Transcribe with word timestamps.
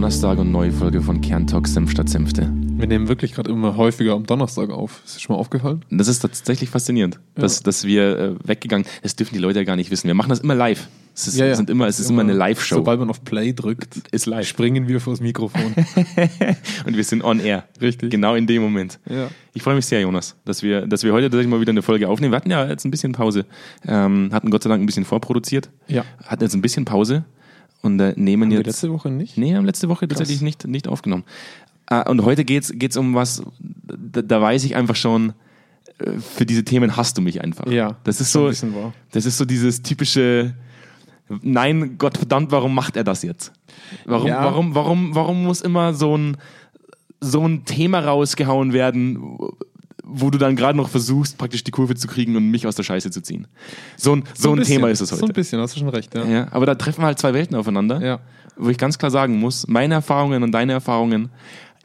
Donnerstag 0.00 0.38
und 0.38 0.50
neue 0.50 0.72
Folge 0.72 1.02
von 1.02 1.20
Kerntalk 1.20 1.68
Senf 1.68 1.90
statt 1.90 2.08
Senfte. 2.08 2.50
Wir 2.50 2.86
nehmen 2.86 3.08
wirklich 3.08 3.34
gerade 3.34 3.50
immer 3.50 3.76
häufiger 3.76 4.14
am 4.14 4.24
Donnerstag 4.24 4.70
auf. 4.70 5.02
Ist 5.04 5.16
dir 5.16 5.20
schon 5.20 5.34
mal 5.36 5.40
aufgefallen? 5.40 5.84
Das 5.90 6.08
ist 6.08 6.20
tatsächlich 6.20 6.70
faszinierend, 6.70 7.20
dass, 7.34 7.62
dass 7.62 7.84
wir 7.84 8.18
äh, 8.18 8.34
weggegangen 8.42 8.86
Das 9.02 9.14
dürfen 9.14 9.34
die 9.34 9.40
Leute 9.40 9.58
ja 9.58 9.66
gar 9.66 9.76
nicht 9.76 9.90
wissen. 9.90 10.06
Wir 10.06 10.14
machen 10.14 10.30
das 10.30 10.40
immer 10.40 10.54
live. 10.54 10.88
Es 11.14 11.28
ist, 11.28 11.36
Ja, 11.36 11.44
ja. 11.44 11.54
Sind 11.54 11.68
immer, 11.68 11.86
es 11.86 12.00
ist 12.00 12.08
immer 12.08 12.22
eine 12.22 12.32
Live-Show. 12.32 12.76
Sobald 12.76 12.98
man 12.98 13.10
auf 13.10 13.22
Play 13.24 13.52
drückt, 13.52 13.98
Ist 14.10 14.24
live. 14.24 14.48
springen 14.48 14.88
wir 14.88 15.00
vors 15.02 15.20
Mikrofon. 15.20 15.74
Und 16.86 16.96
wir 16.96 17.04
sind 17.04 17.22
on 17.22 17.38
air. 17.38 17.64
Richtig. 17.82 18.10
Genau 18.10 18.36
in 18.36 18.46
dem 18.46 18.62
Moment. 18.62 18.98
Ja. 19.06 19.28
Ich 19.52 19.62
freue 19.62 19.74
mich 19.74 19.84
sehr, 19.84 20.00
Jonas, 20.00 20.34
dass 20.46 20.62
wir, 20.62 20.86
dass 20.86 21.04
wir 21.04 21.12
heute 21.12 21.26
tatsächlich 21.26 21.50
mal 21.50 21.60
wieder 21.60 21.72
eine 21.72 21.82
Folge 21.82 22.08
aufnehmen. 22.08 22.32
Wir 22.32 22.36
hatten 22.36 22.50
ja 22.50 22.66
jetzt 22.66 22.86
ein 22.86 22.90
bisschen 22.90 23.12
Pause. 23.12 23.44
Ähm, 23.86 24.30
hatten 24.32 24.48
Gott 24.50 24.62
sei 24.62 24.70
Dank 24.70 24.82
ein 24.82 24.86
bisschen 24.86 25.04
vorproduziert. 25.04 25.68
Ja. 25.88 26.06
Hatten 26.24 26.42
jetzt 26.42 26.54
ein 26.54 26.62
bisschen 26.62 26.86
Pause 26.86 27.26
und 27.82 27.98
äh, 28.00 28.14
nehmen 28.16 28.44
Haben 28.44 28.50
wir 28.50 28.58
jetzt. 28.58 28.66
letzte 28.66 28.92
Woche 28.92 29.10
nicht? 29.10 29.36
Nee, 29.38 29.54
haben 29.54 29.64
letzte 29.64 29.88
Woche 29.88 30.06
tatsächlich 30.08 30.42
nicht, 30.42 30.66
nicht 30.66 30.88
aufgenommen. 30.88 31.24
Ah, 31.86 32.02
Und 32.08 32.22
heute 32.24 32.44
geht's 32.44 32.72
geht's 32.74 32.96
um 32.96 33.14
was, 33.14 33.42
da, 33.58 34.22
da 34.22 34.40
weiß 34.40 34.64
ich 34.64 34.76
einfach 34.76 34.96
schon, 34.96 35.32
äh, 35.98 36.12
für 36.18 36.46
diese 36.46 36.64
Themen 36.64 36.96
hast 36.96 37.18
du 37.18 37.22
mich 37.22 37.42
einfach. 37.42 37.66
Ja, 37.66 37.96
Das 38.04 38.20
ist 38.20 38.32
so, 38.32 38.46
ein 38.48 38.74
wahr. 38.74 38.92
das 39.12 39.26
ist 39.26 39.38
so 39.38 39.44
dieses 39.44 39.82
typische, 39.82 40.54
nein, 41.42 41.96
Gott 41.98 42.16
verdammt, 42.18 42.52
warum 42.52 42.74
macht 42.74 42.96
er 42.96 43.04
das 43.04 43.22
jetzt? 43.22 43.52
Warum, 44.04 44.28
Ja. 44.28 44.44
warum, 44.44 44.74
warum, 44.74 45.14
warum 45.14 45.44
muss 45.44 45.60
immer 45.62 45.94
so 45.94 46.16
ein, 46.16 46.36
so 47.20 47.46
ein 47.46 47.64
Thema 47.64 48.00
rausgehauen 48.00 48.72
werden, 48.72 49.18
wo 50.04 50.30
du 50.30 50.38
dann 50.38 50.56
gerade 50.56 50.76
noch 50.76 50.88
versuchst, 50.88 51.38
praktisch 51.38 51.64
die 51.64 51.70
Kurve 51.70 51.94
zu 51.94 52.06
kriegen 52.08 52.36
und 52.36 52.50
mich 52.50 52.66
aus 52.66 52.74
der 52.76 52.82
Scheiße 52.82 53.10
zu 53.10 53.22
ziehen? 53.22 53.46
So 53.96 54.14
ein, 54.16 54.24
so 54.34 54.50
ein, 54.52 54.56
bisschen. 54.58 54.76
Thema 54.76 54.88
ist 54.90 55.00
es 55.00 55.10
So 55.10 55.16
ein 55.16 55.22
heute. 55.22 55.32
bisschen, 55.32 55.60
hast 55.60 55.74
du 55.76 55.80
schon 55.80 55.88
recht, 55.88 56.14
ja. 56.14 56.24
Ja, 56.24 56.48
aber 56.52 56.66
da 56.66 56.74
treffen 56.74 57.04
halt 57.04 57.18
zwei 57.18 57.34
Welten 57.34 57.56
aufeinander, 57.56 58.00
Ja. 58.04 58.20
wo 58.56 58.68
ich 58.70 58.78
ganz 58.78 58.98
klar 58.98 59.10
sagen 59.10 59.38
muss, 59.38 59.66
meine 59.68 59.94
Erfahrungen 59.94 60.42
und 60.42 60.52
deine 60.52 60.72
Erfahrungen, 60.72 61.30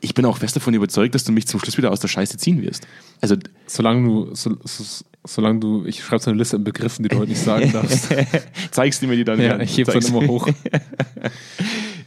ich 0.02 0.13
bin 0.13 0.25
auch 0.25 0.38
fest 0.38 0.55
davon 0.55 0.73
überzeugt, 0.73 1.16
dass 1.16 1.23
du 1.23 1.31
mich 1.31 1.47
zum 1.47 1.59
Schluss 1.59 1.77
wieder 1.77 1.91
aus 1.91 1.99
der 1.99 2.08
Scheiße 2.09 2.38
ziehen 2.38 2.61
wirst. 2.61 2.86
Also 3.21 3.36
Solange 3.66 4.08
du, 4.08 4.36
so, 4.36 4.55
so, 4.63 4.83
solange 5.23 5.59
du, 5.59 5.86
ich 5.86 6.03
schreibe 6.03 6.21
so 6.21 6.30
eine 6.30 6.38
Liste 6.38 6.58
an 6.58 6.63
Begriffen, 6.63 7.03
die 7.03 7.09
du 7.09 7.17
heute 7.17 7.30
nicht 7.30 7.41
sagen 7.41 7.71
darfst. 7.73 8.09
zeigst 8.71 9.02
du 9.02 9.08
mir 9.08 9.16
die 9.16 9.23
dann 9.23 9.41
ja, 9.41 9.53
an. 9.55 9.61
ich 9.61 9.75
heb's 9.77 9.93
dann 9.93 10.03
immer 10.05 10.27
hoch. 10.27 10.47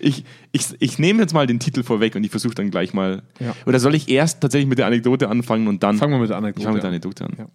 Ich, 0.01 0.25
ich, 0.53 0.67
ich 0.79 0.99
nehme 0.99 1.21
jetzt 1.23 1.35
mal 1.35 1.47
den 1.47 1.59
Titel 1.61 1.83
vorweg 1.83 2.15
und 2.17 2.25
ich 2.25 2.31
versuche 2.31 2.55
dann 2.55 2.71
gleich 2.71 2.95
mal. 2.95 3.23
Ja. 3.41 3.55
Oder 3.67 3.81
soll 3.81 3.95
ich 3.95 4.09
erst 4.09 4.41
tatsächlich 4.41 4.69
mit 4.69 4.79
der 4.79 4.87
Anekdote 4.87 5.29
anfangen 5.29 5.69
und 5.69 5.83
dann. 5.83 5.97
Fangen 5.99 6.13
wir 6.13 6.19
mit 6.21 6.31
der 6.31 6.37
ich 6.37 6.43
Anekdote 6.43 6.65
fange 6.65 6.75
mit 6.75 6.83
der 6.83 6.89
an. 6.89 6.95
Anekdote 6.95 7.25
an. 7.25 7.33
Ja. 7.39 7.47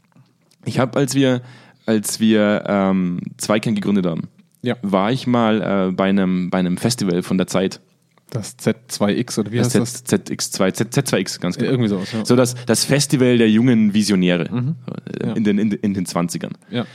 Ich 0.66 0.80
habe, 0.80 0.98
als 0.98 1.16
wir, 1.16 1.42
als 1.86 2.20
wir 2.20 2.64
ähm, 2.68 3.20
Zweikern 3.38 3.76
gegründet 3.76 4.06
haben, 4.06 4.30
Ja. 4.62 4.76
war 4.82 5.12
ich 5.12 5.28
mal 5.28 5.90
äh, 5.90 5.92
bei, 5.92 6.10
einem, 6.10 6.50
bei 6.50 6.60
einem 6.60 6.78
Festival 6.78 7.24
von 7.24 7.38
der 7.38 7.48
Zeit. 7.48 7.82
Das 8.30 8.58
Z2X 8.58 9.40
oder 9.40 9.52
wie 9.52 9.58
Das 9.58 9.76
heißt 9.76 9.76
das? 9.76 10.04
Z, 10.06 10.30
ZX2, 10.32 10.74
Z, 10.74 10.94
Z2X, 10.98 11.40
ganz 11.40 11.56
genau. 11.58 11.70
irgendwie 11.70 11.90
sowas, 11.90 12.12
ja. 12.14 12.26
So 12.26 12.36
das, 12.36 12.56
das 12.66 12.84
Festival 12.84 13.38
der 13.38 13.50
jungen 13.50 13.94
Visionäre 13.94 14.50
Mhm. 14.52 14.76
In, 15.36 15.44
den, 15.44 15.58
in, 15.60 15.72
in 15.72 15.94
den 15.94 16.06
20ern. 16.08 16.52
Ja. 16.72 16.86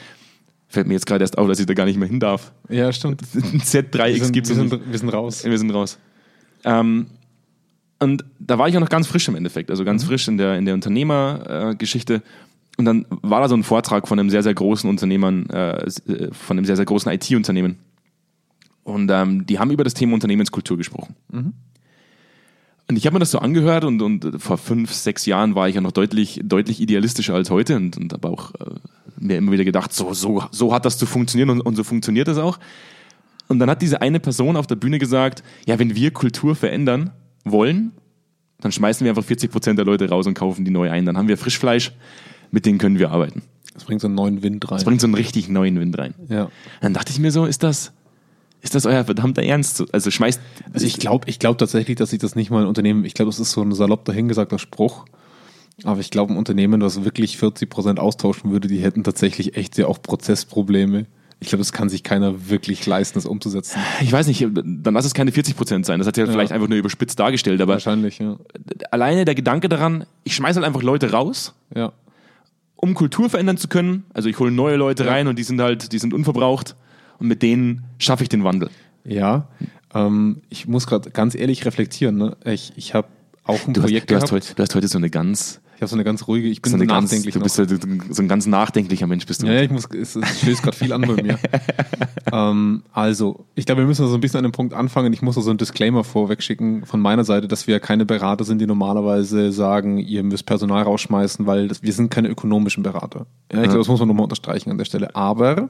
Fällt 0.69 0.87
mir 0.87 0.95
jetzt 0.95 1.07
gerade 1.07 1.25
erst 1.25 1.39
auf, 1.39 1.49
dass 1.49 1.59
ich 1.61 1.67
da 1.67 1.75
gar 1.75 1.87
nicht 1.87 1.97
mehr 1.99 2.09
hin 2.09 2.21
darf. 2.21 2.53
ja, 2.69 2.93
stimmt. 2.93 3.23
Ein 3.35 3.61
Z3X 3.61 4.07
Wir 4.15 4.25
sind, 4.25 4.33
gibt 4.33 4.47
es 4.51 4.57
wir 4.57 4.99
sind 4.99 5.09
raus. 5.13 5.45
Wir 5.45 5.59
sind 5.59 5.71
raus. 5.71 5.99
Ähm, 6.65 7.07
und 8.01 8.25
da 8.39 8.59
war 8.59 8.69
ich 8.69 8.77
auch 8.77 8.81
noch 8.81 8.91
ganz 8.91 9.07
frisch 9.07 9.27
im 9.29 9.35
Endeffekt, 9.35 9.71
also 9.71 9.83
Mhm. 9.83 9.87
ganz 9.87 10.05
frisch 10.05 10.29
in 10.29 10.37
der, 10.39 10.57
in 10.59 10.67
der 10.67 10.75
Unternehmergeschichte. 10.75 12.23
und 12.77 12.85
dann 12.85 13.07
war 13.09 13.41
da 13.41 13.49
so 13.49 13.57
ein 13.57 13.65
Vortrag 13.65 14.07
von 14.07 14.19
einem 14.21 14.31
sehr, 14.31 14.43
sehr 14.45 14.55
großen 14.55 14.89
Unternehmern, 14.89 15.49
äh, 15.51 15.79
äh, 15.87 16.33
von 16.33 16.57
einem 16.59 16.65
sehr, 16.65 16.77
sehr 16.77 16.85
großen 16.85 17.11
IT-Unternehmen. 17.11 17.77
Und 18.85 19.11
ähm, 19.11 19.47
die 19.47 19.59
haben 19.59 19.71
über 19.71 19.85
das 19.85 19.95
Thema 19.95 20.15
Unternehmenskultur 20.15 20.77
gesprochen. 20.77 21.17
Mhm. 21.33 21.55
Und 22.89 22.97
ich 22.97 23.05
habe 23.05 23.15
mir 23.15 23.21
das 23.21 23.33
so 23.33 23.39
angehört 23.41 23.85
und, 23.85 24.01
und 24.01 24.41
vor 24.41 24.57
fünf, 24.59 24.93
sechs 24.93 25.27
Jahren 25.27 25.55
war 25.55 25.69
ich 25.69 25.75
ja 25.75 25.81
noch 25.81 25.93
deutlich, 25.93 26.41
deutlich 26.45 26.81
idealistischer 26.81 27.35
als 27.35 27.51
heute 27.51 27.77
und, 27.77 27.97
und 27.99 28.13
habe 28.13 28.29
auch 28.29 28.55
äh, 28.55 28.65
mir 29.21 29.37
immer 29.37 29.53
wieder 29.53 29.65
gedacht, 29.65 29.93
so, 29.93 30.15
so, 30.15 30.45
so 30.51 30.73
hat 30.73 30.85
das 30.85 30.99
zu 30.99 31.07
funktionieren 31.07 31.51
und, 31.51 31.61
und 31.61 31.77
so 31.77 31.85
funktioniert 31.85 32.29
das 32.29 32.39
auch. 32.39 32.59
Und 33.49 33.59
dann 33.59 33.71
hat 33.71 33.83
diese 33.83 34.03
eine 34.03 34.21
Person 34.21 34.57
auf 34.57 34.67
der 34.67 34.77
Bühne 34.77 34.99
gesagt, 34.99 35.43
ja, 35.67 35.79
wenn 35.79 35.95
wir 35.95 36.11
Kultur 36.11 36.55
verändern 36.55 37.11
wollen, 37.45 37.93
dann 38.61 38.73
schmeißen 38.73 39.05
wir 39.05 39.11
einfach 39.11 39.25
40 39.25 39.51
Prozent 39.51 39.79
der 39.79 39.87
Leute 39.87 40.09
raus 40.09 40.27
und 40.27 40.35
kaufen 40.35 40.65
die 40.65 40.71
neu 40.71 40.91
ein. 40.91 41.07
Dann 41.07 41.17
haben 41.17 41.29
wir 41.29 41.39
Frischfleisch, 41.39 41.93
mit 42.51 42.67
denen 42.67 42.79
können 42.79 42.99
wir 42.99 43.11
arbeiten. 43.11 43.43
Das 43.75 43.85
bringt 43.85 44.01
so 44.01 44.09
einen 44.09 44.17
neuen 44.17 44.43
Wind 44.43 44.69
rein. 44.71 44.79
Das 44.79 44.85
bringt 44.85 45.01
so 45.01 45.07
einen 45.07 45.15
richtig 45.15 45.49
neuen 45.49 45.79
Wind 45.79 45.97
rein. 45.97 46.15
ja. 46.29 46.51
Dann 46.81 46.95
dachte 46.95 47.13
ich 47.13 47.21
mir 47.21 47.31
so, 47.31 47.47
ist 47.47 47.63
das, 47.63 47.93
ist 48.61 48.75
das 48.75 48.87
euer 48.87 49.05
verdammter 49.05 49.43
Ernst? 49.43 49.85
Also 49.95 50.11
schmeißt, 50.11 50.41
Also 50.73 50.85
ich 50.85 50.99
glaube 50.99 51.31
ich 51.31 51.39
glaub 51.39 51.59
tatsächlich, 51.59 51.97
dass 51.97 52.11
sich 52.11 52.19
das 52.19 52.35
nicht 52.35 52.51
mal 52.51 52.63
ein 52.63 52.69
Unternehmen, 52.69 53.05
ich 53.05 53.15
glaube, 53.15 53.31
das 53.31 53.39
ist 53.39 53.53
so 53.53 53.63
ein 53.63 53.73
salopp 53.73 54.05
dahingesagter 54.05 54.59
Spruch, 54.59 55.05
aber 55.85 56.01
ich 56.01 56.11
glaube, 56.11 56.33
ein 56.33 56.37
Unternehmen, 56.37 56.81
das 56.81 57.05
wirklich 57.05 57.39
40 57.39 57.69
Prozent 57.71 58.01
austauschen 58.01 58.51
würde, 58.51 58.69
die 58.69 58.79
hätten 58.79 59.05
tatsächlich 59.05 59.57
echt 59.57 59.79
ja 59.79 59.87
auch 59.87 60.01
Prozessprobleme. 60.03 61.07
Ich 61.41 61.49
glaube, 61.49 61.61
das 61.61 61.73
kann 61.73 61.89
sich 61.89 62.03
keiner 62.03 62.49
wirklich 62.49 62.85
leisten, 62.85 63.15
das 63.17 63.25
umzusetzen. 63.27 63.79
ich 64.01 64.11
weiß 64.11 64.27
nicht, 64.27 64.45
dann 64.53 64.95
lass 64.95 65.05
es 65.05 65.15
keine 65.15 65.31
40 65.31 65.57
Prozent 65.57 65.87
sein. 65.87 66.01
Das 66.01 66.09
hat 66.09 66.17
ja, 66.17 66.27
vielleicht 66.27 66.51
einfach 66.51 66.69
nur 66.69 66.79
überspitzt 66.79 67.19
dargestellt, 67.21 67.61
aber 67.61 67.75
Wahrscheinlich, 67.75 68.19
ja. 68.19 68.37
alleine 68.91 69.25
der 69.25 69.37
Gedanke 69.37 69.69
daran, 69.69 70.05
ich 70.25 70.35
schmeiße 70.35 70.57
halt 70.57 70.67
einfach 70.67 70.83
Leute 70.83 71.13
raus, 71.13 71.55
Ja, 71.75 71.93
um 72.75 72.95
Kultur 72.95 73.31
verändern 73.31 73.57
zu 73.57 73.69
können. 73.69 74.05
Also 74.15 74.29
ich 74.29 74.39
hole 74.41 74.51
neue 74.51 74.77
Leute 74.77 75.05
Ja. 75.05 75.11
rein 75.13 75.29
und 75.29 75.39
die 75.39 75.43
sind 75.45 75.61
halt, 75.61 75.93
die 75.93 75.99
sind 76.01 76.13
unverbraucht 76.13 76.75
und 77.21 77.29
mit 77.29 77.43
denen 77.43 77.85
schaffe 77.99 78.23
ich 78.25 78.29
den 78.29 78.43
Wandel. 78.45 78.71
ja. 79.05 79.47
Ähm, 79.95 80.43
ich 80.51 80.69
muss 80.69 80.87
gerade 80.87 81.11
ganz 81.11 81.35
ehrlich 81.35 81.65
reflektieren. 81.65 82.19
Ne? 82.19 82.37
Ich, 82.45 82.75
ich 82.77 82.93
habe 82.93 83.09
auch 83.45 83.67
ein 83.67 83.73
Du 83.73 83.81
hast, 83.81 83.87
Projekt 83.87 84.11
du, 84.11 84.17
hast 84.17 84.25
gehabt. 84.29 84.33
heute, 84.33 84.55
du 84.55 84.63
hast 84.63 84.75
heute 84.75 84.87
so 84.87 84.99
eine 84.99 85.09
ganz, 85.09 85.61
ich 85.79 85.83
habe 85.83 85.91
so 85.91 85.95
eine 85.95 86.03
ganz 86.03 86.27
ruhige, 86.27 86.49
ich 86.49 86.61
bin 86.61 86.73
so 86.73 86.77
eine 86.77 86.87
ganz, 86.87 87.13
nachdenklich 87.13 87.35
du 87.35 87.41
bist 87.41 87.55
so, 87.55 87.65
so 87.65 88.21
ein 88.21 88.27
ganz 88.27 88.49
nachdenklicher 88.49 89.07
Mensch 89.07 89.27
bist 89.27 89.43
du. 89.43 89.47
Ja, 89.47 89.53
ja, 89.53 89.63
ich 89.63 89.71
muss, 89.71 89.85
es, 89.85 90.17
es 90.17 90.41
stößt 90.41 90.61
gerade 90.61 90.77
viel 90.77 90.93
an 90.93 91.03
bei 91.03 91.23
mir. 91.23 91.39
ähm, 92.33 92.83
also, 92.93 93.47
ich 93.55 93.65
glaube, 93.65 93.83
wir 93.83 93.87
müssen 93.87 94.05
so 94.09 94.13
ein 94.13 94.21
bisschen 94.21 94.39
an 94.39 94.43
dem 94.43 94.51
Punkt 94.51 94.75
anfangen. 94.75 95.13
Ich 95.13 95.23
muss 95.23 95.37
so 95.37 95.49
einen 95.49 95.57
Disclaimer 95.57 96.03
vorweg 96.03 96.43
schicken 96.43 96.85
von 96.85 96.99
meiner 96.99 97.23
Seite, 97.23 97.47
dass 97.47 97.69
wir 97.69 97.79
keine 97.79 98.07
Berater 98.07 98.43
sind, 98.43 98.61
die 98.61 98.67
normalerweise 98.67 99.53
sagen, 99.53 99.99
ihr 99.99 100.25
müsst 100.25 100.47
Personal 100.47 100.83
rausschmeißen, 100.83 101.47
weil 101.47 101.69
das, 101.69 101.85
wir 101.85 101.93
sind 101.93 102.11
keine 102.11 102.27
ökonomischen 102.27 102.83
Berater. 102.83 103.27
Ja, 103.53 103.59
ich 103.59 103.67
glaube, 103.67 103.79
das 103.79 103.87
muss 103.87 104.01
man 104.01 104.09
nochmal 104.09 104.25
unterstreichen 104.25 104.73
an 104.73 104.79
der 104.79 104.85
Stelle. 104.85 105.15
Aber 105.15 105.69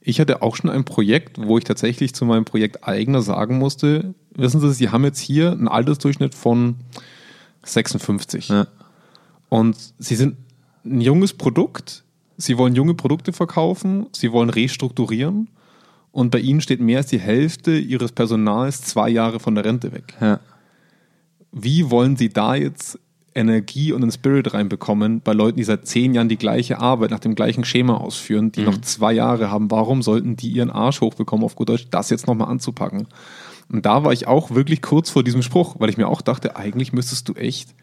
ich 0.00 0.18
hatte 0.18 0.42
auch 0.42 0.56
schon 0.56 0.70
ein 0.70 0.84
Projekt, 0.84 1.38
wo 1.40 1.56
ich 1.56 1.62
tatsächlich 1.62 2.16
zu 2.16 2.24
meinem 2.24 2.44
Projekt 2.44 2.82
eigener 2.82 3.22
sagen 3.22 3.58
musste, 3.58 4.12
wissen 4.34 4.60
Sie, 4.60 4.72
Sie 4.72 4.88
haben 4.88 5.04
jetzt 5.04 5.20
hier 5.20 5.52
einen 5.52 5.68
Altersdurchschnitt 5.68 6.34
von 6.34 6.78
56. 7.62 8.48
Ja. 8.48 8.66
Und 9.50 9.76
sie 9.98 10.14
sind 10.14 10.36
ein 10.84 11.02
junges 11.02 11.34
Produkt, 11.34 12.04
sie 12.38 12.56
wollen 12.56 12.74
junge 12.74 12.94
Produkte 12.94 13.34
verkaufen, 13.34 14.06
sie 14.12 14.32
wollen 14.32 14.48
restrukturieren 14.48 15.48
und 16.12 16.30
bei 16.30 16.38
ihnen 16.38 16.60
steht 16.60 16.80
mehr 16.80 16.98
als 16.98 17.08
die 17.08 17.20
Hälfte 17.20 17.76
ihres 17.76 18.12
Personals 18.12 18.82
zwei 18.82 19.10
Jahre 19.10 19.40
von 19.40 19.54
der 19.54 19.64
Rente 19.64 19.92
weg. 19.92 20.14
Ja. 20.20 20.40
Wie 21.52 21.90
wollen 21.90 22.16
sie 22.16 22.28
da 22.30 22.54
jetzt 22.54 22.98
Energie 23.34 23.92
und 23.92 24.02
einen 24.02 24.12
Spirit 24.12 24.54
reinbekommen 24.54 25.20
bei 25.20 25.32
Leuten, 25.32 25.58
die 25.58 25.64
seit 25.64 25.86
zehn 25.86 26.14
Jahren 26.14 26.28
die 26.28 26.36
gleiche 26.36 26.78
Arbeit 26.78 27.10
nach 27.10 27.20
dem 27.20 27.34
gleichen 27.34 27.64
Schema 27.64 27.96
ausführen, 27.96 28.52
die 28.52 28.62
noch 28.62 28.80
zwei 28.80 29.12
Jahre 29.12 29.50
haben? 29.50 29.70
Warum 29.70 30.02
sollten 30.02 30.36
die 30.36 30.50
ihren 30.50 30.70
Arsch 30.70 31.00
hochbekommen, 31.00 31.44
auf 31.44 31.56
gut 31.56 31.68
Deutsch, 31.68 31.88
das 31.90 32.10
jetzt 32.10 32.26
nochmal 32.26 32.48
anzupacken? 32.48 33.08
Und 33.70 33.86
da 33.86 34.04
war 34.04 34.12
ich 34.12 34.26
auch 34.26 34.52
wirklich 34.52 34.82
kurz 34.82 35.10
vor 35.10 35.22
diesem 35.22 35.42
Spruch, 35.42 35.76
weil 35.78 35.90
ich 35.90 35.96
mir 35.96 36.08
auch 36.08 36.22
dachte, 36.22 36.56
eigentlich 36.56 36.92
müsstest 36.92 37.28
du 37.28 37.34
echt 37.34 37.74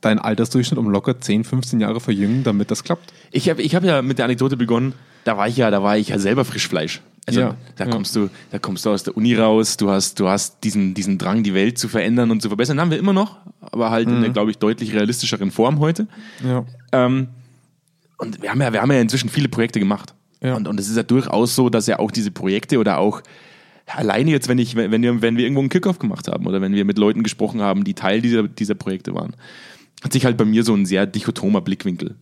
deinen 0.00 0.18
Altersdurchschnitt 0.18 0.78
um 0.78 0.88
locker 0.90 1.20
10, 1.20 1.44
15 1.44 1.80
Jahre 1.80 2.00
verjüngen, 2.00 2.44
damit 2.44 2.70
das 2.70 2.84
klappt. 2.84 3.12
Ich 3.30 3.48
habe 3.48 3.62
ich 3.62 3.74
hab 3.74 3.82
ja 3.84 4.02
mit 4.02 4.18
der 4.18 4.26
Anekdote 4.26 4.56
begonnen, 4.56 4.92
da 5.24 5.36
war 5.36 5.48
ich 5.48 5.56
ja, 5.56 5.70
da 5.70 5.82
war 5.82 5.96
ich 5.98 6.08
ja 6.08 6.18
selber 6.18 6.44
Frischfleisch. 6.44 7.00
Also 7.26 7.40
Ja, 7.40 7.56
da 7.74 7.84
ja. 7.86 7.90
kommst 7.90 8.14
du, 8.14 8.30
da 8.52 8.58
kommst 8.60 8.84
du 8.86 8.90
aus 8.90 9.02
der 9.02 9.16
Uni 9.16 9.34
raus, 9.34 9.76
du 9.76 9.90
hast, 9.90 10.20
du 10.20 10.28
hast 10.28 10.62
diesen, 10.62 10.94
diesen 10.94 11.18
Drang, 11.18 11.42
die 11.42 11.54
Welt 11.54 11.76
zu 11.78 11.88
verändern 11.88 12.30
und 12.30 12.40
zu 12.40 12.48
verbessern. 12.48 12.80
haben 12.80 12.92
wir 12.92 12.98
immer 12.98 13.12
noch, 13.12 13.38
aber 13.60 13.90
halt 13.90 14.06
Mhm. 14.06 14.12
in 14.18 14.24
einer, 14.24 14.32
glaube 14.32 14.52
ich, 14.52 14.58
deutlich 14.58 14.92
realistischeren 14.94 15.50
Form 15.50 15.80
heute. 15.80 16.06
Ja. 16.44 16.64
Ähm, 16.92 17.28
und 18.18 18.40
wir 18.42 18.50
haben, 18.50 18.60
ja, 18.60 18.72
wir 18.72 18.80
haben 18.80 18.92
ja 18.92 19.00
inzwischen 19.00 19.28
viele 19.28 19.48
Projekte 19.48 19.80
gemacht. 19.80 20.14
Ja. 20.40 20.54
Und, 20.54 20.68
und 20.68 20.78
es 20.78 20.88
ist 20.88 20.96
ja 20.96 21.02
durchaus 21.02 21.56
so, 21.56 21.68
dass 21.68 21.86
ja 21.88 21.98
auch 21.98 22.12
diese 22.12 22.30
Projekte 22.30 22.78
oder 22.78 22.98
auch 22.98 23.22
alleine 23.86 24.30
jetzt, 24.30 24.48
wenn, 24.48 24.58
ich, 24.58 24.76
wenn, 24.76 24.90
wir, 25.02 25.22
wenn 25.22 25.36
wir 25.36 25.44
irgendwo 25.44 25.60
einen 25.60 25.68
Kickoff 25.68 25.98
gemacht 25.98 26.28
haben 26.28 26.46
oder 26.46 26.60
wenn 26.60 26.74
wir 26.74 26.84
mit 26.84 26.98
Leuten 26.98 27.22
gesprochen 27.22 27.60
haben, 27.60 27.82
die 27.84 27.94
Teil 27.94 28.20
dieser, 28.20 28.44
dieser 28.44 28.74
Projekte 28.74 29.14
waren, 29.14 29.34
hat 30.02 30.12
sich 30.12 30.24
halt 30.24 30.36
bei 30.36 30.44
mir 30.44 30.62
so 30.62 30.74
ein 30.74 30.86
sehr 30.86 31.06
dichotomer 31.06 31.60
Blickwinkel 31.60 32.16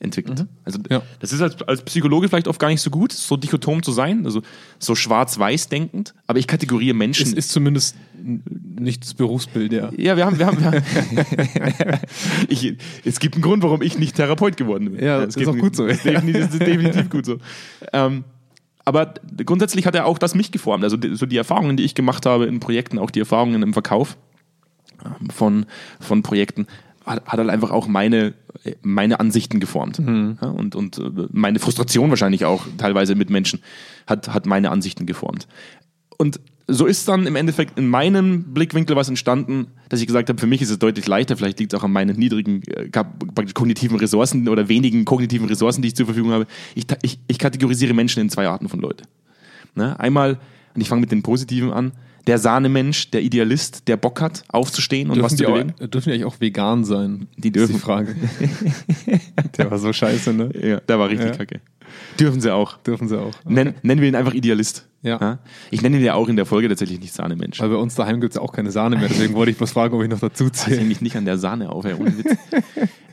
entwickelt. 0.00 0.46
Also 0.64 0.78
Ja. 0.90 1.02
das 1.20 1.32
ist 1.32 1.40
als, 1.40 1.60
als 1.62 1.82
Psychologe 1.82 2.28
vielleicht 2.28 2.48
oft 2.48 2.60
gar 2.60 2.68
nicht 2.68 2.80
so 2.82 2.90
gut, 2.90 3.12
so 3.12 3.36
dichotom 3.36 3.82
zu 3.82 3.92
sein, 3.92 4.24
also 4.24 4.42
so 4.78 4.94
schwarz-weiß 4.94 5.68
denkend, 5.68 6.14
aber 6.26 6.38
ich 6.38 6.46
kategoriere 6.46 6.94
Menschen. 6.94 7.26
Es 7.26 7.32
ist 7.32 7.50
zumindest 7.50 7.96
nicht 8.22 9.02
das 9.02 9.14
Berufsbild, 9.14 9.72
ja. 9.72 9.90
ja, 9.96 10.16
wir 10.16 10.26
haben, 10.26 10.38
wir 10.38 10.46
haben, 10.46 10.60
wir 10.60 10.66
haben 10.72 10.82
ich, 12.48 12.76
es 13.04 13.18
gibt 13.18 13.34
einen 13.34 13.42
Grund, 13.42 13.62
warum 13.62 13.82
ich 13.82 13.98
nicht 13.98 14.16
Therapeut 14.16 14.56
geworden 14.56 14.92
bin. 14.92 15.04
Ja, 15.04 15.22
es 15.22 15.36
ist 15.36 15.48
auch 15.48 15.56
gut 15.56 15.74
so. 15.74 15.86
Ist 15.86 16.04
definitiv, 16.04 16.52
ist 16.52 16.60
definitiv 16.60 17.10
gut 17.10 17.24
so. 17.26 17.38
Ähm, 17.92 18.24
aber 18.84 19.14
grundsätzlich 19.44 19.86
hat 19.86 19.94
er 19.94 20.04
auch 20.06 20.18
das 20.18 20.34
mich 20.34 20.52
geformt. 20.52 20.84
Also 20.84 20.96
die, 20.96 21.16
so 21.16 21.24
die 21.24 21.38
Erfahrungen, 21.38 21.76
die 21.76 21.84
ich 21.84 21.94
gemacht 21.94 22.26
habe 22.26 22.46
in 22.46 22.60
Projekten, 22.60 22.98
auch 22.98 23.10
die 23.10 23.20
Erfahrungen 23.20 23.62
im 23.62 23.72
Verkauf 23.72 24.16
ähm, 25.04 25.30
von, 25.30 25.66
von 26.00 26.22
Projekten, 26.22 26.66
hat, 27.04 27.24
hat 27.26 27.38
halt 27.38 27.50
einfach 27.50 27.70
auch 27.70 27.86
meine, 27.86 28.34
meine 28.82 29.20
Ansichten 29.20 29.60
geformt. 29.60 29.98
Mhm. 29.98 30.38
Ja, 30.40 30.48
und, 30.48 30.74
und 30.74 30.98
äh, 30.98 31.28
meine 31.32 31.58
Frustration 31.58 32.10
wahrscheinlich 32.10 32.44
auch 32.44 32.66
teilweise 32.78 33.14
mit 33.14 33.30
Menschen 33.30 33.60
hat, 34.06 34.32
hat 34.32 34.46
meine 34.46 34.70
Ansichten 34.70 35.06
geformt. 35.06 35.46
Und 36.16 36.40
so 36.66 36.86
ist 36.86 37.08
dann 37.08 37.26
im 37.26 37.36
Endeffekt 37.36 37.78
in 37.78 37.88
meinem 37.88 38.54
Blickwinkel 38.54 38.96
was 38.96 39.08
entstanden, 39.08 39.66
dass 39.90 40.00
ich 40.00 40.06
gesagt 40.06 40.30
habe, 40.30 40.40
für 40.40 40.46
mich 40.46 40.62
ist 40.62 40.70
es 40.70 40.78
deutlich 40.78 41.06
leichter, 41.06 41.36
vielleicht 41.36 41.58
liegt 41.60 41.74
es 41.74 41.78
auch 41.78 41.84
an 41.84 41.92
meinen 41.92 42.16
niedrigen 42.16 42.62
äh, 42.62 42.88
kognitiven 43.52 43.98
Ressourcen 43.98 44.48
oder 44.48 44.68
wenigen 44.68 45.04
kognitiven 45.04 45.46
Ressourcen, 45.46 45.82
die 45.82 45.88
ich 45.88 45.96
zur 45.96 46.06
Verfügung 46.06 46.32
habe. 46.32 46.46
Ich, 46.74 46.86
ich, 47.02 47.18
ich 47.28 47.38
kategorisiere 47.38 47.92
Menschen 47.92 48.20
in 48.20 48.30
zwei 48.30 48.48
Arten 48.48 48.68
von 48.68 48.80
Leute. 48.80 49.04
Ne? 49.74 49.98
Einmal, 50.00 50.38
und 50.74 50.80
ich 50.80 50.88
fange 50.88 51.02
mit 51.02 51.12
den 51.12 51.22
Positiven 51.22 51.70
an, 51.70 51.92
der 52.26 52.38
Sahnemensch, 52.38 53.10
der 53.10 53.22
Idealist, 53.22 53.86
der 53.88 53.96
Bock 53.96 54.20
hat, 54.20 54.44
aufzustehen 54.48 55.10
und 55.10 55.22
was 55.22 55.34
Dürfen 55.34 55.36
zu 55.36 55.44
die, 55.44 55.52
bewegen. 55.52 55.74
auch, 55.82 55.86
dürfen 55.90 56.08
die 56.08 56.14
eigentlich 56.14 56.24
auch 56.24 56.40
vegan 56.40 56.84
sein? 56.84 57.28
Die 57.36 57.52
Das 57.52 57.64
ist 57.64 57.68
dürfen. 57.70 57.74
die 57.74 57.84
Frage. 57.84 58.14
Der 59.58 59.70
war 59.70 59.78
so 59.78 59.92
scheiße, 59.92 60.32
ne? 60.32 60.50
Ja, 60.60 60.80
der 60.80 60.98
war 60.98 61.08
richtig 61.08 61.28
Ja. 61.30 61.36
kacke. 61.36 61.60
Dürfen 62.18 62.40
sie 62.40 62.52
auch. 62.52 62.76
Dürfen 62.78 63.06
sie 63.08 63.20
auch. 63.20 63.32
Nen, 63.44 63.74
nennen 63.82 64.00
wir 64.00 64.08
ihn 64.08 64.16
einfach 64.16 64.34
Idealist. 64.34 64.86
Ja. 65.02 65.38
Ich 65.70 65.80
nenne 65.82 65.98
ihn 65.98 66.02
ja 66.04 66.14
auch 66.14 66.28
in 66.28 66.34
der 66.36 66.46
Folge 66.46 66.68
tatsächlich 66.68 66.98
nicht 66.98 67.12
Sahnemensch. 67.14 67.60
Weil 67.60 67.68
bei 67.68 67.76
uns 67.76 67.94
daheim 67.94 68.20
gibt 68.20 68.32
es 68.32 68.36
ja 68.36 68.42
auch 68.42 68.52
keine 68.52 68.70
Sahne 68.72 68.96
mehr, 68.96 69.08
deswegen 69.08 69.34
wollte 69.34 69.50
ich 69.52 69.58
bloß 69.58 69.70
fragen, 69.72 69.94
ob 69.94 70.02
ich 70.02 70.08
noch 70.08 70.18
dazu 70.18 70.50
zähle. 70.50 70.80
ich 70.82 71.00
nicht 71.02 71.14
an 71.16 71.24
der 71.24 71.38
Sahne 71.38 71.70
auf, 71.70 71.84
ey, 71.84 71.94
ohne 71.94 72.16
Witz. 72.18 72.36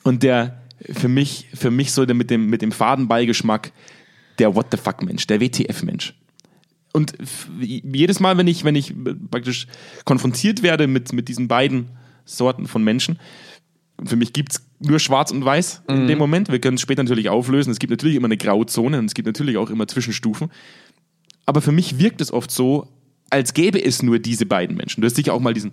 Und 0.04 0.24
der, 0.24 0.62
für 0.90 1.10
mich, 1.10 1.48
für 1.54 1.69
mich 1.69 1.92
so 1.92 2.06
der 2.06 2.16
mit 2.16 2.30
dem, 2.31 2.48
mit 2.48 2.62
dem 2.62 2.72
Fadenbeigeschmack, 2.72 3.72
der 4.40 4.56
What 4.56 4.68
the 4.72 4.78
fuck 4.78 5.04
Mensch, 5.04 5.28
der 5.28 5.42
WTF-Mensch. 5.42 6.16
Und 6.93 7.13
jedes 7.59 8.19
Mal, 8.19 8.38
wenn 8.38 8.47
ich, 8.47 8.63
wenn 8.63 8.75
ich 8.75 8.93
praktisch 9.29 9.67
konfrontiert 10.05 10.61
werde 10.61 10.88
mit, 10.88 11.13
mit 11.13 11.29
diesen 11.29 11.47
beiden 11.47 11.89
Sorten 12.25 12.67
von 12.67 12.83
Menschen, 12.83 13.17
für 14.03 14.15
mich 14.15 14.33
gibt 14.33 14.53
es 14.53 14.65
nur 14.79 14.99
schwarz 14.99 15.31
und 15.31 15.45
weiß 15.45 15.83
in 15.88 16.07
dem 16.07 16.17
Moment. 16.17 16.51
Wir 16.51 16.59
können 16.59 16.75
es 16.75 16.81
später 16.81 17.03
natürlich 17.03 17.29
auflösen. 17.29 17.69
Es 17.69 17.79
gibt 17.79 17.91
natürlich 17.91 18.15
immer 18.15 18.25
eine 18.25 18.38
Grauzone 18.38 18.97
und 18.97 19.05
es 19.05 19.13
gibt 19.13 19.27
natürlich 19.27 19.57
auch 19.57 19.69
immer 19.69 19.88
Zwischenstufen. 19.88 20.51
Aber 21.45 21.61
für 21.61 21.71
mich 21.71 21.99
wirkt 21.99 22.19
es 22.19 22.33
oft 22.33 22.49
so, 22.49 22.88
als 23.29 23.53
gäbe 23.53 23.83
es 23.83 24.01
nur 24.01 24.19
diese 24.19 24.45
beiden 24.45 24.75
Menschen. 24.75 25.01
Du 25.01 25.05
hast 25.05 25.15
sicher 25.15 25.33
auch 25.33 25.39
mal 25.39 25.53
diesen, 25.53 25.71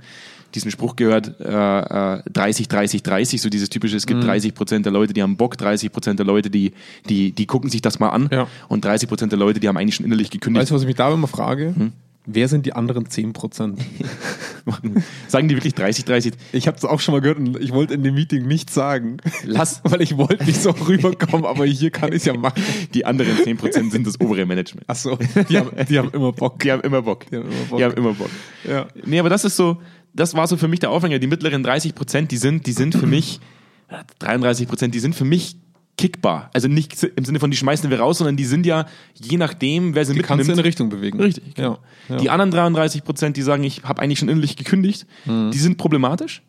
diesen 0.54 0.70
Spruch 0.70 0.96
gehört, 0.96 1.40
äh, 1.40 2.18
äh, 2.18 2.22
30, 2.32 2.68
30, 2.68 3.02
30, 3.02 3.40
so 3.42 3.48
dieses 3.50 3.68
typische, 3.68 3.96
es 3.96 4.06
gibt 4.06 4.24
30 4.24 4.54
Prozent 4.54 4.86
der 4.86 4.92
Leute, 4.92 5.12
die 5.12 5.22
haben 5.22 5.36
Bock, 5.36 5.56
30 5.58 5.92
Prozent 5.92 6.18
der 6.18 6.26
Leute, 6.26 6.50
die, 6.50 6.72
die, 7.08 7.32
die 7.32 7.46
gucken 7.46 7.70
sich 7.70 7.82
das 7.82 7.98
mal 7.98 8.08
an 8.10 8.28
Ja. 8.32 8.46
und 8.68 8.84
30 8.84 9.08
Prozent 9.08 9.32
der 9.32 9.38
Leute, 9.38 9.60
die 9.60 9.68
haben 9.68 9.76
eigentlich 9.76 9.96
schon 9.96 10.06
innerlich 10.06 10.30
gekündigt. 10.30 10.62
Weißt 10.62 10.70
du, 10.70 10.74
was 10.74 10.82
ich 10.82 10.86
mich 10.88 10.96
da 10.96 11.12
immer 11.12 11.28
frage? 11.28 11.74
Hm? 11.76 11.92
Wer 12.30 12.46
sind 12.48 12.66
die 12.66 12.74
anderen 12.74 13.06
10%? 13.06 13.78
Sagen 15.28 15.48
die 15.48 15.54
wirklich 15.54 15.74
30, 15.74 16.04
30? 16.04 16.34
Ich 16.52 16.66
habe 16.66 16.76
es 16.76 16.84
auch 16.84 17.00
schon 17.00 17.14
mal 17.14 17.20
gehört 17.22 17.38
und 17.38 17.58
ich 17.58 17.72
wollte 17.72 17.94
in 17.94 18.02
dem 18.02 18.14
Meeting 18.14 18.46
nichts 18.46 18.74
sagen. 18.74 19.16
Lass. 19.44 19.80
Weil 19.84 20.02
ich 20.02 20.16
wollte 20.18 20.44
nicht 20.44 20.60
so 20.62 20.70
rüberkommen, 20.70 21.46
aber 21.46 21.64
hier 21.64 21.90
kann 21.90 22.10
ich 22.10 22.16
es 22.16 22.24
ja 22.26 22.34
machen. 22.34 22.62
Die 22.92 23.06
anderen 23.06 23.34
10 23.34 23.56
Prozent 23.56 23.92
sind 23.92 24.06
das 24.06 24.20
obere 24.20 24.44
Management. 24.44 24.88
Achso, 24.90 25.18
die 25.48 25.56
haben, 25.58 25.70
die 25.88 25.98
haben 25.98 26.10
immer 26.12 26.32
Bock. 26.32 26.58
Die 26.58 26.70
haben 26.70 26.82
immer 26.82 27.00
Bock. 27.00 27.24
Die 27.30 27.36
haben 27.36 27.46
immer 27.46 27.64
Bock. 27.70 27.78
Die 27.78 27.84
haben 27.84 27.94
immer 27.94 28.12
Bock. 28.12 28.30
Ja. 28.68 28.86
Nee, 29.06 29.20
aber 29.20 29.30
das 29.30 29.44
ist 29.46 29.56
so, 29.56 29.78
das 30.14 30.34
war 30.34 30.46
so 30.46 30.56
für 30.56 30.69
mich 30.69 30.81
der 30.81 30.90
Aufhänger. 30.90 31.19
Die 31.19 31.26
mittleren 31.26 31.62
30 31.62 31.94
Prozent, 31.94 32.31
die 32.31 32.37
sind, 32.37 32.66
die 32.66 32.72
sind 32.72 32.94
für 32.94 33.06
mich, 33.06 33.40
äh, 33.88 33.96
33 34.19 34.66
Prozent, 34.69 34.94
die 34.94 35.00
sind 35.00 35.14
für 35.14 35.25
mich 35.25 35.56
kickbar. 35.96 36.50
Also 36.52 36.69
nicht 36.69 37.02
im 37.16 37.25
Sinne 37.25 37.40
von, 37.40 37.50
die 37.50 37.56
schmeißen 37.56 37.90
wir 37.90 37.99
raus, 38.00 38.19
sondern 38.19 38.37
die 38.37 38.44
sind 38.44 38.66
ja, 38.66 38.87
je 39.14 39.37
nachdem, 39.37 39.94
wer 39.96 40.05
sie 40.05 40.14
Die 40.14 40.20
kannst 40.20 40.31
du 40.31 40.34
in 40.34 40.38
mitnimmt. 40.56 40.58
eine 40.60 40.64
Richtung 40.69 40.88
bewegen. 40.90 41.20
Richtig, 41.20 41.55
genau. 41.55 41.78
Ja. 42.08 42.14
ja. 42.14 42.20
Die 42.20 42.31
anderen 42.31 42.50
33 42.52 43.02
Prozent, 43.05 43.37
die 43.37 43.43
sagen, 43.43 43.64
ich 43.64 43.82
habe 43.82 44.00
eigentlich 44.00 44.19
schon 44.20 44.28
innerlich 44.28 44.56
gekündigt, 44.56 45.06
Mhm. 45.26 45.50
die 45.50 45.58
sind 45.58 45.76
problematisch. 45.76 46.43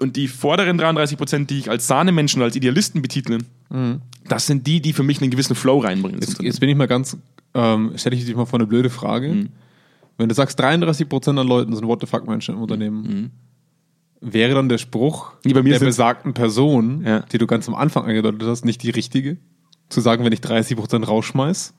Und 0.00 0.16
die 0.16 0.28
vorderen 0.28 0.78
33 0.78 1.16
Prozent, 1.18 1.50
die 1.50 1.58
ich 1.58 1.70
als 1.70 1.86
Sahnemenschen 1.88 2.40
oder 2.40 2.44
als 2.46 2.56
Idealisten 2.56 3.02
betitle, 3.02 3.38
das 4.28 4.46
sind 4.46 4.66
die, 4.66 4.80
die 4.80 4.92
für 4.92 5.02
mich 5.02 5.20
einen 5.20 5.30
gewissen 5.30 5.56
Flow 5.56 5.78
reinbringen. 5.80 6.16
Mhm. 6.20 6.22
Jetzt, 6.22 6.40
jetzt 6.42 6.60
bin 6.60 6.68
ich 6.68 6.76
mal 6.76 6.86
ganz, 6.86 7.16
ähm, 7.54 7.92
stelle 7.96 8.14
ich 8.16 8.24
dich 8.24 8.36
mal 8.36 8.44
vor 8.46 8.58
eine 8.60 8.66
blöde 8.68 8.90
Frage. 8.90 9.28
Mhm. 9.32 9.48
Wenn 10.18 10.28
du 10.28 10.34
sagst, 10.34 10.60
33% 10.60 11.38
an 11.40 11.46
Leuten 11.46 11.74
sind 11.74 11.86
What 11.86 12.00
the 12.00 12.06
fuck 12.06 12.26
Menschen 12.28 12.56
im 12.56 12.60
Unternehmen, 12.62 13.30
wäre 14.20 14.54
dann 14.54 14.68
der 14.68 14.78
Spruch 14.78 15.32
Nee, 15.44 15.52
bei 15.52 15.62
mir 15.62 15.78
der 15.78 15.86
besagten 15.86 16.34
Person, 16.34 17.04
Ja. 17.06 17.20
die 17.20 17.38
du 17.38 17.46
ganz 17.46 17.68
am 17.68 17.74
Anfang 17.76 18.04
angedeutet 18.04 18.42
hast, 18.42 18.64
nicht 18.64 18.82
die 18.82 18.90
richtige? 18.90 19.36
Zu 19.88 20.00
sagen, 20.00 20.24
wenn 20.24 20.32
ich 20.32 20.40
30% 20.40 21.04
rausschmeiß, 21.06 21.72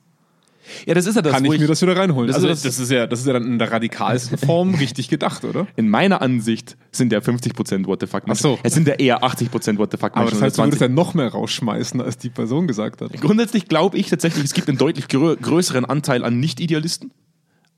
ja, 0.86 0.94
das 0.94 1.08
ist 1.08 1.16
ja 1.16 1.22
das, 1.24 1.34
kann 1.34 1.46
wo 1.46 1.54
ich 1.54 1.60
mir 1.60 1.66
das 1.68 1.82
wieder 1.82 1.98
reinholen. 1.98 2.28
Das 2.28 2.36
also 2.36 2.48
ist 2.48 2.64
das, 2.64 2.76
das- 2.78 2.84
ist 2.86 2.92
ja, 2.92 3.08
das 3.08 3.22
ist 3.22 3.26
ja 3.28 3.34
dann 3.34 3.44
in 3.46 3.58
der 3.60 3.72
radikalsten 3.72 4.38
Form 4.46 4.76
richtig 4.76 5.10
gedacht, 5.10 5.44
oder? 5.44 5.68
in 5.76 5.90
meiner 5.90 6.22
Ansicht 6.22 6.78
sind 6.92 7.12
ja 7.12 7.20
50% 7.20 7.88
What 7.88 8.00
the 8.02 8.08
fuck 8.08 8.28
Menschen. 8.28 8.46
Ach 8.46 8.58
so. 8.58 8.60
Es 8.64 8.74
sind 8.76 8.88
ja 8.88 8.94
eher 8.96 9.24
80% 9.24 9.78
What 9.80 9.92
the 9.92 9.98
fuck 9.98 10.12
Aber 10.14 10.20
Menschen. 10.22 10.36
das 10.36 10.42
heißt, 10.44 10.58
du 10.60 10.64
würdest 10.64 10.82
ja 10.82 10.88
noch 10.88 11.14
mehr 11.16 11.30
rausschmeißen, 11.30 12.00
als 12.02 12.18
die 12.20 12.30
Person 12.30 12.68
gesagt 12.68 13.02
hat. 13.02 13.12
Grundsätzlich 13.20 13.68
glaube 13.68 13.98
ich 13.98 14.10
tatsächlich, 14.10 14.44
es 14.46 14.54
gibt 14.54 14.70
einen 14.70 14.78
deutlich 14.78 15.08
grö 15.08 15.36
größeren 15.36 15.86
Anteil 15.86 16.24
an 16.24 16.40
Nicht-Idealisten 16.40 17.12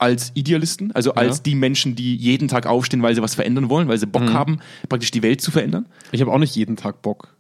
als 0.02 0.32
Idealisten, 0.34 0.92
also 0.94 1.14
als 1.14 1.38
Ja. 1.38 1.44
die 1.44 1.56
Menschen, 1.56 1.96
die 1.96 2.16
jeden 2.16 2.48
Tag 2.48 2.66
aufstehen, 2.66 3.02
weil 3.04 3.14
sie 3.16 3.22
was 3.22 3.36
verändern 3.36 3.70
wollen, 3.70 3.88
weil 3.88 3.98
sie 3.98 4.08
Bock 4.08 4.24
Mhm. 4.24 4.34
haben, 4.34 4.60
praktisch 4.90 5.12
die 5.12 5.22
Welt 5.24 5.42
zu 5.42 5.52
verändern. 5.52 5.86
Ich 6.12 6.22
habe 6.22 6.32
auch 6.32 6.40
nicht 6.40 6.56
jeden 6.56 6.76
Tag 6.76 7.02
Bock. 7.02 7.36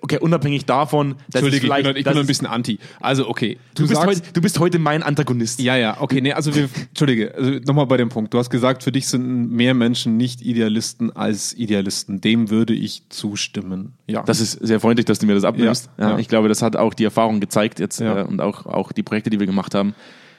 Okay, 0.00 0.18
unabhängig 0.18 0.64
davon, 0.64 1.16
dass 1.30 1.42
Entschuldige, 1.42 1.66
ich 1.66 1.96
ich 1.98 2.04
bin 2.04 2.14
noch 2.14 2.20
ein 2.22 2.26
bisschen 2.26 2.46
anti. 2.46 2.78
Also, 3.00 3.28
okay. 3.28 3.58
du, 3.74 3.82
bist 3.82 3.94
sagst- 3.94 4.06
heute, 4.06 4.32
du 4.32 4.40
bist 4.40 4.58
heute 4.58 4.78
mein 4.78 5.02
Antagonist. 5.02 5.60
Ja, 5.60 5.76
ja, 5.76 6.00
okay, 6.00 6.20
nee, 6.22 6.32
also 6.32 6.54
wir, 6.54 6.68
Entschuldige, 6.88 7.34
also 7.34 7.50
nochmal 7.66 7.86
bei 7.86 7.98
dem 7.98 8.08
Punkt. 8.08 8.32
Du 8.32 8.38
hast 8.38 8.48
gesagt, 8.50 8.82
für 8.82 8.92
dich 8.92 9.06
sind 9.06 9.50
mehr 9.50 9.74
Menschen 9.74 10.16
nicht 10.16 10.40
Idealisten 10.40 11.14
als 11.14 11.52
Idealisten. 11.54 12.20
Dem 12.22 12.48
würde 12.50 12.72
ich 12.74 13.02
zustimmen. 13.10 13.92
Ja. 14.06 14.22
Das 14.22 14.40
ist 14.40 14.52
sehr 14.52 14.80
freundlich, 14.80 15.04
dass 15.04 15.18
du 15.18 15.26
mir 15.26 15.34
das 15.34 15.44
abnimmst. 15.44 15.90
Ja, 15.98 16.10
Ja. 16.12 16.18
Ich 16.18 16.28
glaube, 16.28 16.48
das 16.48 16.62
hat 16.62 16.74
auch 16.76 16.94
die 16.94 17.04
Erfahrung 17.04 17.40
gezeigt 17.40 17.80
jetzt 17.80 18.00
äh, 18.00 18.24
und 18.26 18.40
auch, 18.40 18.64
auch 18.66 18.90
die 18.92 19.02
Projekte, 19.02 19.28
die 19.30 19.38
wir 19.38 19.46
gemacht 19.46 19.74
haben, 19.74 19.94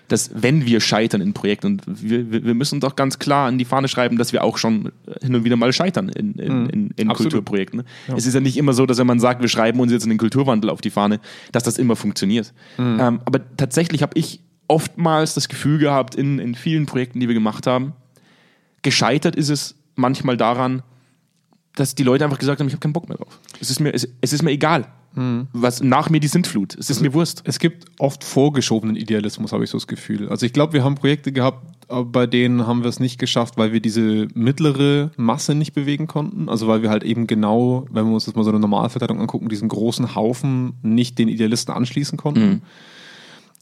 dass 0.10 0.32
wenn 0.34 0.66
wir 0.66 0.82
scheitern 0.82 1.22
in 1.22 1.34
Projekten, 1.34 1.80
und 1.86 2.04
wir, 2.04 2.44
wir 2.44 2.54
müssen 2.54 2.80
doch 2.80 2.96
ganz 2.96 3.20
klar 3.20 3.48
an 3.48 3.58
die 3.58 3.66
Fahne 3.66 3.88
schreiben, 3.88 4.18
dass 4.18 4.34
wir 4.34 4.44
auch 4.44 4.58
schon 4.58 4.92
hin 5.22 5.34
und 5.34 5.44
wieder 5.44 5.56
mal 5.56 5.72
scheitern 5.74 6.10
in, 6.10 6.34
in, 6.34 6.70
in, 6.70 6.92
in 6.96 7.06
Mhm. 7.06 7.12
Absolut. 7.12 7.34
Kulturprojekten. 7.34 7.84
Es 8.16 8.26
ist 8.26 8.34
ja 8.34 8.40
nicht 8.40 8.58
immer 8.58 8.74
so, 8.74 8.86
dass 8.86 8.98
wenn 8.98 9.08
man 9.08 9.20
sagt, 9.20 9.42
wir 9.42 9.48
schreiben 9.48 9.80
uns 9.80 9.92
jetzt 9.92 10.06
einen 10.06 10.18
Kulturwandel 10.18 10.70
auf 10.70 10.82
die 10.82 10.90
Fahne, 10.90 11.20
dass 11.52 11.64
das 11.64 11.78
immer 11.78 11.96
funktioniert. 11.96 12.54
Mhm. 12.78 13.00
Ähm, 13.00 13.20
aber 13.26 13.40
tatsächlich 13.58 14.02
habe 14.02 14.18
ich 14.18 14.42
oftmals 14.68 15.34
das 15.34 15.48
Gefühl 15.48 15.78
gehabt, 15.78 16.16
in, 16.16 16.40
in 16.40 16.56
vielen 16.56 16.86
Projekten, 16.86 17.20
die 17.20 17.28
wir 17.28 17.36
gemacht 17.36 17.68
haben, 17.68 17.94
gescheitert 18.82 19.36
ist 19.36 19.50
es 19.50 19.76
manchmal 19.96 20.38
daran, 20.38 20.84
dass 21.76 21.96
die 21.96 22.04
Leute 22.04 22.24
einfach 22.24 22.40
gesagt 22.40 22.60
haben, 22.60 22.68
ich 22.68 22.74
habe 22.74 22.82
keinen 22.82 22.94
Bock 22.94 23.08
mehr 23.10 23.18
drauf. 23.18 23.40
Es 23.60 23.70
ist 23.70 23.80
mir, 23.80 23.94
es, 23.94 24.08
es 24.22 24.34
ist 24.34 24.44
mir 24.44 24.52
egal. 24.52 24.88
Was 25.54 25.82
nach 25.82 26.10
mir 26.10 26.20
die 26.20 26.28
Sintflut. 26.28 26.76
Es 26.78 26.90
ist 26.90 27.02
mir 27.02 27.14
Wurst. 27.14 27.42
es 27.46 27.60
gibt 27.60 27.86
oft 28.00 28.24
vorgeschobenen 28.26 28.98
Idealismus, 28.98 29.54
habe 29.54 29.64
ich 29.64 29.70
so 29.70 29.78
das 29.78 29.88
Gefühl. 29.88 30.28
Also 30.28 30.46
ich 30.46 30.52
glaube, 30.52 30.74
wir 30.74 30.84
haben 30.84 30.96
Projekte 30.96 31.32
gehabt, 31.32 31.88
bei 31.88 32.28
denen 32.28 32.68
haben 32.68 32.84
wir 32.84 32.90
es 32.90 33.00
nicht 33.00 33.18
geschafft, 33.18 33.58
weil 33.58 33.72
wir 33.72 33.80
diese 33.80 34.28
mittlere 34.34 35.12
Masse 35.16 35.56
nicht 35.56 35.74
bewegen 35.74 36.08
konnten. 36.08 36.50
Also 36.50 36.68
weil 36.68 36.82
wir 36.82 36.90
halt 36.90 37.04
eben 37.04 37.28
genau, 37.28 37.86
wenn 37.92 38.06
wir 38.08 38.14
uns 38.14 38.26
das 38.26 38.36
mal 38.36 38.44
so 38.44 38.50
eine 38.50 38.60
Normalverteilung 38.60 39.22
angucken, 39.22 39.48
diesen 39.48 39.70
großen 39.70 40.16
Haufen 40.16 40.74
nicht 40.82 41.18
den 41.18 41.30
Idealisten 41.30 41.74
anschließen 41.74 42.18
konnten. 42.18 42.64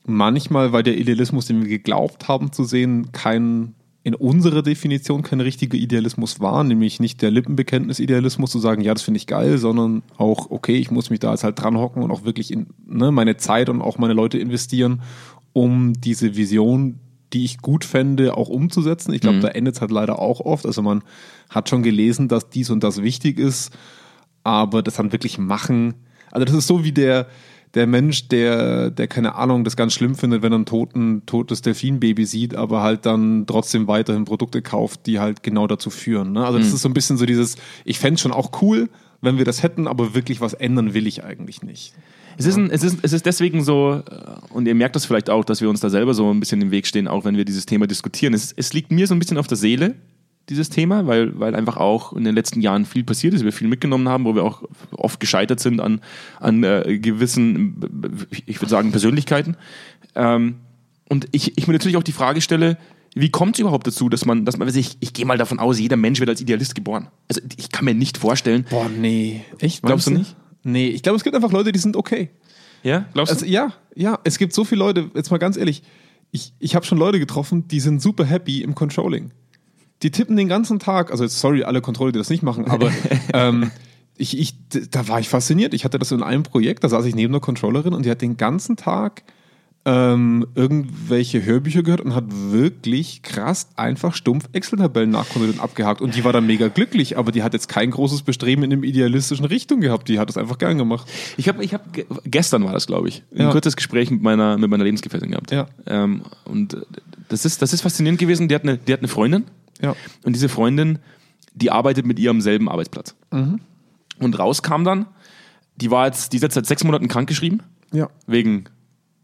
Manchmal, 0.05 0.73
weil 0.73 0.83
der 0.83 0.97
Idealismus, 0.97 1.45
den 1.45 1.61
wir 1.61 1.69
geglaubt 1.69 2.27
haben 2.27 2.51
zu 2.51 2.63
sehen, 2.63 3.11
kein 3.11 3.75
in 4.05 4.15
unserer 4.15 4.61
Definition 4.61 5.21
kein 5.21 5.39
richtiger 5.39 5.77
Idealismus 5.77 6.41
war, 6.41 6.63
nämlich 6.65 6.99
nicht 6.99 7.21
der 7.21 7.31
Lippenbekenntnis-Idealismus 7.31 8.51
zu 8.51 8.59
sagen, 8.59 8.81
ja, 8.81 8.93
das 8.93 9.03
finde 9.03 9.17
ich 9.17 9.27
geil, 9.27 9.57
sondern 9.57 10.03
auch, 10.17 10.51
okay, 10.51 10.75
ich 10.75 10.91
muss 10.91 11.09
mich 11.09 11.19
da 11.19 11.31
jetzt 11.31 11.45
halt 11.45 11.61
dran 11.61 11.77
hocken 11.77 12.03
und 12.03 12.11
auch 12.11 12.25
wirklich 12.25 12.51
in 12.51 12.67
ne, 12.85 13.11
meine 13.11 13.37
Zeit 13.37 13.69
und 13.69 13.81
auch 13.81 13.97
meine 13.97 14.13
Leute 14.13 14.37
investieren, 14.39 15.01
um 15.53 15.93
diese 15.93 16.35
Vision, 16.35 16.99
die 17.31 17.45
ich 17.45 17.59
gut 17.59 17.85
fände, 17.85 18.35
auch 18.35 18.49
umzusetzen. 18.49 19.13
Ich 19.13 19.21
glaube, 19.21 19.39
da 19.39 19.47
endet 19.47 19.75
es 19.75 19.81
halt 19.81 19.91
leider 19.91 20.19
auch 20.19 20.41
oft. 20.41 20.65
Also 20.65 20.81
man 20.81 21.03
hat 21.49 21.69
schon 21.69 21.81
gelesen, 21.81 22.27
dass 22.27 22.49
dies 22.49 22.69
und 22.69 22.83
das 22.83 23.01
wichtig 23.01 23.39
ist, 23.39 23.71
aber 24.43 24.83
das 24.83 24.95
dann 24.95 25.13
wirklich 25.13 25.37
machen. 25.37 25.93
Also 26.29 26.45
das 26.45 26.55
ist 26.55 26.67
so 26.67 26.83
wie 26.83 26.91
der, 26.91 27.27
der 27.73 27.87
Mensch, 27.87 28.27
der, 28.27 28.91
der 28.91 29.07
keine 29.07 29.35
Ahnung, 29.35 29.63
das 29.63 29.75
ganz 29.75 29.93
schlimm 29.93 30.15
findet, 30.15 30.43
wenn 30.43 30.53
er 30.53 30.59
ein 30.59 30.65
toten, 30.65 31.25
totes 31.25 31.61
Delfinbaby 31.61 32.25
sieht, 32.25 32.55
aber 32.55 32.83
halt 32.83 33.05
dann 33.05 33.45
trotzdem 33.47 33.87
weiterhin 33.87 34.25
Produkte 34.25 34.61
kauft, 34.61 35.07
die 35.07 35.19
halt 35.19 35.41
genau 35.41 35.65
dazu 35.65 35.89
führen. 35.89 36.33
Ne? 36.33 36.45
Also 36.45 36.59
das 36.59 36.67
ist 36.67 36.81
so 36.81 36.89
ein 36.89 36.93
bisschen 36.93 37.17
so 37.17 37.25
dieses, 37.25 37.55
ich 37.83 37.97
fände 37.97 38.15
es 38.15 38.21
schon 38.21 38.31
auch 38.31 38.61
cool, 38.61 38.89
wenn 39.21 39.37
wir 39.37 39.45
das 39.45 39.63
hätten, 39.63 39.87
aber 39.87 40.13
wirklich 40.13 40.39
was 40.39 40.53
ändern 40.53 40.93
will 40.93 41.07
ich 41.07 41.23
eigentlich 41.23 41.63
nicht. 41.63 41.93
Es 42.37 42.45
ist, 42.45 42.57
ein, 42.57 42.69
es, 42.69 42.83
ist, 42.83 42.99
es 43.03 43.13
ist 43.13 43.25
deswegen 43.25 43.63
so, 43.63 44.01
äh, 44.09 44.53
und 44.53 44.67
ihr 44.67 44.75
merkt 44.75 44.95
das 44.95 45.05
vielleicht 45.05 45.29
auch, 45.29 45.45
dass 45.45 45.61
wir 45.61 45.69
uns 45.69 45.79
da 45.79 45.89
selber 45.89 46.13
so 46.13 46.31
ein 46.31 46.39
bisschen 46.39 46.61
im 46.61 46.71
Weg 46.71 46.87
stehen, 46.87 47.07
auch 47.07 47.25
wenn 47.25 47.37
wir 47.37 47.45
dieses 47.45 47.65
Thema 47.65 47.87
diskutieren. 47.87 48.33
Es, 48.33 48.51
es 48.51 48.73
liegt 48.73 48.91
mir 48.91 49.07
so 49.07 49.13
ein 49.13 49.19
bisschen 49.19 49.37
auf 49.37 49.47
der 49.47 49.57
Seele, 49.57 49.95
dieses 50.49 50.69
Thema, 50.69 51.07
weil, 51.07 51.39
weil 51.39 51.55
einfach 51.55 51.77
auch 51.77 52.13
in 52.13 52.23
den 52.23 52.35
letzten 52.35 52.61
Jahren 52.61 52.85
viel 52.85 53.03
passiert 53.03 53.33
ist, 53.33 53.43
wir 53.43 53.53
viel 53.53 53.67
mitgenommen 53.67 54.09
haben, 54.09 54.25
wo 54.25 54.35
wir 54.35 54.43
auch 54.43 54.63
oft 54.91 55.19
gescheitert 55.19 55.59
sind 55.59 55.79
an, 55.79 56.01
an 56.39 56.63
äh, 56.63 56.99
gewissen, 56.99 58.27
ich 58.45 58.59
würde 58.59 58.69
sagen, 58.69 58.91
Persönlichkeiten. 58.91 59.55
Ähm, 60.15 60.55
und 61.07 61.27
ich, 61.31 61.57
ich 61.57 61.67
mir 61.67 61.73
natürlich 61.73 61.97
auch 61.97 62.03
die 62.03 62.11
Frage 62.11 62.41
stelle, 62.41 62.77
wie 63.15 63.29
kommt 63.29 63.55
es 63.55 63.59
überhaupt 63.59 63.87
dazu, 63.87 64.09
dass 64.09 64.25
man, 64.25 64.43
dass 64.43 64.57
man, 64.57 64.67
also 64.67 64.79
ich, 64.79 64.97
ich 64.99 65.13
gehe 65.13 65.25
mal 65.25 65.37
davon 65.37 65.59
aus, 65.59 65.79
jeder 65.79 65.97
Mensch 65.97 66.19
wird 66.19 66.29
als 66.29 66.41
Idealist 66.41 66.75
geboren. 66.75 67.07
Also 67.29 67.41
ich 67.57 67.71
kann 67.71 67.85
mir 67.85 67.93
nicht 67.93 68.17
vorstellen. 68.17 68.65
Boah, 68.69 68.89
nee. 68.89 69.45
Echt? 69.59 69.83
Glaubst 69.83 70.07
du 70.07 70.11
nicht? 70.11 70.35
Nee, 70.63 70.87
ich 70.87 71.03
glaube, 71.03 71.17
es 71.17 71.23
gibt 71.23 71.35
einfach 71.35 71.51
Leute, 71.51 71.71
die 71.71 71.79
sind 71.79 71.95
okay. 71.95 72.29
Ja, 72.83 73.05
glaubst 73.13 73.31
Also 73.31 73.45
ja, 73.45 73.73
ja, 73.95 74.19
es 74.23 74.37
gibt 74.37 74.53
so 74.53 74.65
viele 74.65 74.79
Leute, 74.79 75.09
jetzt 75.15 75.31
mal 75.31 75.37
ganz 75.37 75.57
ehrlich, 75.57 75.83
ich, 76.31 76.53
ich 76.59 76.75
habe 76.75 76.85
schon 76.85 76.97
Leute 76.97 77.19
getroffen, 77.19 77.67
die 77.67 77.79
sind 77.79 78.01
super 78.01 78.25
happy 78.25 78.61
im 78.61 78.75
Controlling. 78.75 79.31
Die 80.03 80.11
tippen 80.11 80.35
den 80.35 80.47
ganzen 80.49 80.79
Tag, 80.79 81.11
also 81.11 81.23
jetzt, 81.23 81.39
sorry, 81.39 81.63
alle 81.63 81.81
Controller, 81.81 82.11
die 82.11 82.19
das 82.19 82.29
nicht 82.29 82.43
machen, 82.43 82.65
aber 82.69 82.91
ähm, 83.33 83.71
ich, 84.17 84.37
ich, 84.37 84.55
da 84.91 85.07
war 85.07 85.19
ich 85.19 85.29
fasziniert. 85.29 85.73
Ich 85.73 85.85
hatte 85.85 85.97
das 85.97 86.11
in 86.11 86.21
einem 86.21 86.43
Projekt, 86.43 86.83
da 86.83 86.89
saß 86.89 87.05
ich 87.05 87.15
neben 87.15 87.31
der 87.33 87.41
Controllerin 87.41 87.93
und 87.93 88.05
die 88.05 88.11
hat 88.11 88.21
den 88.21 88.37
ganzen 88.37 88.75
Tag 88.75 89.23
ähm, 89.85 90.45
irgendwelche 90.55 91.43
Hörbücher 91.43 91.83
gehört 91.83 91.99
und 91.99 92.15
hat 92.15 92.23
wirklich 92.29 93.21
krass 93.21 93.67
einfach 93.75 94.15
stumpf 94.15 94.47
Excel-Tabellen 94.53 95.09
nachkontrolliert 95.09 95.57
und 95.57 95.61
abgehakt. 95.63 95.99
Und 95.99 96.15
die 96.15 96.23
war 96.23 96.31
dann 96.31 96.45
mega 96.47 96.69
glücklich, 96.69 97.17
aber 97.17 97.33
die 97.33 97.43
hat 97.43 97.51
jetzt 97.53 97.67
kein 97.67 97.91
großes 97.91 98.21
Bestreben 98.21 98.63
in 98.63 98.71
einem 98.71 98.83
idealistischen 98.85 99.43
Richtung 99.45 99.81
gehabt. 99.81 100.07
Die 100.07 100.19
hat 100.19 100.29
das 100.29 100.37
einfach 100.37 100.57
gern 100.57 100.77
gemacht. 100.77 101.09
Ich 101.35 101.49
habe, 101.49 101.61
ich 101.65 101.73
hab, 101.73 101.91
ge- 101.91 102.05
gestern 102.23 102.63
war 102.63 102.71
das, 102.71 102.87
glaube 102.87 103.09
ich, 103.09 103.23
ein 103.33 103.41
Ja. 103.41 103.51
kurzes 103.51 103.75
Gespräch 103.75 104.09
mit 104.09 104.21
meiner, 104.21 104.57
mit 104.57 104.69
meiner 104.69 104.85
Lebensgefährtin 104.85 105.31
gehabt. 105.31 105.51
Ja. 105.51 105.67
Ähm, 105.85 106.21
und 106.45 106.77
das 107.27 107.43
ist, 107.43 107.61
das 107.61 107.73
ist 107.73 107.81
faszinierend 107.81 108.19
gewesen. 108.21 108.47
Die 108.47 108.55
hat 108.55 108.63
eine, 108.63 108.77
die 108.77 108.93
hat 108.93 108.99
eine 109.01 109.09
Freundin. 109.09 109.43
Ja. 109.83 109.95
Und 110.23 110.33
diese 110.33 110.49
Freundin, 110.49 110.99
die 111.53 111.69
arbeitet 111.71 112.05
mit 112.05 112.17
ihr 112.19 112.29
am 112.31 112.41
selben 112.41 112.69
Arbeitsplatz. 112.69 113.15
Und 114.19 114.39
rauskam 114.39 114.83
dann, 114.83 115.05
die 115.75 115.91
war 115.91 116.05
jetzt, 116.07 116.31
die 116.33 116.37
ist 116.37 116.43
jetzt 116.43 116.53
seit 116.55 116.65
sechs 116.65 116.83
Monaten 116.83 117.07
krankgeschrieben, 117.07 117.61
Ja. 117.91 118.09
wegen 118.27 118.65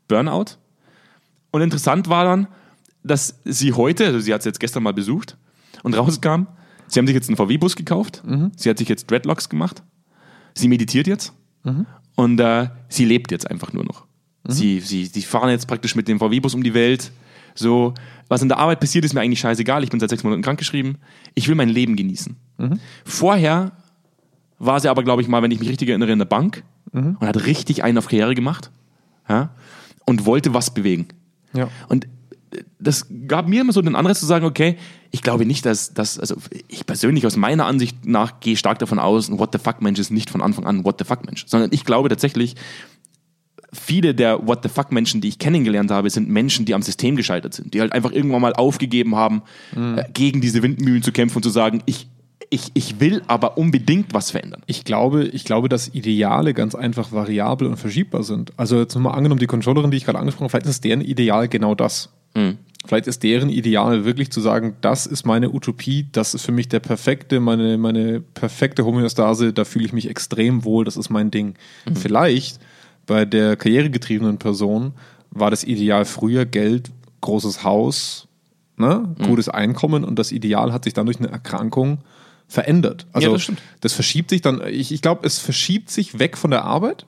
Burnout. 0.07 0.57
Und 1.51 1.61
interessant 1.61 2.09
war 2.09 2.25
dann, 2.25 2.47
dass 3.03 3.39
sie 3.45 3.73
heute, 3.73 4.05
also 4.05 4.19
sie 4.19 4.33
hat 4.33 4.39
es 4.41 4.45
jetzt 4.45 4.59
gestern 4.59 4.83
mal 4.83 4.93
besucht 4.93 5.37
und 5.83 5.95
rauskam, 5.95 6.43
sie 6.87 6.99
haben 6.99 7.07
sich 7.07 7.15
jetzt 7.15 7.29
einen 7.29 7.37
VW-Bus 7.37 7.75
gekauft, 7.75 8.21
sie 8.57 8.69
hat 8.69 8.77
sich 8.77 8.89
jetzt 8.89 9.09
Dreadlocks 9.09 9.47
gemacht, 9.49 9.81
sie 10.53 10.67
meditiert 10.67 11.07
jetzt 11.07 11.33
und 12.15 12.39
äh, 12.39 12.69
sie 12.89 13.05
lebt 13.05 13.31
jetzt 13.31 13.49
einfach 13.49 13.73
nur 13.73 13.85
noch. 13.85 14.05
Sie, 14.47 14.79
sie, 14.79 15.05
sie 15.05 15.21
fahren 15.21 15.49
jetzt 15.49 15.67
praktisch 15.67 15.95
mit 15.95 16.07
dem 16.07 16.19
VW-Bus 16.19 16.55
um 16.55 16.63
die 16.63 16.73
Welt. 16.73 17.11
So, 17.55 17.93
was 18.27 18.41
in 18.41 18.49
der 18.49 18.57
Arbeit 18.57 18.79
passiert, 18.79 19.05
ist 19.05 19.13
mir 19.13 19.21
eigentlich 19.21 19.39
scheißegal. 19.39 19.83
Ich 19.83 19.89
bin 19.89 19.99
seit 19.99 20.09
sechs 20.09 20.23
Monaten 20.23 20.41
krankgeschrieben. 20.41 20.97
Ich 21.33 21.47
will 21.47 21.55
mein 21.55 21.69
Leben 21.69 21.95
genießen. 21.95 22.35
Vorher 23.05 23.71
war 24.59 24.79
sie 24.79 24.89
aber, 24.89 25.03
glaube 25.03 25.21
ich, 25.21 25.27
mal, 25.27 25.41
wenn 25.41 25.51
ich 25.51 25.59
mich 25.59 25.69
richtig 25.69 25.89
erinnere, 25.89 26.11
in 26.11 26.19
der 26.19 26.25
Bank 26.25 26.63
und 26.91 27.21
hat 27.21 27.45
richtig 27.45 27.83
einen 27.83 27.97
auf 27.97 28.07
Karriere 28.07 28.35
gemacht 28.35 28.71
ja, 29.27 29.51
und 30.05 30.25
wollte 30.25 30.53
was 30.53 30.73
bewegen. 30.73 31.07
Ja. 31.53 31.69
Und 31.87 32.07
das 32.79 33.07
gab 33.27 33.47
mir 33.47 33.61
immer 33.61 33.73
so 33.73 33.81
den 33.81 33.95
Anreiz 33.95 34.19
zu 34.19 34.25
sagen, 34.25 34.45
okay, 34.45 34.77
ich 35.11 35.21
glaube 35.21 35.45
nicht, 35.45 35.65
dass 35.65 35.93
das, 35.93 36.19
also 36.19 36.35
ich 36.67 36.85
persönlich 36.85 37.25
aus 37.25 37.35
meiner 37.35 37.65
Ansicht 37.65 38.05
nach 38.05 38.39
gehe 38.39 38.57
stark 38.57 38.79
davon 38.79 38.99
aus, 38.99 39.29
ein 39.29 39.39
What 39.39 39.51
the 39.53 39.59
fuck 39.59 39.81
Mensch 39.81 39.99
ist 39.99 40.11
nicht 40.11 40.29
von 40.29 40.41
Anfang 40.41 40.65
an 40.65 40.79
ein 40.79 40.85
What 40.85 40.95
the 40.99 41.05
fuck 41.05 41.25
Mensch, 41.25 41.45
sondern 41.47 41.71
ich 41.73 41.85
glaube 41.85 42.09
tatsächlich, 42.09 42.55
viele 43.73 44.15
der 44.15 44.47
What 44.47 44.59
the 44.63 44.69
fuck 44.69 44.91
Menschen, 44.91 45.21
die 45.21 45.27
ich 45.27 45.39
kennengelernt 45.39 45.91
habe, 45.91 46.09
sind 46.09 46.29
Menschen, 46.29 46.65
die 46.65 46.73
am 46.73 46.81
System 46.81 47.15
gescheitert 47.15 47.53
sind, 47.53 47.73
die 47.73 47.81
halt 47.81 47.93
einfach 47.93 48.11
irgendwann 48.11 48.41
mal 48.41 48.53
aufgegeben 48.53 49.15
haben, 49.15 49.43
äh, 49.75 50.03
gegen 50.13 50.41
diese 50.41 50.63
Windmühlen 50.63 51.03
zu 51.03 51.11
kämpfen 51.11 51.37
und 51.37 51.43
zu 51.43 51.49
sagen, 51.49 51.81
ich, 51.85 52.07
ich, 52.49 52.71
ich 52.73 52.99
will 52.99 53.21
aber 53.27 53.57
unbedingt 53.57 54.13
was 54.13 54.31
verändern. 54.31 54.61
Ich 54.65 54.83
glaube, 54.85 55.25
ich 55.25 55.45
glaube, 55.45 55.69
dass 55.69 55.93
Ideale 55.93 56.53
ganz 56.53 56.73
einfach 56.75 57.11
variabel 57.11 57.67
und 57.67 57.77
verschiebbar 57.77 58.23
sind. 58.23 58.53
Also 58.57 58.79
jetzt 58.79 58.95
mal 58.95 59.11
angenommen, 59.11 59.39
die 59.39 59.47
Controllerin, 59.47 59.91
die 59.91 59.97
ich 59.97 60.05
gerade 60.05 60.19
angesprochen 60.19 60.45
habe, 60.45 60.51
vielleicht 60.51 60.67
ist 60.67 60.83
deren 60.83 61.01
Ideal 61.01 61.47
genau 61.47 61.75
das. 61.75 62.09
Vielleicht 62.85 63.07
ist 63.07 63.23
deren 63.23 63.49
Ideal 63.49 64.05
wirklich 64.05 64.31
zu 64.31 64.39
sagen, 64.39 64.75
das 64.81 65.05
ist 65.05 65.25
meine 65.25 65.53
Utopie, 65.53 66.07
das 66.11 66.33
ist 66.33 66.45
für 66.45 66.53
mich 66.53 66.69
der 66.69 66.79
perfekte, 66.79 67.41
meine, 67.41 67.77
meine 67.77 68.21
perfekte 68.21 68.85
Homöostase, 68.85 69.51
da 69.51 69.65
fühle 69.65 69.85
ich 69.85 69.93
mich 69.93 70.09
extrem 70.09 70.63
wohl, 70.63 70.85
das 70.85 70.95
ist 70.95 71.09
mein 71.09 71.29
Ding. 71.29 71.55
Vielleicht 71.93 72.59
bei 73.09 73.25
der 73.25 73.55
karrieregetriebenen 73.55 74.37
Person 74.37 74.93
war 75.31 75.49
das 75.49 75.63
Ideal 75.63 76.05
früher 76.05 76.45
Geld, 76.45 76.91
großes 77.21 77.63
Haus, 77.63 78.27
ne, 78.77 79.15
gutes 79.25 79.49
Einkommen 79.49 80.03
und 80.03 80.19
das 80.19 80.31
Ideal 80.31 80.71
hat 80.71 80.83
sich 80.83 80.93
dann 80.93 81.07
durch 81.07 81.17
eine 81.17 81.29
Erkrankung 81.29 81.97
verändert. 82.47 83.07
Also 83.11 83.27
Ja, 83.27 83.33
das 83.33 83.41
stimmt. 83.41 83.61
das 83.81 83.93
verschiebt 83.93 84.29
sich 84.29 84.41
dann, 84.41 84.61
ich, 84.67 84.91
ich 84.91 85.01
glaube, 85.01 85.25
es 85.25 85.39
verschiebt 85.39 85.89
sich 85.89 86.19
weg 86.19 86.37
von 86.37 86.51
der 86.51 86.65
Arbeit 86.65 87.07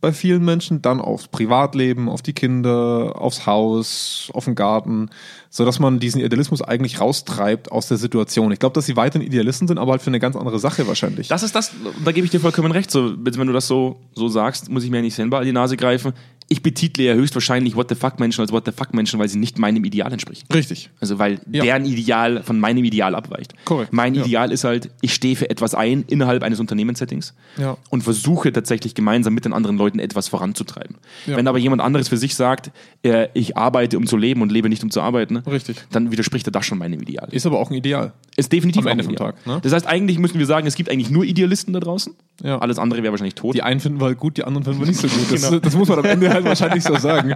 bei 0.00 0.12
vielen 0.12 0.44
Menschen, 0.44 0.80
dann 0.80 1.00
aufs 1.00 1.28
Privatleben, 1.28 2.08
auf 2.08 2.22
die 2.22 2.32
Kinder, 2.32 3.14
aufs 3.16 3.46
Haus, 3.46 4.30
auf 4.32 4.44
den 4.44 4.54
Garten, 4.54 5.10
so 5.50 5.64
dass 5.64 5.80
man 5.80 5.98
diesen 5.98 6.20
Idealismus 6.20 6.62
eigentlich 6.62 7.00
raustreibt 7.00 7.72
aus 7.72 7.88
der 7.88 7.96
Situation. 7.96 8.52
Ich 8.52 8.60
glaube, 8.60 8.74
dass 8.74 8.86
sie 8.86 8.96
weiterhin 8.96 9.26
Idealisten 9.26 9.66
sind, 9.66 9.78
aber 9.78 9.92
halt 9.92 10.02
für 10.02 10.10
eine 10.10 10.20
ganz 10.20 10.36
andere 10.36 10.58
Sache 10.58 10.86
wahrscheinlich. 10.86 11.28
Das 11.28 11.42
ist 11.42 11.54
das, 11.54 11.72
da 12.04 12.12
gebe 12.12 12.24
ich 12.24 12.30
dir 12.30 12.40
vollkommen 12.40 12.70
recht. 12.70 12.90
So, 12.90 13.14
wenn 13.18 13.46
du 13.46 13.52
das 13.52 13.66
so, 13.66 14.00
so 14.14 14.28
sagst, 14.28 14.70
muss 14.70 14.84
ich 14.84 14.90
mir 14.90 14.98
ja 14.98 15.02
nicht 15.02 15.14
selber 15.14 15.38
an 15.38 15.44
die 15.44 15.52
Nase 15.52 15.76
greifen. 15.76 16.12
Ich 16.50 16.62
betitle 16.62 17.04
ja 17.04 17.14
höchstwahrscheinlich 17.14 17.76
What 17.76 17.88
the 17.90 17.94
fuck 17.94 18.18
Menschen 18.18 18.40
als 18.40 18.52
What 18.52 18.64
the 18.64 18.72
fuck 18.72 18.94
Menschen, 18.94 19.18
weil 19.20 19.28
sie 19.28 19.38
nicht 19.38 19.58
meinem 19.58 19.84
Ideal 19.84 20.10
entsprechen. 20.12 20.46
Richtig. 20.52 20.90
Also 21.00 21.18
weil 21.18 21.40
Ja. 21.50 21.62
deren 21.62 21.84
Ideal 21.84 22.42
von 22.42 22.58
meinem 22.58 22.84
Ideal 22.84 23.14
abweicht. 23.14 23.52
Korrekt, 23.66 23.92
Mein 23.92 24.14
ja. 24.14 24.24
Ideal 24.24 24.50
ist 24.50 24.64
halt, 24.64 24.90
ich 25.02 25.12
stehe 25.14 25.36
für 25.36 25.50
etwas 25.50 25.74
ein 25.74 26.04
innerhalb 26.08 26.42
eines 26.42 26.58
Unternehmenssettings 26.60 27.34
Ja. 27.58 27.76
und 27.90 28.02
versuche 28.02 28.50
tatsächlich 28.52 28.94
gemeinsam 28.94 29.34
mit 29.34 29.44
den 29.44 29.52
anderen 29.52 29.76
Leuten 29.76 29.98
etwas 29.98 30.28
voranzutreiben. 30.28 30.96
Wenn 31.26 31.46
aber 31.48 31.58
jemand 31.58 31.82
anderes 31.82 32.08
für 32.08 32.16
sich 32.16 32.34
sagt, 32.34 32.70
äh, 33.02 33.28
ich 33.34 33.56
arbeite 33.56 33.98
um 33.98 34.06
zu 34.06 34.16
leben 34.16 34.40
und 34.40 34.50
lebe 34.50 34.68
nicht 34.70 34.82
um 34.82 34.90
zu 34.90 35.00
arbeiten, 35.02 35.36
Richtig. 35.38 35.76
dann 35.92 36.10
widerspricht 36.10 36.48
er 36.48 36.52
das 36.52 36.64
schon 36.64 36.78
meinem 36.78 37.00
Ideal. 37.02 37.28
Ist 37.30 37.44
aber 37.46 37.58
auch 37.60 37.70
ein 37.70 37.74
Ideal. 37.74 38.12
Ist 38.36 38.52
definitiv 38.52 38.82
Am 38.82 38.92
Ende 38.92 39.04
vom 39.04 39.12
Ideal. 39.14 39.32
Tag, 39.32 39.46
ne? 39.46 39.60
Das 39.62 39.72
heißt, 39.72 39.86
eigentlich 39.86 40.18
müssen 40.18 40.38
wir 40.38 40.46
sagen, 40.46 40.66
es 40.66 40.76
gibt 40.76 40.90
eigentlich 40.90 41.10
nur 41.10 41.24
Idealisten 41.24 41.74
da 41.74 41.80
draußen. 41.80 42.14
Ja. 42.42 42.58
Alles 42.58 42.78
andere 42.78 43.02
wäre 43.02 43.12
wahrscheinlich 43.12 43.34
tot. 43.34 43.54
Die 43.56 43.62
einen 43.62 43.80
finden 43.80 44.00
wir 44.00 44.06
halt 44.06 44.18
gut, 44.18 44.36
die 44.36 44.44
anderen 44.44 44.62
finden 44.64 44.78
wir 44.80 44.86
nicht 44.86 45.00
so 45.00 45.08
gut. 45.08 45.30
Das, 45.32 45.42
Genau. 45.50 45.58
das 45.58 45.74
muss 45.76 45.88
man 45.88 45.98
am 45.98 46.04
Ende 46.04 46.30
halt 46.44 46.60
wahrscheinlich 46.60 46.84
so 46.84 46.96
sagen. 46.96 47.34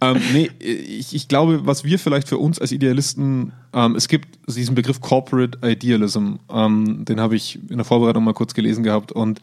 Ähm, 0.00 0.20
nee, 0.32 0.50
ich, 0.58 1.14
ich 1.14 1.28
glaube, 1.28 1.66
was 1.66 1.84
wir 1.84 1.98
vielleicht 1.98 2.28
für 2.28 2.38
uns 2.38 2.58
als 2.58 2.72
Idealisten, 2.72 3.52
ähm, 3.72 3.96
es 3.96 4.08
gibt 4.08 4.38
diesen 4.46 4.74
Begriff 4.74 5.00
Corporate 5.00 5.58
Idealism, 5.66 6.34
ähm, 6.50 7.04
den 7.04 7.20
habe 7.20 7.36
ich 7.36 7.58
in 7.70 7.76
der 7.76 7.84
Vorbereitung 7.84 8.24
mal 8.24 8.34
kurz 8.34 8.54
gelesen 8.54 8.84
gehabt 8.84 9.12
und 9.12 9.40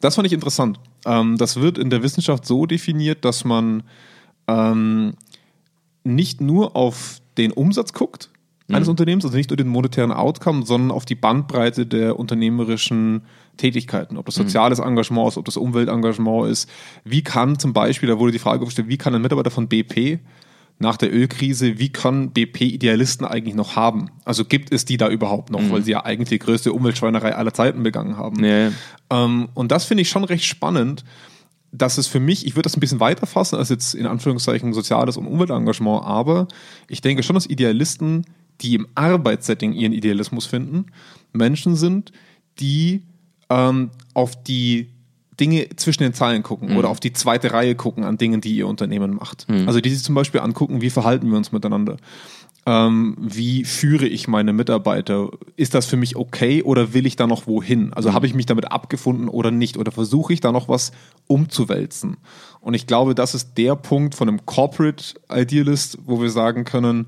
das 0.00 0.14
fand 0.14 0.26
ich 0.26 0.32
interessant. 0.32 0.78
Ähm, 1.04 1.36
das 1.36 1.60
wird 1.60 1.78
in 1.78 1.90
der 1.90 2.02
Wissenschaft 2.02 2.46
so 2.46 2.66
definiert, 2.66 3.24
dass 3.24 3.44
man 3.44 3.82
ähm, 4.46 5.14
nicht 6.04 6.40
nur 6.40 6.76
auf 6.76 7.20
den 7.36 7.52
Umsatz 7.52 7.92
guckt 7.92 8.30
eines 8.70 8.88
Unternehmens, 8.88 9.24
also 9.24 9.36
nicht 9.36 9.50
nur 9.50 9.56
den 9.56 9.68
monetären 9.68 10.12
Outcome, 10.12 10.66
sondern 10.66 10.90
auf 10.90 11.06
die 11.06 11.14
Bandbreite 11.14 11.86
der 11.86 12.18
unternehmerischen 12.18 13.22
Tätigkeiten, 13.58 14.16
ob 14.16 14.26
das 14.26 14.36
soziales 14.36 14.78
Engagement 14.78 15.28
ist, 15.28 15.36
ob 15.36 15.44
das 15.44 15.58
Umweltengagement 15.58 16.50
ist. 16.50 16.70
Wie 17.04 17.22
kann 17.22 17.58
zum 17.58 17.74
Beispiel, 17.74 18.08
da 18.08 18.18
wurde 18.18 18.32
die 18.32 18.38
Frage 18.38 18.64
gestellt, 18.64 18.88
wie 18.88 18.96
kann 18.96 19.14
ein 19.14 19.20
Mitarbeiter 19.20 19.50
von 19.50 19.68
BP 19.68 20.20
nach 20.78 20.96
der 20.96 21.12
Ölkrise, 21.12 21.78
wie 21.78 21.90
kann 21.90 22.30
BP 22.30 22.62
Idealisten 22.62 23.26
eigentlich 23.26 23.54
noch 23.54 23.76
haben? 23.76 24.10
Also 24.24 24.44
gibt 24.44 24.72
es 24.72 24.84
die 24.84 24.96
da 24.96 25.08
überhaupt 25.08 25.50
noch, 25.50 25.70
weil 25.70 25.82
sie 25.82 25.90
ja 25.90 26.04
eigentlich 26.04 26.28
die 26.28 26.38
größte 26.38 26.72
Umweltschweinerei 26.72 27.34
aller 27.34 27.52
Zeiten 27.52 27.82
begangen 27.82 28.16
haben. 28.16 28.44
Ja, 28.44 28.58
ja. 28.58 28.72
Ähm, 29.10 29.48
und 29.54 29.72
das 29.72 29.84
finde 29.84 30.02
ich 30.02 30.08
schon 30.08 30.24
recht 30.24 30.44
spannend, 30.44 31.04
dass 31.72 31.98
es 31.98 32.06
für 32.06 32.20
mich, 32.20 32.46
ich 32.46 32.54
würde 32.54 32.62
das 32.62 32.76
ein 32.76 32.80
bisschen 32.80 33.00
weiter 33.00 33.26
fassen 33.26 33.56
als 33.56 33.68
jetzt 33.68 33.94
in 33.94 34.06
Anführungszeichen 34.06 34.72
soziales 34.72 35.16
und 35.16 35.26
Umweltengagement, 35.26 36.04
aber 36.04 36.48
ich 36.88 37.00
denke 37.00 37.22
schon, 37.22 37.34
dass 37.34 37.46
Idealisten, 37.46 38.24
die 38.60 38.74
im 38.74 38.86
Arbeitssetting 38.94 39.72
ihren 39.72 39.92
Idealismus 39.92 40.46
finden, 40.46 40.86
Menschen 41.32 41.76
sind, 41.76 42.12
die 42.60 43.02
ähm, 43.50 43.90
auf 44.14 44.42
die 44.42 44.90
Dinge 45.38 45.68
zwischen 45.76 46.02
den 46.02 46.14
Zeilen 46.14 46.42
gucken 46.42 46.76
oder 46.76 46.88
auf 46.88 47.00
die 47.00 47.12
zweite 47.12 47.52
Reihe 47.52 47.74
gucken 47.74 48.04
an 48.04 48.18
Dingen, 48.18 48.40
die 48.40 48.56
ihr 48.56 48.66
Unternehmen 48.66 49.14
macht. 49.14 49.46
Also 49.66 49.80
die 49.80 49.90
sich 49.90 50.02
zum 50.02 50.14
Beispiel 50.14 50.40
angucken, 50.40 50.80
wie 50.80 50.90
verhalten 50.90 51.30
wir 51.30 51.36
uns 51.36 51.52
miteinander. 51.52 51.96
Ähm, 52.66 53.16
wie 53.18 53.64
führe 53.64 54.06
ich 54.06 54.28
meine 54.28 54.52
Mitarbeiter? 54.52 55.30
Ist 55.56 55.74
das 55.74 55.86
für 55.86 55.96
mich 55.96 56.16
okay 56.16 56.62
oder 56.62 56.92
will 56.92 57.06
ich 57.06 57.16
da 57.16 57.26
noch 57.26 57.46
wohin? 57.46 57.92
Also 57.94 58.12
habe 58.12 58.26
ich 58.26 58.34
mich 58.34 58.46
damit 58.46 58.70
abgefunden 58.70 59.28
oder 59.28 59.50
nicht? 59.50 59.78
Oder 59.78 59.92
versuche 59.92 60.32
ich 60.32 60.40
da 60.40 60.52
noch 60.52 60.68
was 60.68 60.92
umzuwälzen? 61.28 62.18
Und 62.60 62.74
ich 62.74 62.86
glaube, 62.86 63.14
das 63.14 63.34
ist 63.34 63.56
der 63.56 63.76
Punkt 63.76 64.14
von 64.14 64.28
einem 64.28 64.44
Corporate 64.44 65.14
Idealist, 65.32 65.98
wo 66.04 66.20
wir 66.20 66.30
sagen 66.30 66.64
können, 66.64 67.06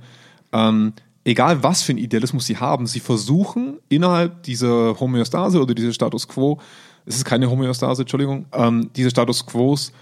ähm, 0.53 0.95
egal 1.25 1.63
was 1.63 1.83
für 1.83 1.93
einen 1.93 1.99
Idealismus 1.99 2.47
sie 2.47 2.57
haben, 2.57 2.87
sie 2.87 3.01
versuchen 3.01 3.79
innerhalb 3.89 4.43
dieser 4.43 4.99
Homöostase 4.99 5.61
oder 5.61 5.75
dieses 5.75 5.95
Status 5.95 6.29
Quo, 6.29 6.59
es 7.07 7.17
ist 7.17 7.25
keine 7.25 7.51
Homöostase, 7.51 8.03
Entschuldigung, 8.03 8.47
ähm, 8.53 8.91
diese 8.95 9.11
Status 9.11 9.47
Quos 9.47 9.93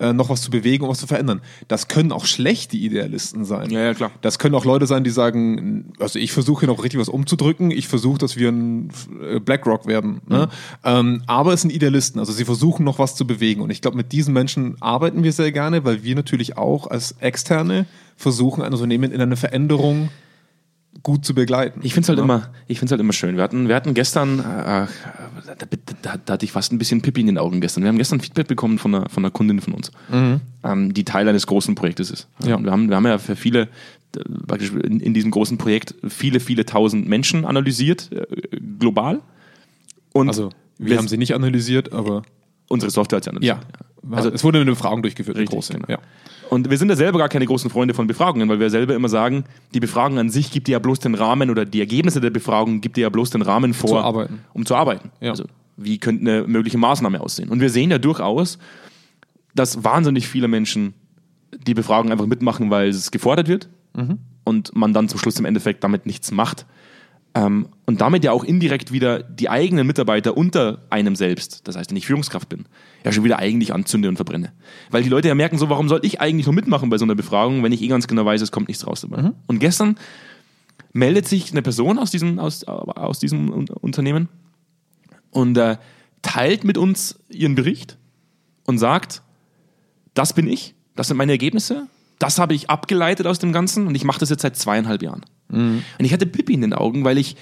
äh, 0.00 0.12
noch 0.12 0.30
was 0.30 0.42
zu 0.42 0.50
bewegen 0.50 0.84
und 0.84 0.90
was 0.90 0.98
zu 0.98 1.06
verändern. 1.06 1.42
Das 1.68 1.88
können 1.88 2.10
auch 2.10 2.24
schlechte 2.24 2.76
Idealisten 2.76 3.44
sein. 3.44 3.70
Ja, 3.70 3.80
ja, 3.80 3.94
klar. 3.94 4.10
Das 4.22 4.38
können 4.38 4.54
auch 4.54 4.64
Leute 4.64 4.86
sein, 4.86 5.04
die 5.04 5.10
sagen, 5.10 5.92
also 5.98 6.18
ich 6.18 6.32
versuche 6.32 6.60
hier 6.60 6.68
noch 6.68 6.82
richtig 6.82 6.98
was 6.98 7.08
umzudrücken, 7.08 7.70
ich 7.70 7.86
versuche, 7.86 8.18
dass 8.18 8.36
wir 8.36 8.48
ein 8.48 8.90
äh, 9.22 9.40
BlackRock 9.40 9.86
werden. 9.86 10.22
Ne? 10.26 10.46
Mhm. 10.46 10.50
Ähm, 10.84 11.22
aber 11.26 11.52
es 11.52 11.60
sind 11.60 11.70
Idealisten, 11.70 12.18
also 12.18 12.32
sie 12.32 12.44
versuchen 12.44 12.84
noch 12.84 12.98
was 12.98 13.14
zu 13.14 13.26
bewegen. 13.26 13.60
Und 13.60 13.70
ich 13.70 13.82
glaube, 13.82 13.96
mit 13.96 14.12
diesen 14.12 14.32
Menschen 14.32 14.76
arbeiten 14.80 15.22
wir 15.22 15.32
sehr 15.32 15.52
gerne, 15.52 15.84
weil 15.84 16.02
wir 16.02 16.14
natürlich 16.14 16.56
auch 16.56 16.86
als 16.86 17.12
Externe 17.20 17.86
versuchen, 18.16 18.62
ein 18.62 18.72
Unternehmen 18.72 19.12
in 19.12 19.20
eine 19.20 19.36
Veränderung 19.36 20.08
gut 21.02 21.24
zu 21.24 21.34
begleiten. 21.34 21.80
Ich 21.82 21.94
finde 21.94 22.04
es 22.04 22.08
halt 22.10 22.18
Ja. 22.18 22.24
immer, 22.24 22.50
ich 22.66 22.78
find's 22.78 22.90
halt 22.92 23.00
immer 23.00 23.12
schön. 23.12 23.36
Wir 23.36 23.42
hatten, 23.42 23.68
wir 23.68 23.74
hatten 23.74 23.94
gestern, 23.94 24.38
äh, 24.40 24.42
da, 24.42 24.86
da, 26.02 26.16
da 26.24 26.32
hatte 26.34 26.44
ich 26.44 26.52
fast 26.52 26.72
ein 26.72 26.78
bisschen 26.78 27.00
Pipi 27.02 27.20
in 27.20 27.26
den 27.26 27.38
Augen 27.38 27.60
gestern. 27.60 27.82
Wir 27.82 27.88
haben 27.88 27.98
gestern 27.98 28.20
Feedback 28.20 28.48
bekommen 28.48 28.78
von 28.78 28.94
einer, 28.94 29.08
von 29.08 29.24
einer 29.24 29.30
Kundin 29.30 29.60
von 29.60 29.74
uns, 29.74 29.90
ähm, 30.12 30.92
die 30.94 31.04
Teil 31.04 31.28
eines 31.28 31.46
großen 31.46 31.74
Projektes 31.74 32.10
ist. 32.10 32.28
Ja. 32.44 32.62
Wir, 32.62 32.70
haben, 32.70 32.88
wir 32.88 32.96
haben 32.96 33.06
ja 33.06 33.18
für 33.18 33.36
viele, 33.36 33.62
äh, 34.16 34.20
praktisch 34.46 34.72
in, 34.72 35.00
in 35.00 35.14
diesem 35.14 35.30
großen 35.30 35.56
Projekt 35.58 35.94
viele, 36.08 36.40
viele 36.40 36.66
tausend 36.66 37.08
Menschen 37.08 37.44
analysiert, 37.44 38.10
äh, 38.12 38.26
global. 38.78 39.20
Und 40.12 40.28
Also, 40.28 40.50
wir 40.78 40.98
haben 40.98 41.08
sie 41.08 41.18
nicht 41.18 41.34
analysiert, 41.34 41.92
aber 41.92 42.22
unsere 42.68 42.90
Software 42.90 43.16
hat 43.18 43.24
sie 43.24 43.30
analysiert. 43.30 43.58
ja. 43.58 43.86
Also- 44.10 44.30
es 44.30 44.42
wurde 44.44 44.60
eine 44.60 44.70
Befragung 44.70 45.02
durchgeführt, 45.02 45.36
Richtig, 45.36 45.54
große. 45.54 45.72
genau. 45.74 45.86
Ja. 45.88 45.98
Und 46.48 46.68
wir 46.68 46.76
sind 46.78 46.88
ja 46.88 46.96
selber 46.96 47.18
gar 47.18 47.28
keine 47.28 47.46
großen 47.46 47.70
Freunde 47.70 47.94
von 47.94 48.06
Befragungen, 48.06 48.48
weil 48.48 48.58
wir 48.58 48.70
selber 48.70 48.94
immer 48.94 49.08
sagen, 49.08 49.44
die 49.72 49.78
Befragung 49.80 50.18
an 50.18 50.30
sich 50.30 50.50
gibt 50.50 50.66
dir 50.66 50.72
ja 50.72 50.78
bloß 50.80 50.98
den 50.98 51.14
Rahmen 51.14 51.48
oder 51.50 51.64
die 51.64 51.78
Ergebnisse 51.80 52.20
der 52.20 52.30
Befragung 52.30 52.80
gibt 52.80 52.96
dir 52.96 53.02
ja 53.02 53.08
bloß 53.08 53.30
den 53.30 53.42
Rahmen 53.42 53.72
vor, 53.74 54.02
Zu 54.26 54.28
um 54.54 54.66
zu 54.66 54.74
arbeiten. 54.74 55.10
Ja. 55.20 55.30
Also 55.30 55.44
wie 55.76 55.98
könnte 55.98 56.22
eine 56.22 56.46
mögliche 56.48 56.76
Maßnahme 56.78 57.20
aussehen? 57.20 57.48
Und 57.50 57.60
wir 57.60 57.70
sehen 57.70 57.90
ja 57.90 57.98
durchaus, 57.98 58.58
dass 59.54 59.84
wahnsinnig 59.84 60.26
viele 60.28 60.48
Menschen 60.48 60.94
die 61.66 61.74
Befragung 61.74 62.10
einfach 62.12 62.26
mitmachen, 62.26 62.70
weil 62.70 62.88
es 62.88 63.10
gefordert 63.10 63.48
wird 63.48 63.68
Mhm. 63.96 64.18
und 64.44 64.74
man 64.76 64.92
dann 64.92 65.08
zum 65.08 65.18
Schluss 65.20 65.38
im 65.38 65.44
Endeffekt 65.44 65.82
damit 65.84 66.04
nichts 66.06 66.30
macht. 66.32 66.66
Ähm, 67.32 67.68
und 67.86 68.00
damit 68.00 68.24
ja 68.24 68.32
auch 68.32 68.42
indirekt 68.42 68.90
wieder 68.90 69.22
die 69.22 69.48
eigenen 69.48 69.86
Mitarbeiter 69.86 70.36
unter 70.36 70.82
einem 70.90 71.14
selbst, 71.14 71.68
das 71.68 71.76
heißt, 71.76 71.90
wenn 71.90 71.96
ich 71.96 72.06
Führungskraft 72.06 72.48
bin, 72.48 72.66
ja 73.04 73.12
schon 73.12 73.22
wieder 73.22 73.38
eigentlich 73.38 73.72
anzünde 73.72 74.08
und 74.08 74.16
verbrenne. 74.16 74.52
Weil 74.90 75.04
die 75.04 75.08
Leute 75.08 75.28
ja 75.28 75.36
merken 75.36 75.56
so, 75.56 75.68
warum 75.68 75.88
soll 75.88 76.00
ich 76.02 76.20
eigentlich 76.20 76.46
nur 76.46 76.54
mitmachen 76.56 76.90
bei 76.90 76.98
so 76.98 77.04
einer 77.04 77.14
Befragung, 77.14 77.62
wenn 77.62 77.70
ich 77.70 77.82
eh 77.82 77.86
ganz 77.86 78.08
genau 78.08 78.24
weiß, 78.24 78.40
es 78.40 78.50
kommt 78.50 78.66
nichts 78.66 78.84
raus 78.84 79.02
dabei. 79.02 79.30
Und 79.46 79.60
gestern 79.60 79.96
meldet 80.92 81.28
sich 81.28 81.52
eine 81.52 81.62
Person 81.62 82.00
aus 82.00 82.10
diesem, 82.10 82.40
aus, 82.40 82.64
aus 82.64 83.20
diesem 83.20 83.52
Un- 83.52 83.68
Unternehmen 83.68 84.28
und 85.30 85.56
äh, 85.56 85.76
teilt 86.22 86.64
mit 86.64 86.78
uns 86.78 87.20
ihren 87.28 87.54
Bericht 87.54 87.96
und 88.66 88.78
sagt, 88.78 89.22
das 90.14 90.32
bin 90.32 90.48
ich, 90.48 90.74
das 90.96 91.06
sind 91.06 91.16
meine 91.16 91.30
Ergebnisse, 91.30 91.86
das 92.18 92.40
habe 92.40 92.54
ich 92.54 92.70
abgeleitet 92.70 93.28
aus 93.28 93.38
dem 93.38 93.52
Ganzen 93.52 93.86
und 93.86 93.94
ich 93.94 94.02
mache 94.02 94.18
das 94.18 94.30
jetzt 94.30 94.42
seit 94.42 94.56
zweieinhalb 94.56 95.00
Jahren. 95.00 95.24
Und 95.52 95.82
ich 96.04 96.12
hatte 96.12 96.26
Pippi 96.26 96.54
in 96.54 96.60
den 96.62 96.72
Augen, 96.72 97.04
weil 97.04 97.18
ich 97.18 97.36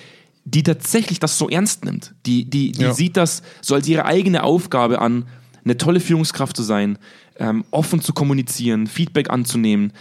die 0.45 0.63
tatsächlich 0.63 1.21
das 1.21 1.37
so 1.39 1.49
ernst 1.49 1.85
nimmt. 1.85 2.15
Die, 2.25 2.45
die, 2.49 2.73
die 2.73 2.83
Ja. 2.83 2.95
sieht 2.95 3.17
das 3.17 3.43
so 3.61 3.75
als 3.75 3.87
ihre 3.87 4.07
eigene 4.07 4.43
Aufgabe 4.45 5.01
an, 5.01 5.27
eine 5.65 5.77
tolle 5.77 6.01
Führungskraft 6.01 6.57
zu 6.57 6.63
sein, 6.63 6.97
ähm, 7.39 7.65
offen 7.71 8.01
zu 8.01 8.13
kommunizieren, 8.15 8.87
Feedback 8.87 9.29
anzunehmen. 9.31 9.93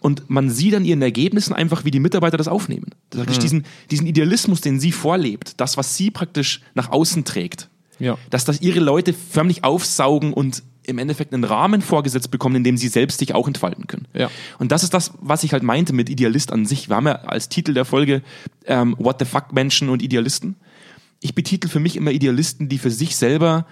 Und 0.00 0.30
man 0.30 0.48
sieht 0.48 0.74
an 0.74 0.86
ihren 0.86 1.02
Ergebnissen 1.02 1.52
einfach, 1.52 1.84
wie 1.84 1.90
die 1.90 2.00
Mitarbeiter 2.00 2.38
das 2.38 2.48
aufnehmen. 2.48 2.86
Das 3.10 3.26
heißt, 3.26 3.42
diesen, 3.42 3.66
diesen 3.90 4.06
Idealismus, 4.06 4.62
den 4.62 4.80
sie 4.80 4.92
vorlebt, 4.92 5.60
das, 5.60 5.76
was 5.76 5.94
sie 5.98 6.10
praktisch 6.10 6.62
nach 6.74 6.88
außen 6.90 7.24
trägt, 7.24 7.68
Ja. 7.98 8.16
dass 8.30 8.46
das 8.46 8.62
ihre 8.62 8.80
Leute 8.80 9.12
förmlich 9.12 9.62
aufsaugen 9.64 10.32
und 10.32 10.62
im 10.90 10.98
Endeffekt 10.98 11.32
einen 11.32 11.44
Rahmen 11.44 11.80
vorgesetzt 11.80 12.30
bekommen, 12.30 12.56
in 12.56 12.64
dem 12.64 12.76
sie 12.76 12.88
selbst 12.88 13.18
sich 13.18 13.34
auch 13.34 13.46
entfalten 13.48 13.86
können. 13.86 14.06
Ja. 14.14 14.30
Und 14.58 14.72
das 14.72 14.82
ist 14.82 14.92
das, 14.92 15.12
was 15.20 15.44
ich 15.44 15.52
halt 15.52 15.62
meinte 15.62 15.92
mit 15.92 16.10
Idealist 16.10 16.52
an 16.52 16.66
sich. 16.66 16.88
Wir 16.88 16.96
haben 16.96 17.06
ja 17.06 17.14
als 17.22 17.48
Titel 17.48 17.72
der 17.74 17.84
Folge 17.84 18.22
ähm, 18.66 18.94
What 18.98 19.16
the 19.20 19.24
fuck 19.24 19.52
Menschen 19.52 19.88
und 19.88 20.02
Idealisten. 20.02 20.56
Ich 21.20 21.34
betitel 21.34 21.68
für 21.68 21.80
mich 21.80 21.96
immer 21.96 22.10
Idealisten, 22.10 22.68
die 22.68 22.78
für 22.78 22.90
sich 22.90 23.16
selber 23.16 23.66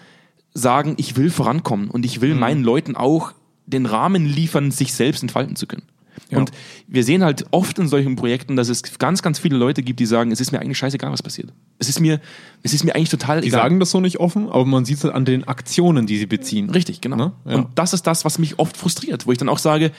sagen, 0.55 0.95
ich 0.99 1.17
will 1.17 1.31
vorankommen 1.31 1.91
und 1.91 2.05
ich 2.07 2.21
will 2.21 2.35
Mhm. 2.35 2.41
meinen 2.41 2.65
Leuten 2.65 2.97
auch 2.97 3.33
den 3.67 3.85
Rahmen 3.87 4.25
liefern, 4.27 4.71
sich 4.71 4.95
selbst 4.95 5.23
entfalten 5.23 5.57
zu 5.57 5.67
können. 5.67 5.83
Ja. 6.31 6.39
Und 6.39 6.51
wir 6.87 7.05
sehen 7.05 7.23
halt 7.25 7.47
oft 7.51 7.79
in 7.79 7.89
solchen 7.89 8.17
Projekten, 8.17 8.57
dass 8.57 8.69
es 8.69 8.83
ganz, 8.99 9.23
ganz 9.23 9.39
viele 9.39 9.57
Leute 9.57 9.83
gibt, 9.83 10.01
die 10.01 10.07
sagen, 10.07 10.31
es 10.31 10.41
ist 10.41 10.53
mir 10.53 10.61
eigentlich 10.61 10.79
scheißegal, 10.79 11.11
was 11.13 11.23
passiert. 11.23 11.53
Es 11.79 11.89
ist 11.89 12.01
mir, 12.01 12.21
es 12.63 12.75
ist 12.75 12.85
mir 12.85 12.95
eigentlich 12.95 13.09
total 13.11 13.41
Die 13.41 13.49
egal. 13.49 13.61
sagen 13.63 13.81
das 13.81 13.91
so 13.91 14.01
nicht 14.01 14.19
offen, 14.21 14.49
aber 14.49 14.65
man 14.65 14.85
sieht 14.85 14.99
es 14.99 15.05
halt 15.05 15.15
an 15.15 15.25
den 15.25 15.45
Aktionen, 15.49 16.07
die 16.07 16.19
sie 16.19 16.27
beziehen. 16.27 16.71
Richtig, 16.71 17.01
genau. 17.01 17.17
Ne? 17.17 17.33
Ja. 17.47 17.55
Und 17.57 17.69
das 17.77 17.93
ist 17.93 18.07
das, 18.07 18.25
was 18.25 18.39
mich 18.39 18.59
oft 18.59 18.77
frustriert, 18.77 19.27
wo 19.27 19.33
ich 19.33 19.39
dann 19.39 19.49
auch 19.49 19.59
sage, 19.59 19.91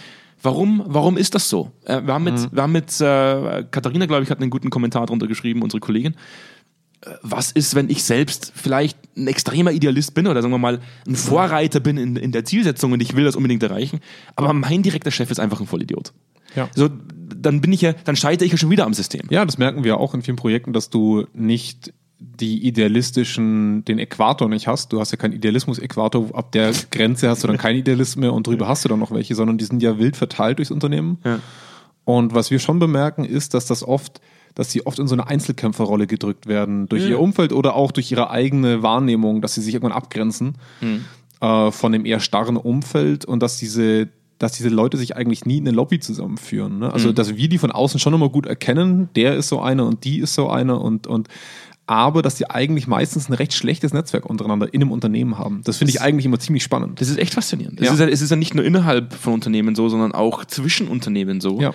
warum, 0.42 0.84
warum 0.86 1.18
ist 1.18 1.36
das 1.36 1.50
so? 1.50 1.72
Äh, 1.86 2.02
wir 2.06 2.14
haben 2.14 2.24
mit, 2.24 2.36
Mhm. 2.36 2.48
wir 2.52 2.64
haben 2.64 2.72
mit 2.72 3.02
äh, 3.02 3.64
Katharina, 3.72 4.06
glaube 4.06 4.24
ich, 4.24 4.30
hat 4.30 4.40
einen 4.40 4.50
guten 4.50 4.70
Kommentar 4.70 5.06
drunter 5.06 5.28
geschrieben, 5.28 5.62
unsere 5.62 5.80
Kollegin. 5.82 6.16
Was 7.22 7.52
ist, 7.52 7.76
wenn 7.76 7.90
ich 7.90 8.04
selbst 8.04 8.52
vielleicht 8.56 8.98
ein 9.16 9.28
extremer 9.28 9.72
Idealist 9.72 10.14
bin 10.14 10.28
oder 10.28 10.42
sagen 10.42 10.54
wir 10.54 10.58
mal 10.58 10.80
ein 11.08 11.16
Vorreiter 11.16 11.80
bin 11.80 11.98
in, 11.98 12.16
in 12.18 12.32
der 12.32 12.44
Zielsetzung 12.44 12.92
und 12.92 13.02
ich 13.02 13.16
will 13.16 13.24
das 13.24 13.36
unbedingt 13.36 13.64
erreichen, 13.64 14.00
aber 14.36 14.52
mein 14.54 14.84
direkter 14.84 15.12
Chef 15.12 15.32
ist 15.32 15.40
einfach 15.40 15.62
ein 15.62 15.68
Vollidiot. 15.68 16.14
Ja. 16.56 16.70
So, 16.76 16.90
dann 16.90 17.62
bin 17.62 17.72
ich 17.72 17.82
ja, 17.82 17.94
dann 17.94 18.16
scheitere 18.16 18.46
ich 18.46 18.52
ja 18.52 18.58
schon 18.58 18.70
wieder 18.70 18.86
am 18.86 18.94
System. 18.94 19.22
Ja, 19.30 19.46
das 19.46 19.58
merken 19.58 19.84
wir 19.84 19.98
auch 19.98 20.14
in 20.14 20.24
vielen 20.24 20.38
Projekten, 20.38 20.74
dass 20.74 20.90
du 20.90 21.26
nicht 21.34 21.94
die 22.20 22.68
idealistischen, 22.68 23.86
den 23.86 23.98
Äquator 23.98 24.50
nicht 24.50 24.68
hast. 24.68 24.92
Du 24.92 25.00
hast 25.00 25.12
ja 25.12 25.18
keinen 25.18 25.34
Idealismus-Äquator. 25.34 26.36
Ab 26.36 26.52
der 26.52 26.74
Grenze 26.92 27.30
hast 27.30 27.44
du 27.44 27.48
dann 27.48 27.58
keinen 27.58 27.78
Idealismus 27.78 28.18
mehr 28.18 28.34
und 28.34 28.46
drüber 28.46 28.68
hast 28.68 28.84
du 28.84 28.90
dann 28.90 29.00
noch 29.00 29.12
welche, 29.12 29.36
sondern 29.36 29.58
die 29.58 29.66
sind 29.66 29.82
ja 29.82 29.98
wild 30.00 30.18
verteilt 30.18 30.58
durchs 30.58 30.72
Unternehmen. 30.72 31.20
Ja. 31.24 31.40
Und 32.04 32.34
was 32.34 32.52
wir 32.52 32.60
schon 32.60 32.80
bemerken, 32.80 33.24
ist, 33.24 33.54
dass 33.54 33.68
das 33.68 33.84
oft, 33.84 34.20
dass 34.56 34.72
sie 34.72 34.86
oft 34.86 35.00
in 35.00 35.08
so 35.08 35.16
eine 35.16 35.28
Einzelkämpferrolle 35.28 36.08
gedrückt 36.08 36.48
werden 36.48 36.88
durch 36.88 37.08
ihr 37.10 37.20
Umfeld 37.20 37.54
oder 37.54 37.76
auch 37.76 37.92
durch 37.92 38.12
ihre 38.12 38.30
eigene 38.30 38.84
Wahrnehmung, 38.84 39.42
dass 39.42 39.54
sie 39.56 39.62
sich 39.62 39.74
irgendwann 39.74 39.96
abgrenzen 39.98 40.56
äh, 41.42 41.72
von 41.72 41.92
dem 41.92 42.06
eher 42.06 42.20
starren 42.20 42.58
Umfeld 42.58 43.26
und 43.26 43.42
dass 43.44 43.58
diese 43.58 44.10
dass 44.38 44.54
diese 44.54 44.70
Leute 44.70 44.96
sich 44.96 45.18
eigentlich 45.18 45.44
nie 45.46 45.58
in 45.58 45.68
eine 45.68 45.76
Lobby 45.76 46.00
zusammenführen. 46.00 46.80
Ne? 46.80 46.94
Also, 46.94 47.12
dass 47.12 47.36
wir 47.36 47.50
die 47.50 47.58
von 47.58 47.72
außen 47.74 48.00
schon 48.00 48.14
immer 48.14 48.30
gut 48.30 48.46
erkennen, 48.46 49.10
der 49.18 49.36
ist 49.36 49.50
so 49.50 49.60
einer 49.60 49.86
und 49.86 50.06
die 50.06 50.20
ist 50.20 50.34
so 50.34 50.50
einer 50.50 50.80
und, 50.80 51.08
und 51.08 51.28
aber 51.88 52.22
dass 52.22 52.36
die 52.36 52.50
eigentlich 52.50 52.88
meistens 52.88 53.28
ein 53.28 53.34
recht 53.34 53.54
schlechtes 53.54 53.92
Netzwerk 53.94 54.26
untereinander 54.26 54.74
in 54.74 54.82
einem 54.82 54.92
Unternehmen 54.94 55.38
haben. 55.38 55.60
Das 55.66 55.76
finde 55.78 55.90
ich 55.92 56.00
eigentlich 56.02 56.26
immer 56.26 56.40
ziemlich 56.40 56.64
spannend. 56.64 57.02
Das 57.02 57.10
ist 57.10 57.18
echt 57.18 57.34
faszinierend. 57.34 57.82
Es, 57.82 57.88
Ja. 57.88 57.94
ist 57.94 58.00
ja, 58.00 58.08
es 58.08 58.22
ist 58.22 58.30
ja 58.30 58.38
nicht 58.38 58.56
nur 58.56 58.64
innerhalb 58.64 59.14
von 59.14 59.34
Unternehmen 59.34 59.76
so, 59.76 59.90
sondern 59.90 60.14
auch 60.14 60.46
zwischen 60.46 60.88
Unternehmen 60.88 61.42
so. 61.42 61.60
Ja. 61.60 61.74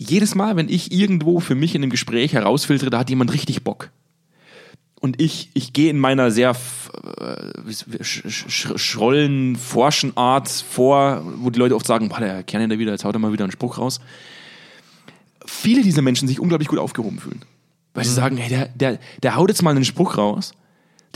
Jedes 0.00 0.36
Mal, 0.36 0.54
wenn 0.54 0.68
ich 0.68 0.92
irgendwo 0.92 1.40
für 1.40 1.56
mich 1.56 1.74
in 1.74 1.82
einem 1.82 1.90
Gespräch 1.90 2.32
herausfiltere, 2.32 2.88
da 2.88 3.00
hat 3.00 3.10
jemand 3.10 3.32
richtig 3.32 3.64
Bock. 3.64 3.90
Und 5.00 5.20
ich, 5.20 5.50
ich 5.54 5.72
gehe 5.72 5.90
in 5.90 5.98
meiner 5.98 6.30
sehr 6.30 6.54
äh, 7.20 7.72
schrollen, 8.04 9.56
forschen 9.56 10.16
Art 10.16 10.48
vor, 10.48 11.24
wo 11.38 11.50
die 11.50 11.58
Leute 11.58 11.74
oft 11.74 11.84
sagen, 11.84 12.10
boah, 12.10 12.20
der 12.20 12.44
Kern 12.44 12.70
da 12.70 12.78
wieder, 12.78 12.92
jetzt 12.92 13.04
haut 13.04 13.16
er 13.16 13.18
mal 13.18 13.32
wieder 13.32 13.42
einen 13.42 13.50
Spruch 13.50 13.78
raus. 13.78 14.00
Viele 15.44 15.82
dieser 15.82 16.02
Menschen 16.02 16.28
sich 16.28 16.38
unglaublich 16.38 16.68
gut 16.68 16.78
aufgehoben 16.78 17.18
fühlen. 17.18 17.44
Weil 17.92 18.04
sie 18.04 18.14
sagen, 18.14 18.36
hey, 18.36 18.48
der, 18.48 18.68
der, 18.68 19.00
der 19.24 19.34
haut 19.34 19.48
jetzt 19.48 19.62
mal 19.62 19.70
einen 19.70 19.84
Spruch 19.84 20.16
raus, 20.16 20.52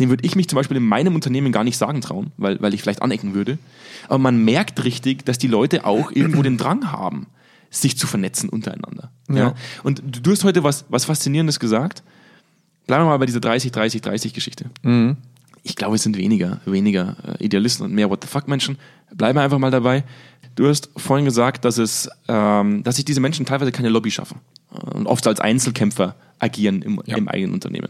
den 0.01 0.09
würde 0.09 0.27
ich 0.27 0.35
mich 0.35 0.49
zum 0.49 0.57
Beispiel 0.57 0.79
in 0.79 0.87
meinem 0.87 1.15
Unternehmen 1.15 1.53
gar 1.53 1.63
nicht 1.63 1.79
sagen 1.79 2.01
trauen, 2.01 2.33
weil, 2.37 2.61
weil 2.61 2.75
ich 2.75 2.83
vielleicht 2.83 3.03
anecken 3.03 3.33
würde. 3.33 3.59
Aber 4.09 4.19
man 4.19 4.45
merkt 4.45 4.83
richtig, 4.83 5.25
dass 5.25 5.39
die 5.39 5.47
Leute 5.47 5.85
auch 5.85 6.11
irgendwo 6.11 6.43
den 6.43 6.59
Drang 6.59 6.91
haben, 6.91 7.29
sich 7.73 7.99
zu 7.99 8.07
vernetzen 8.07 8.49
untereinander. 8.49 9.11
Ja. 9.29 9.37
Ja. 9.37 9.55
Und 9.83 10.03
du, 10.07 10.21
du 10.21 10.31
hast 10.31 10.45
heute 10.45 10.63
was, 10.63 10.85
was 10.89 11.07
Faszinierendes 11.07 11.59
gesagt. 11.59 12.05
Bleiben 12.87 13.05
wir 13.05 13.09
mal 13.11 13.17
bei 13.19 13.27
dieser 13.27 13.41
30-30-30-Geschichte. 13.41 14.67
Ich 15.65 15.77
glaube, 15.77 15.95
es 15.97 16.03
sind 16.03 16.17
weniger, 16.17 16.61
weniger 16.67 17.17
äh, 17.41 17.45
Idealisten 17.45 17.85
und 17.87 17.95
mehr 17.95 18.11
What 18.11 18.23
the 18.23 18.29
fuck 18.29 18.49
Menschen. 18.49 18.77
Bleiben 19.15 19.39
wir 19.39 19.43
einfach 19.43 19.59
mal 19.59 19.71
dabei. 19.71 20.05
Du 20.57 20.69
hast 20.69 20.91
vorhin 20.97 21.25
gesagt, 21.25 21.65
dass 21.65 21.79
es, 21.79 22.09
ähm, 22.29 22.83
dass 22.83 22.97
sich 22.97 23.05
diese 23.05 23.21
Menschen 23.21 23.47
teilweise 23.47 23.73
keine 23.73 23.89
Lobby 23.89 24.11
schaffen 24.11 24.41
äh, 24.75 24.91
und 24.97 25.07
oft 25.07 25.27
als 25.27 25.41
Einzelkämpfer 25.41 26.15
agieren 26.41 26.83
im, 26.83 27.01
Ja. 27.07 27.17
im 27.17 27.29
eigenen 27.29 27.55
Unternehmen. 27.55 27.89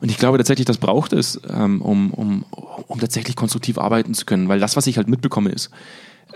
Und 0.00 0.10
ich 0.10 0.16
glaube 0.18 0.38
tatsächlich, 0.38 0.66
das 0.66 0.78
braucht 0.78 1.12
es, 1.12 1.40
ähm, 1.52 1.82
um, 1.82 2.12
um, 2.12 2.44
um 2.86 3.00
tatsächlich 3.00 3.34
konstruktiv 3.34 3.76
arbeiten 3.78 4.14
zu 4.14 4.24
können, 4.24 4.48
weil 4.48 4.60
das, 4.60 4.76
was 4.76 4.86
ich 4.86 4.96
halt 4.96 5.08
mitbekomme, 5.08 5.50
ist, 5.50 5.70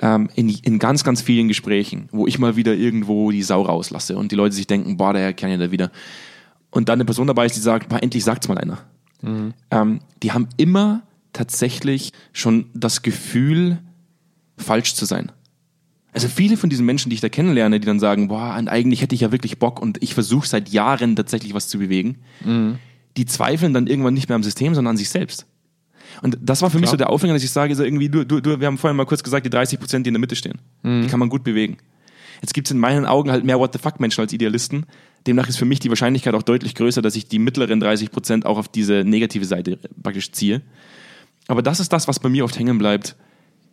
ähm, 0.01 0.29
in, 0.35 0.49
in 0.49 0.79
ganz, 0.79 1.05
ganz 1.05 1.23
vielen 1.23 1.49
Gesprächen, 1.49 2.09
wo 2.13 2.27
ich 2.27 2.39
mal 2.39 2.57
wieder 2.57 2.75
irgendwo 2.75 3.31
die 3.31 3.43
Sau 3.43 3.63
rauslasse 3.63 4.17
und 4.17 4.33
die 4.33 4.37
Leute 4.37 4.55
sich 4.55 4.67
denken, 4.67 4.97
boah, 4.97 5.13
der 5.13 5.33
kann 5.33 5.51
ja 5.51 5.57
da 5.57 5.71
wieder. 5.71 5.91
Und 6.71 6.89
dann 6.89 6.95
eine 6.95 7.05
Person 7.05 7.27
dabei 7.27 7.47
ist, 7.47 7.57
die 7.57 7.61
sagt, 7.61 7.89
boah, 7.89 8.03
endlich 8.03 8.25
sagt's 8.25 8.49
mal 8.49 8.59
einer. 8.59 8.79
Ähm, 9.71 10.01
die 10.23 10.33
haben 10.33 10.49
immer 10.57 11.03
tatsächlich 11.33 12.13
schon 12.33 12.67
das 12.75 13.03
Gefühl, 13.03 13.79
falsch 14.57 14.95
zu 14.95 15.05
sein. 15.05 15.31
Also 16.13 16.29
viele 16.29 16.57
von 16.59 16.69
diesen 16.69 16.85
Menschen, 16.85 17.09
die 17.09 17.15
ich 17.15 17.21
da 17.23 17.31
kennenlerne, 17.31 17.81
die 17.81 17.87
dann 17.87 18.01
sagen, 18.01 18.29
boah, 18.29 18.53
eigentlich 18.53 19.01
hätte 19.01 19.15
ich 19.15 19.23
ja 19.23 19.33
wirklich 19.33 19.59
Bock 19.59 19.81
und 19.81 20.03
ich 20.03 20.13
versuche 20.13 20.47
seit 20.47 20.69
Jahren 20.69 21.17
tatsächlich 21.17 21.55
was 21.55 21.69
zu 21.69 21.79
bewegen, 21.79 22.17
die 23.17 23.25
zweifeln 23.25 23.73
dann 23.73 23.87
irgendwann 23.87 24.13
nicht 24.13 24.29
mehr 24.29 24.37
am 24.37 24.43
System, 24.43 24.75
sondern 24.75 24.93
an 24.93 24.97
sich 24.99 25.09
selbst. 25.09 25.47
Und 26.21 26.39
das 26.41 26.63
war 26.63 26.71
für 26.71 26.77
mich 26.79 26.85
Klar. 26.85 26.93
so 26.93 26.97
der 26.99 27.11
Aufhänger, 27.11 27.33
dass 27.33 27.43
ich 27.43 27.51
sage, 27.51 27.75
so 27.75 27.83
irgendwie, 27.83 28.09
du, 28.09 28.25
du, 28.25 28.41
du, 28.41 28.61
wir 28.61 28.67
haben 28.67 28.79
vorhin 28.79 28.97
mal 28.97 29.07
kurz 29.07 29.23
gesagt, 29.23 29.47
die 29.47 29.51
30 29.51 29.79
Prozent, 29.79 30.07
die 30.07 30.09
in 30.09 30.15
der 30.15 30.21
Mitte 30.21 30.37
stehen, 30.37 30.59
die 30.85 31.07
kann 31.07 31.19
man 31.19 31.29
gut 31.29 31.45
bewegen. 31.45 31.79
Jetzt 32.43 32.55
gibt 32.55 32.67
es 32.67 32.73
in 32.73 32.79
meinen 32.79 33.07
Augen 33.07 33.31
halt 33.31 33.45
mehr 33.45 33.59
What 33.61 33.73
the 33.73 33.79
fuck 33.79 34.01
Menschen 34.01 34.21
als 34.21 34.33
Idealisten. 34.33 34.87
Demnach 35.27 35.49
ist 35.49 35.59
für 35.59 35.65
mich 35.65 35.79
die 35.79 35.89
Wahrscheinlichkeit 35.89 36.35
auch 36.35 36.43
deutlich 36.43 36.75
größer, 36.75 37.01
dass 37.01 37.15
ich 37.15 37.29
die 37.29 37.39
mittleren 37.39 37.79
30 37.79 38.11
Prozent 38.11 38.47
auch 38.47 38.59
auf 38.59 38.67
diese 38.67 39.05
negative 39.05 39.45
Seite 39.45 39.79
praktisch 40.03 40.33
ziehe. 40.33 40.61
Aber 41.47 41.63
das 41.63 41.79
ist 41.79 41.93
das, 41.93 42.09
was 42.09 42.19
bei 42.19 42.29
mir 42.29 42.45
oft 42.45 42.59
hängen 42.59 42.79
bleibt. 42.79 43.17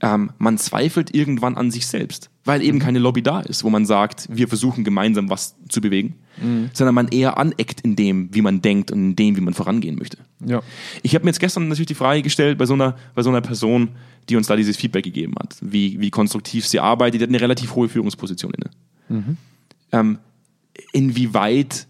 Ähm, 0.01 0.31
man 0.37 0.57
zweifelt 0.57 1.13
irgendwann 1.13 1.57
an 1.57 1.71
sich 1.71 1.85
selbst, 1.87 2.29
weil 2.45 2.61
eben 2.61 2.79
keine 2.79 2.99
Lobby 2.99 3.21
da 3.21 3.41
ist, 3.41 3.63
wo 3.63 3.69
man 3.69 3.85
sagt, 3.85 4.27
wir 4.31 4.47
versuchen 4.47 4.83
gemeinsam 4.83 5.29
was 5.29 5.55
zu 5.67 5.81
bewegen, 5.81 6.15
sondern 6.73 6.95
man 6.95 7.09
eher 7.09 7.37
aneckt 7.37 7.81
in 7.81 7.95
dem, 7.95 8.33
wie 8.33 8.41
man 8.41 8.61
denkt 8.61 8.91
und 8.91 8.99
in 8.99 9.15
dem, 9.15 9.35
wie 9.35 9.41
man 9.41 9.53
vorangehen 9.53 9.97
möchte. 9.97 10.17
Ja. 10.45 10.61
Ich 11.03 11.15
habe 11.15 11.25
mir 11.25 11.31
jetzt 11.31 11.39
gestern 11.39 11.67
natürlich 11.67 11.87
die 11.87 11.95
Frage 11.95 12.21
gestellt 12.21 12.57
bei 12.57 12.65
so 12.65 12.73
einer, 12.73 12.95
bei 13.13 13.23
so 13.23 13.29
einer 13.29 13.41
Person, 13.41 13.89
die 14.29 14.35
uns 14.35 14.47
da 14.47 14.55
dieses 14.55 14.77
Feedback 14.77 15.03
gegeben 15.03 15.33
hat, 15.39 15.57
wie, 15.61 15.99
wie 15.99 16.11
konstruktiv 16.11 16.65
sie 16.65 16.79
arbeitet. 16.79 17.19
Die 17.19 17.23
hat 17.23 17.29
eine 17.29 17.41
relativ 17.41 17.75
hohe 17.75 17.89
Führungsposition 17.89 18.53
inne. 18.53 18.69
Ähm, 19.91 20.19
inwieweit 20.93 21.87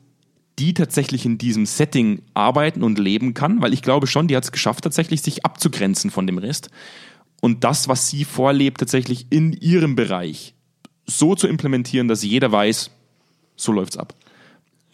die 0.57 0.73
tatsächlich 0.73 1.25
in 1.25 1.37
diesem 1.37 1.65
Setting 1.65 2.21
arbeiten 2.33 2.83
und 2.83 2.99
leben 2.99 3.33
kann, 3.33 3.61
weil 3.61 3.73
ich 3.73 3.81
glaube 3.81 4.07
schon, 4.07 4.27
die 4.27 4.35
hat 4.35 4.43
es 4.43 4.51
geschafft, 4.51 4.83
tatsächlich 4.83 5.21
sich 5.21 5.45
abzugrenzen 5.45 6.11
von 6.11 6.27
dem 6.27 6.37
Rest 6.37 6.69
und 7.41 7.63
das, 7.63 7.87
was 7.87 8.09
sie 8.09 8.25
vorlebt, 8.25 8.79
tatsächlich 8.79 9.27
in 9.29 9.53
ihrem 9.53 9.95
Bereich 9.95 10.53
so 11.05 11.35
zu 11.35 11.47
implementieren, 11.47 12.07
dass 12.07 12.23
jeder 12.23 12.51
weiß, 12.51 12.91
so 13.55 13.71
läuft's 13.71 13.97
ab. 13.97 14.13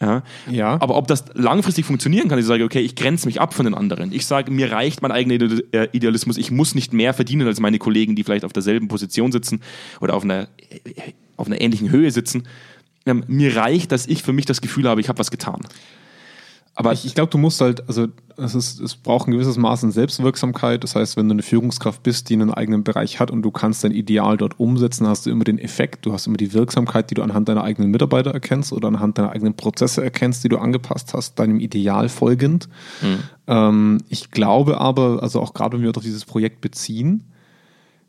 Ja. 0.00 0.22
Ja. 0.50 0.80
Aber 0.80 0.96
ob 0.96 1.06
das 1.06 1.24
langfristig 1.34 1.86
funktionieren 1.86 2.28
kann, 2.28 2.38
ich 2.38 2.44
sage, 2.44 2.64
okay, 2.64 2.80
ich 2.80 2.96
grenze 2.96 3.26
mich 3.26 3.40
ab 3.40 3.54
von 3.54 3.64
den 3.64 3.74
anderen. 3.74 4.12
Ich 4.12 4.26
sage, 4.26 4.50
mir 4.50 4.70
reicht 4.70 5.00
mein 5.00 5.10
eigener 5.10 5.34
äh, 5.72 5.88
Idealismus. 5.92 6.36
Ich 6.36 6.50
muss 6.50 6.74
nicht 6.74 6.92
mehr 6.92 7.14
verdienen 7.14 7.46
als 7.46 7.60
meine 7.60 7.78
Kollegen, 7.78 8.14
die 8.14 8.22
vielleicht 8.22 8.44
auf 8.44 8.52
derselben 8.52 8.88
Position 8.88 9.32
sitzen 9.32 9.62
oder 10.00 10.14
auf 10.14 10.24
einer, 10.24 10.48
äh, 10.70 11.12
auf 11.36 11.46
einer 11.46 11.60
ähnlichen 11.60 11.90
Höhe 11.90 12.10
sitzen. 12.10 12.46
Ähm, 13.06 13.24
mir 13.26 13.56
reicht, 13.56 13.90
dass 13.90 14.06
ich 14.06 14.22
für 14.22 14.32
mich 14.32 14.44
das 14.44 14.60
Gefühl 14.60 14.86
habe, 14.86 15.00
ich 15.00 15.08
habe 15.08 15.18
was 15.18 15.30
getan. 15.30 15.60
Aber 16.76 16.92
Ich, 16.92 17.06
ich 17.06 17.14
glaube, 17.14 17.30
du 17.30 17.38
musst 17.38 17.60
halt, 17.62 17.88
also 17.88 18.08
es, 18.36 18.54
ist, 18.54 18.80
es 18.80 18.96
braucht 18.96 19.26
ein 19.26 19.30
gewisses 19.32 19.56
Maß 19.56 19.82
an 19.84 19.92
Selbstwirksamkeit. 19.92 20.84
Das 20.84 20.94
heißt, 20.94 21.16
wenn 21.16 21.26
du 21.26 21.32
eine 21.32 21.42
Führungskraft 21.42 22.02
bist, 22.02 22.28
die 22.28 22.34
einen 22.34 22.52
eigenen 22.52 22.84
Bereich 22.84 23.18
hat 23.18 23.30
und 23.30 23.40
du 23.40 23.50
kannst 23.50 23.82
dein 23.82 23.92
Ideal 23.92 24.36
dort 24.36 24.60
umsetzen, 24.60 25.06
hast 25.06 25.24
du 25.24 25.30
immer 25.30 25.44
den 25.44 25.58
Effekt, 25.58 26.04
du 26.04 26.12
hast 26.12 26.26
immer 26.26 26.36
die 26.36 26.52
Wirksamkeit, 26.52 27.10
die 27.10 27.14
du 27.14 27.22
anhand 27.22 27.48
deiner 27.48 27.64
eigenen 27.64 27.90
Mitarbeiter 27.90 28.30
erkennst 28.30 28.74
oder 28.74 28.88
anhand 28.88 29.16
deiner 29.16 29.30
eigenen 29.30 29.54
Prozesse 29.54 30.04
erkennst, 30.04 30.44
die 30.44 30.50
du 30.50 30.58
angepasst 30.58 31.14
hast, 31.14 31.38
deinem 31.38 31.60
Ideal 31.60 32.10
folgend. 32.10 32.68
Ähm, 33.46 33.98
ich 34.10 34.30
glaube 34.30 34.78
aber, 34.78 35.22
also 35.22 35.40
auch 35.40 35.54
gerade 35.54 35.76
wenn 35.76 35.82
wir 35.82 35.88
uns 35.88 35.96
auf 35.96 36.04
dieses 36.04 36.26
Projekt 36.26 36.60
beziehen, 36.60 37.24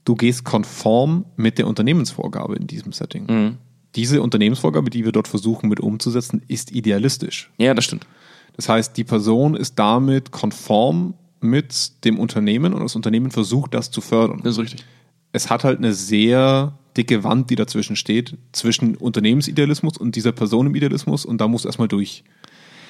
du 0.03 0.15
gehst 0.15 0.43
konform 0.43 1.23
mit 1.37 1.57
der 1.57 1.67
Unternehmensvorgabe 1.67 2.57
in 2.57 2.67
diesem 2.67 2.91
Setting. 2.91 3.57
Diese 3.95 4.21
Unternehmensvorgabe, 4.21 4.89
die 4.89 5.05
wir 5.05 5.13
dort 5.13 5.29
versuchen 5.29 5.69
mit 5.69 5.79
umzusetzen, 5.79 6.41
ist 6.49 6.73
idealistisch. 6.73 7.49
ja, 7.57 7.73
das 7.73 7.85
stimmt. 7.85 8.05
Das 8.55 8.69
heißt, 8.69 8.97
die 8.97 9.03
Person 9.03 9.55
ist 9.55 9.77
damit 9.77 10.31
konform 10.31 11.13
mit 11.39 12.03
dem 12.05 12.19
Unternehmen 12.19 12.73
und 12.73 12.81
das 12.81 12.95
Unternehmen 12.95 13.31
versucht, 13.31 13.73
das 13.73 13.91
zu 13.91 14.01
fördern. 14.01 14.41
Das 14.43 14.53
ist 14.53 14.59
richtig. 14.59 14.85
Es 15.31 15.49
hat 15.49 15.63
halt 15.63 15.77
eine 15.77 15.93
sehr 15.93 16.77
dicke 16.95 17.23
Wand, 17.23 17.49
die 17.49 17.55
dazwischen 17.55 17.95
steht, 17.95 18.37
zwischen 18.51 18.95
Unternehmensidealismus 18.95 19.97
und 19.97 20.15
dieser 20.15 20.31
Person 20.31 20.67
im 20.67 20.75
Idealismus 20.75 21.25
und 21.25 21.39
da 21.39 21.47
muss 21.47 21.65
erstmal 21.65 21.87
durch. 21.87 22.23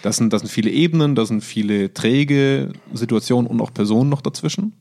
Das 0.01 0.17
sind, 0.17 0.31
das 0.31 0.41
sind 0.41 0.49
viele 0.49 0.69
Ebenen, 0.69 1.15
da 1.15 1.25
sind 1.25 1.43
viele 1.43 1.93
träge 1.93 2.71
Situationen 2.93 3.49
und 3.49 3.59
auch 3.59 3.73
Personen 3.73 4.09
noch 4.09 4.21
dazwischen. 4.21 4.73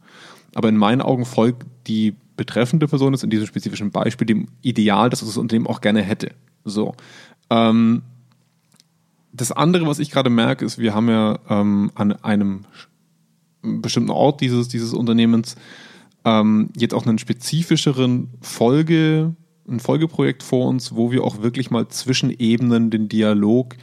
Aber 0.54 0.68
in 0.68 0.76
meinen 0.76 1.02
Augen 1.02 1.24
folgt 1.24 1.66
die 1.86 2.14
betreffende 2.36 2.86
Person 2.86 3.14
jetzt 3.14 3.24
in 3.24 3.30
diesem 3.30 3.46
spezifischen 3.46 3.90
Beispiel 3.90 4.26
dem 4.26 4.48
Ideal, 4.62 5.10
das 5.10 5.20
das 5.20 5.36
Unternehmen 5.36 5.66
auch 5.66 5.80
gerne 5.80 6.02
hätte. 6.02 6.32
So. 6.64 6.94
Ähm, 7.50 8.02
das 9.36 9.52
andere, 9.52 9.86
was 9.86 9.98
ich 9.98 10.10
gerade 10.10 10.30
merke, 10.30 10.64
ist, 10.64 10.78
wir 10.78 10.94
haben 10.94 11.08
ja 11.08 11.38
ähm, 11.48 11.90
an 11.94 12.12
einem 12.12 12.64
bestimmten 13.62 14.10
Ort 14.10 14.40
dieses, 14.40 14.68
dieses 14.68 14.92
Unternehmens 14.92 15.56
ähm, 16.24 16.70
jetzt 16.76 16.94
auch 16.94 17.06
einen 17.06 17.18
spezifischeren 17.18 18.28
Folge, 18.40 19.34
ein 19.68 19.80
Folgeprojekt 19.80 20.42
vor 20.42 20.68
uns, 20.68 20.94
wo 20.94 21.10
wir 21.10 21.24
auch 21.24 21.42
wirklich 21.42 21.70
mal 21.70 21.88
zwischen 21.88 22.30
Ebenen 22.30 22.90
den 22.90 23.08
Dialog 23.08 23.76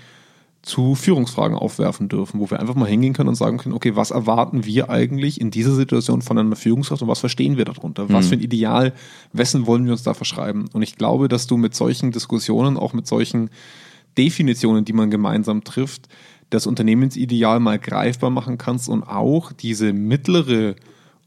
zu 0.61 0.95
Führungsfragen 0.95 1.57
aufwerfen 1.57 2.07
dürfen, 2.07 2.39
wo 2.39 2.49
wir 2.49 2.59
einfach 2.61 2.75
mal 2.75 2.87
hingehen 2.87 3.11
können 3.11 3.27
und 3.27 3.35
sagen 3.35 3.57
können, 3.57 3.75
okay, 3.75 3.97
was 3.97 4.11
erwarten 4.11 4.63
wir 4.63 4.89
eigentlich 4.89 5.41
in 5.41 5.51
dieser 5.51 5.75
Situation 5.75 6.21
von 6.21 6.37
einer 6.37 6.55
Führungskraft 6.55 7.01
und 7.01 7.09
was 7.09 7.19
verstehen 7.19 7.57
wir 7.57 7.65
darunter? 7.65 8.09
Was 8.09 8.27
für 8.27 8.35
ein 8.35 8.41
Ideal, 8.41 8.93
wessen 9.33 9.67
wollen 9.67 9.83
wir 9.85 9.91
uns 9.91 10.03
da 10.03 10.13
verschreiben? 10.13 10.69
Und 10.71 10.81
ich 10.81 10.95
glaube, 10.95 11.27
dass 11.27 11.47
du 11.47 11.57
mit 11.57 11.75
solchen 11.75 12.11
Diskussionen, 12.11 12.77
auch 12.77 12.93
mit 12.93 13.07
solchen 13.07 13.49
Definitionen, 14.17 14.85
die 14.85 14.93
man 14.93 15.09
gemeinsam 15.09 15.63
trifft, 15.63 16.07
das 16.49 16.67
Unternehmensideal 16.67 17.59
mal 17.59 17.79
greifbar 17.79 18.29
machen 18.29 18.57
kannst 18.57 18.89
und 18.89 19.03
auch 19.03 19.51
diese 19.51 19.91
mittlere 19.93 20.75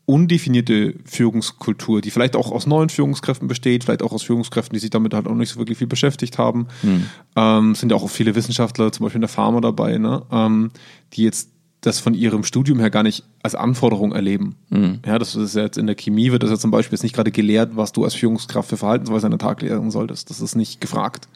undefinierte 0.06 0.94
Führungskultur, 1.04 2.00
die 2.00 2.12
vielleicht 2.12 2.36
auch 2.36 2.52
aus 2.52 2.66
neuen 2.66 2.88
Führungskräften 2.88 3.48
besteht, 3.48 3.82
vielleicht 3.82 4.04
auch 4.04 4.12
aus 4.12 4.22
Führungskräften, 4.22 4.74
die 4.74 4.78
sich 4.80 4.90
damit 4.90 5.12
halt 5.12 5.26
auch 5.26 5.34
nicht 5.34 5.50
so 5.50 5.58
wirklich 5.58 5.78
viel 5.78 5.88
beschäftigt 5.88 6.38
haben. 6.38 6.68
Ähm, 7.34 7.74
sind 7.74 7.90
ja 7.90 7.96
auch 7.96 8.08
viele 8.08 8.36
Wissenschaftler, 8.36 8.92
zum 8.92 9.04
Beispiel 9.04 9.18
in 9.18 9.22
der 9.22 9.28
Pharma 9.28 9.60
dabei, 9.60 9.98
ne? 9.98 10.22
ähm, 10.30 10.70
die 11.12 11.24
jetzt 11.24 11.50
das 11.80 11.98
von 11.98 12.14
ihrem 12.14 12.42
Studium 12.44 12.78
her 12.78 12.90
gar 12.90 13.02
nicht 13.02 13.24
als 13.42 13.54
Anforderung 13.54 14.12
erleben. 14.12 14.54
Ja, 15.04 15.18
das 15.18 15.34
ist 15.34 15.54
ja 15.56 15.62
jetzt 15.62 15.76
in 15.76 15.86
der 15.86 15.96
Chemie 15.96 16.32
wird 16.32 16.42
das 16.42 16.50
ja 16.50 16.56
zum 16.56 16.70
Beispiel 16.70 16.96
jetzt 16.96 17.02
nicht 17.02 17.14
gerade 17.14 17.30
gelehrt, 17.32 17.72
was 17.74 17.92
du 17.92 18.04
als 18.04 18.14
Führungskraft 18.14 18.68
für 18.68 18.76
Verhaltensweise 18.76 19.26
an 19.26 19.32
den 19.32 19.38
Tag 19.38 19.60
lehren 19.60 19.90
solltest. 19.90 20.30
Das 20.30 20.40
ist 20.40 20.54
nicht 20.54 20.80
gefragt. 20.80 21.28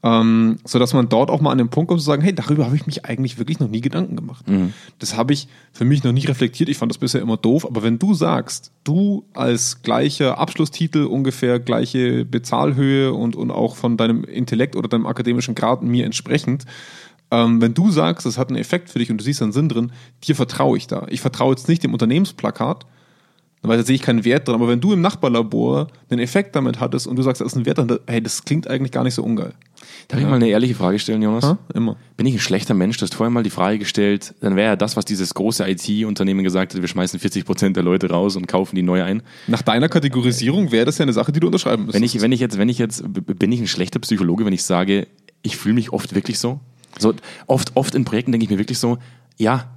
Ähm, 0.00 0.58
so 0.64 0.78
dass 0.78 0.94
man 0.94 1.08
dort 1.08 1.28
auch 1.28 1.40
mal 1.40 1.50
an 1.50 1.58
den 1.58 1.70
Punkt 1.70 1.88
kommt 1.88 2.00
zu 2.00 2.06
sagen, 2.06 2.22
hey, 2.22 2.32
darüber 2.32 2.66
habe 2.66 2.76
ich 2.76 2.86
mich 2.86 3.04
eigentlich 3.04 3.38
wirklich 3.38 3.58
noch 3.58 3.68
nie 3.68 3.80
Gedanken 3.80 4.14
gemacht. 4.14 4.44
Das 5.00 5.16
habe 5.16 5.32
ich 5.32 5.48
für 5.72 5.84
mich 5.84 6.04
noch 6.04 6.12
nie 6.12 6.24
reflektiert. 6.26 6.68
Ich 6.68 6.78
fand 6.78 6.92
das 6.92 6.98
bisher 6.98 7.20
immer 7.20 7.36
doof. 7.36 7.66
Aber 7.66 7.82
wenn 7.82 7.98
du 7.98 8.14
sagst, 8.14 8.70
du 8.84 9.24
als 9.34 9.82
gleicher 9.82 10.38
Abschlusstitel, 10.38 11.04
ungefähr 11.04 11.58
gleiche 11.58 12.24
Bezahlhöhe 12.24 13.12
und, 13.12 13.34
und 13.34 13.50
auch 13.50 13.74
von 13.74 13.96
deinem 13.96 14.22
Intellekt 14.22 14.76
oder 14.76 14.88
deinem 14.88 15.06
akademischen 15.06 15.56
Grad 15.56 15.82
mir 15.82 16.04
entsprechend, 16.04 16.64
ähm, 17.30 17.60
wenn 17.60 17.74
du 17.74 17.90
sagst, 17.90 18.24
das 18.24 18.38
hat 18.38 18.48
einen 18.48 18.58
Effekt 18.58 18.90
für 18.90 18.98
dich 18.98 19.10
und 19.10 19.18
du 19.18 19.24
siehst 19.24 19.42
einen 19.42 19.52
Sinn 19.52 19.68
drin, 19.68 19.92
dir 20.24 20.34
vertraue 20.34 20.76
ich 20.76 20.86
da. 20.86 21.06
Ich 21.08 21.20
vertraue 21.20 21.50
jetzt 21.50 21.68
nicht 21.68 21.82
dem 21.82 21.92
Unternehmensplakat, 21.92 22.86
weil 23.62 23.78
da 23.78 23.84
sehe 23.84 23.94
ich 23.94 24.02
keinen 24.02 24.24
Wert 24.24 24.46
drin. 24.46 24.54
Aber 24.54 24.68
wenn 24.68 24.80
du 24.80 24.92
im 24.92 25.00
Nachbarlabor 25.00 25.88
einen 26.10 26.20
Effekt 26.20 26.54
damit 26.56 26.80
hattest 26.80 27.06
und 27.06 27.16
du 27.16 27.22
sagst, 27.22 27.40
da 27.40 27.44
ist 27.44 27.56
ein 27.56 27.66
Wert 27.66 27.78
drin, 27.78 27.98
hey, 28.06 28.22
das 28.22 28.44
klingt 28.44 28.68
eigentlich 28.68 28.92
gar 28.92 29.04
nicht 29.04 29.14
so 29.14 29.22
ungeil. 29.22 29.52
Darf 30.08 30.20
ich 30.20 30.26
mal 30.26 30.36
eine 30.36 30.48
ehrliche 30.48 30.74
Frage 30.74 30.98
stellen, 30.98 31.20
Jonas? 31.20 31.44
Ha? 31.44 31.58
Immer. 31.74 31.96
Bin 32.16 32.26
ich 32.26 32.34
ein 32.34 32.40
schlechter 32.40 32.74
Mensch? 32.74 32.96
Du 32.96 33.02
hast 33.02 33.14
vorher 33.14 33.30
mal 33.30 33.42
die 33.42 33.50
Frage 33.50 33.78
gestellt, 33.78 34.34
dann 34.40 34.56
wäre 34.56 34.70
ja 34.70 34.76
das, 34.76 34.96
was 34.96 35.04
dieses 35.04 35.34
große 35.34 35.68
IT-Unternehmen 35.68 36.44
gesagt 36.44 36.74
hat, 36.74 36.80
wir 36.80 36.88
schmeißen 36.88 37.20
40 37.20 37.44
Prozent 37.44 37.76
der 37.76 37.82
Leute 37.82 38.08
raus 38.08 38.36
und 38.36 38.46
kaufen 38.48 38.74
die 38.74 38.82
neu 38.82 39.02
ein. 39.02 39.22
Nach 39.46 39.62
deiner 39.62 39.88
Kategorisierung 39.88 40.72
wäre 40.72 40.86
das 40.86 40.98
ja 40.98 41.02
eine 41.02 41.12
Sache, 41.12 41.32
die 41.32 41.40
du 41.40 41.46
unterschreiben 41.46 41.84
müsstest. 41.84 41.94
Wenn 41.94 42.04
ich, 42.04 42.20
wenn 42.22 42.32
ich 42.32 42.40
jetzt, 42.40 42.58
wenn 42.58 42.68
ich 42.68 42.78
jetzt, 42.78 43.04
bin 43.06 43.52
ich 43.52 43.60
ein 43.60 43.66
schlechter 43.66 43.98
Psychologe, 43.98 44.46
wenn 44.46 44.52
ich 44.52 44.62
sage, 44.62 45.08
ich 45.42 45.56
fühle 45.56 45.74
mich 45.74 45.92
oft 45.92 46.14
wirklich 46.14 46.38
so? 46.38 46.60
So, 46.98 47.14
oft, 47.46 47.72
oft 47.76 47.94
in 47.94 48.04
Projekten 48.04 48.32
denke 48.32 48.44
ich 48.44 48.50
mir 48.50 48.58
wirklich 48.58 48.78
so, 48.78 48.98
ja, 49.36 49.70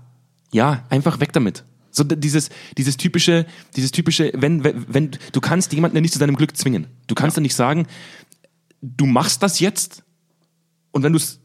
ja, 0.51 0.83
einfach 0.89 1.19
weg 1.19 1.33
damit. 1.33 1.63
So 1.91 2.04
dieses, 2.04 2.49
dieses 2.77 2.97
typische, 2.97 3.45
dieses 3.75 3.91
typische, 3.91 4.32
wenn, 4.36 4.63
wenn, 4.63 4.86
wenn 4.88 5.12
du 5.32 5.41
kannst 5.41 5.73
jemanden 5.73 5.97
ja 5.97 6.01
nicht 6.01 6.13
zu 6.13 6.19
seinem 6.19 6.36
Glück 6.36 6.56
zwingen. 6.56 6.88
Du 7.08 7.15
kannst 7.15 7.38
ja 7.38 7.41
nicht 7.41 7.56
sagen, 7.56 7.88
du 8.82 9.06
machst 9.06 9.43
das 9.43 9.60
jetzt 9.60 10.04
und 10.91 11.04
wenn 11.04 11.13
du 11.13 11.17
es 11.17 11.39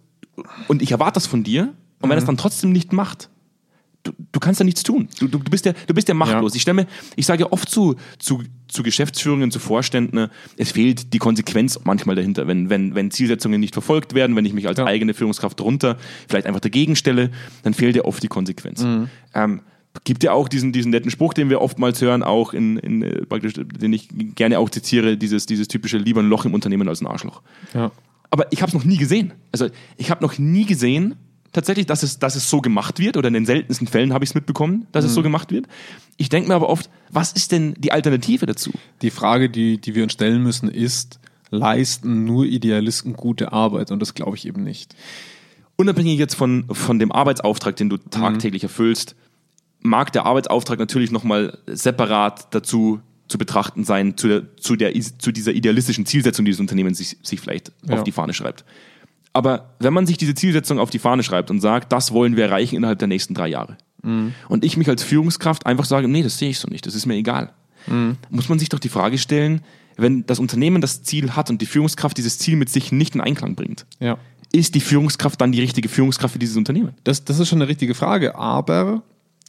und 0.69 0.83
ich 0.83 0.93
erwarte 0.93 1.15
das 1.15 1.27
von 1.27 1.43
dir 1.43 1.75
und 2.01 2.11
wenn 2.11 2.13
er 2.13 2.19
es 2.19 2.25
dann 2.25 2.37
trotzdem 2.37 2.71
nicht 2.73 2.93
macht, 2.93 3.31
du, 4.07 4.13
du 4.33 4.41
kannst 4.41 4.61
ja 4.61 4.65
nichts 4.65 4.83
tun. 4.83 5.09
Du, 5.19 5.29
du, 5.29 5.39
du 5.39 5.51
bist 5.51 5.65
ja, 5.67 5.73
du 5.87 5.95
bist 5.95 6.09
ja 6.09 6.15
machtlos. 6.15 6.53
Ja. 6.53 6.57
Ich 6.57 6.63
stelle 6.63 6.83
mir, 6.83 6.87
ich 7.17 7.27
sage 7.27 7.45
ja 7.45 7.53
oft 7.53 7.69
zu, 7.69 7.97
zu, 8.19 8.43
zu 8.69 8.83
Geschäftsführungen, 8.83 9.51
zu 9.51 9.59
Vorständen, 9.59 10.29
es 10.57 10.73
fehlt 10.73 11.13
die 11.13 11.19
Konsequenz 11.19 11.81
manchmal 11.85 12.17
dahinter, 12.17 12.47
wenn, 12.47 12.71
wenn, 12.71 12.95
wenn 12.95 13.11
Zielsetzungen 13.11 13.61
nicht 13.61 13.75
verfolgt 13.75 14.15
werden, 14.15 14.37
wenn 14.37 14.45
ich 14.45 14.53
mich 14.53 14.69
als 14.69 14.79
Ja. 14.79 14.87
eigene 14.87 15.15
Führungskraft 15.15 15.59
drunter 15.59 15.97
vielleicht 16.29 16.47
einfach 16.47 16.61
dagegen 16.61 16.97
stelle, 16.97 17.31
dann 17.63 17.75
fehlt 17.75 17.97
ja 17.97 18.05
oft 18.05 18.23
die 18.23 18.29
Konsequenz. 18.29 18.83
Mhm. 18.83 19.09
Ähm, 19.35 19.63
gibt 20.05 20.23
ja 20.23 20.33
auch 20.33 20.49
diesen, 20.49 20.73
diesen 20.73 20.91
netten 20.91 21.11
Spruch, 21.11 21.35
den 21.35 21.51
wir 21.51 21.61
oftmals 21.61 22.01
hören, 22.01 22.23
auch 22.23 22.53
in, 22.53 22.77
in 22.79 23.03
äh, 23.03 23.27
praktisch, 23.27 23.55
den 23.55 23.93
ich 23.93 24.09
gerne 24.35 24.59
auch 24.59 24.71
zitiere, 24.71 25.17
dieses, 25.17 25.47
dieses 25.47 25.69
typische 25.69 25.99
lieber 25.99 26.23
ein 26.23 26.29
Loch 26.29 26.45
im 26.45 26.55
Unternehmen 26.55 26.89
als 26.89 27.01
ein 27.01 27.07
Arschloch 27.07 27.43
ja. 27.75 27.91
aber 28.31 28.53
ich 28.53 28.63
habe 28.63 28.69
es 28.71 28.75
noch 28.75 28.85
nie 28.85 28.97
gesehen. 28.97 29.33
Also 29.53 29.69
ich 29.97 30.11
habe 30.11 30.25
noch 30.25 30.39
nie 30.39 30.65
gesehen, 30.65 31.17
tatsächlich, 31.53 31.87
dass 31.87 32.03
es, 32.03 32.19
dass 32.19 32.37
es 32.37 32.49
so 32.51 32.61
gemacht 32.61 32.99
wird, 32.99 33.17
oder 33.17 33.29
in 33.29 33.35
den 33.35 33.47
seltensten 33.47 33.87
Fällen 33.87 34.13
habe 34.13 34.25
ich 34.25 34.31
es 34.31 34.35
mitbekommen, 34.35 34.87
dass 34.93 35.05
es 35.05 35.15
so 35.15 35.23
gemacht 35.23 35.51
wird. 35.51 35.67
Ich 36.17 36.29
denke 36.29 36.49
mir 36.49 36.55
aber 36.55 36.69
oft, 36.69 36.91
was 37.11 37.33
ist 37.33 37.53
denn 37.53 37.75
die 37.79 37.93
Alternative 37.93 38.47
dazu? 38.47 38.73
Die 39.03 39.11
Frage, 39.11 39.49
die, 39.49 39.79
die 39.79 39.95
wir 39.95 40.03
uns 40.03 40.13
stellen 40.13 40.43
müssen, 40.43 40.69
ist, 40.69 41.19
leisten 41.51 42.25
nur 42.25 42.45
Idealisten 42.45 43.15
gute 43.15 43.53
Arbeit? 43.53 43.91
Und 43.91 44.01
das 44.01 44.15
glaube 44.15 44.37
ich 44.37 44.47
eben 44.47 44.63
nicht. 44.63 44.95
Unabhängig 45.77 46.19
jetzt 46.19 46.35
von, 46.35 46.65
von 46.71 46.99
dem 46.99 47.13
Arbeitsauftrag, 47.13 47.77
den 47.77 47.91
du 47.91 47.99
tagtäglich 47.99 48.63
erfüllst, 48.63 49.15
mag 49.87 50.12
der 50.12 50.27
Arbeitsauftrag 50.27 50.79
natürlich 50.79 51.11
nochmal 51.11 51.59
separat 51.66 52.55
dazu 52.55 53.01
zu 53.29 53.38
betrachten 53.38 53.83
sein, 53.85 54.16
zu, 54.16 54.29
der, 54.29 54.57
zu, 54.57 54.77
der, 54.77 54.92
zu 55.18 55.33
dieser 55.33 55.53
idealistischen 55.53 56.07
Zielsetzung, 56.07 56.44
die 56.44 56.53
das 56.53 56.61
Unternehmen 56.61 56.94
sich, 56.94 57.16
sich 57.22 57.40
vielleicht 57.40 57.72
Ja. 57.88 57.94
auf 57.96 58.05
die 58.05 58.12
Fahne 58.12 58.35
schreibt. 58.35 58.64
Aber 59.33 59.75
wenn 59.81 59.92
man 59.92 60.07
sich 60.07 60.16
diese 60.16 60.35
Zielsetzung 60.35 60.79
auf 60.79 60.90
die 60.90 60.99
Fahne 60.99 61.22
schreibt 61.22 61.51
und 61.51 61.61
sagt, 61.61 61.92
das 61.92 62.12
wollen 62.12 62.37
wir 62.37 62.44
erreichen 62.44 62.77
innerhalb 62.77 62.99
der 63.01 63.09
nächsten 63.09 63.35
drei 63.35 63.49
Jahre, 63.49 63.77
und 64.49 64.64
ich 64.64 64.77
mich 64.77 64.88
als 64.88 65.03
Führungskraft 65.03 65.66
einfach 65.66 65.85
sage, 65.85 66.07
nee, 66.07 66.22
das 66.22 66.38
sehe 66.38 66.51
ich 66.51 66.61
so 66.61 66.68
nicht, 66.68 66.87
das 66.87 66.94
ist 66.94 67.07
mir 67.07 67.14
egal, 67.16 67.53
muss 68.31 68.49
man 68.49 68.59
sich 68.61 68.68
doch 68.68 68.79
die 68.79 68.88
Frage 68.88 69.18
stellen, 69.18 69.62
wenn 69.96 70.25
das 70.27 70.38
Unternehmen 70.38 70.81
das 70.81 71.03
Ziel 71.03 71.33
hat 71.35 71.51
und 71.51 71.61
die 71.61 71.66
Führungskraft 71.66 72.16
dieses 72.16 72.38
Ziel 72.38 72.55
mit 72.57 72.68
sich 72.68 72.92
nicht 72.92 73.16
in 73.16 73.20
Einklang 73.20 73.57
bringt, 73.57 73.85
Ja. 73.99 74.16
ist 74.53 74.77
die 74.77 74.81
Führungskraft 74.81 75.40
dann 75.40 75.51
die 75.51 75.61
richtige 75.61 75.88
Führungskraft 75.88 76.35
für 76.35 76.38
dieses 76.38 76.57
Unternehmen? 76.57 76.92
Das, 77.03 77.25
das 77.25 77.40
ist 77.40 77.49
schon 77.49 77.59
eine 77.61 77.68
richtige 77.68 77.94
Frage, 77.96 78.37
aber 78.37 79.03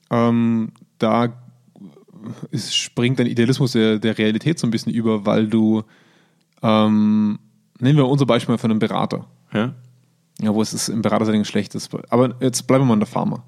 ähm, 0.10 0.72
da 1.00 1.34
ist, 2.52 2.76
springt 2.76 3.20
dein 3.20 3.28
Idealismus 3.28 3.72
der, 3.74 4.00
der 4.00 4.18
Realität 4.18 4.60
so 4.60 4.68
ein 4.68 4.72
bisschen 4.72 4.92
über, 4.94 5.26
weil 5.26 5.48
du, 5.48 5.84
ähm, 6.62 7.40
nehmen 7.80 7.98
wir 7.98 8.08
unser 8.08 8.26
Beispiel 8.26 8.54
mal 8.54 8.58
von 8.58 8.72
einem 8.72 8.80
Berater, 8.80 9.26
Ja? 9.54 9.74
ja, 10.42 10.54
wo 10.54 10.62
es 10.62 10.74
ist 10.74 10.90
im 10.90 11.02
Beratersetting 11.02 11.46
schlecht 11.46 11.74
ist. 11.76 11.90
Aber 12.10 12.36
jetzt 12.40 12.68
bleiben 12.68 12.84
wir 12.84 12.88
mal 12.88 12.94
in 12.96 13.00
der 13.00 13.08
Pharma. 13.08 13.44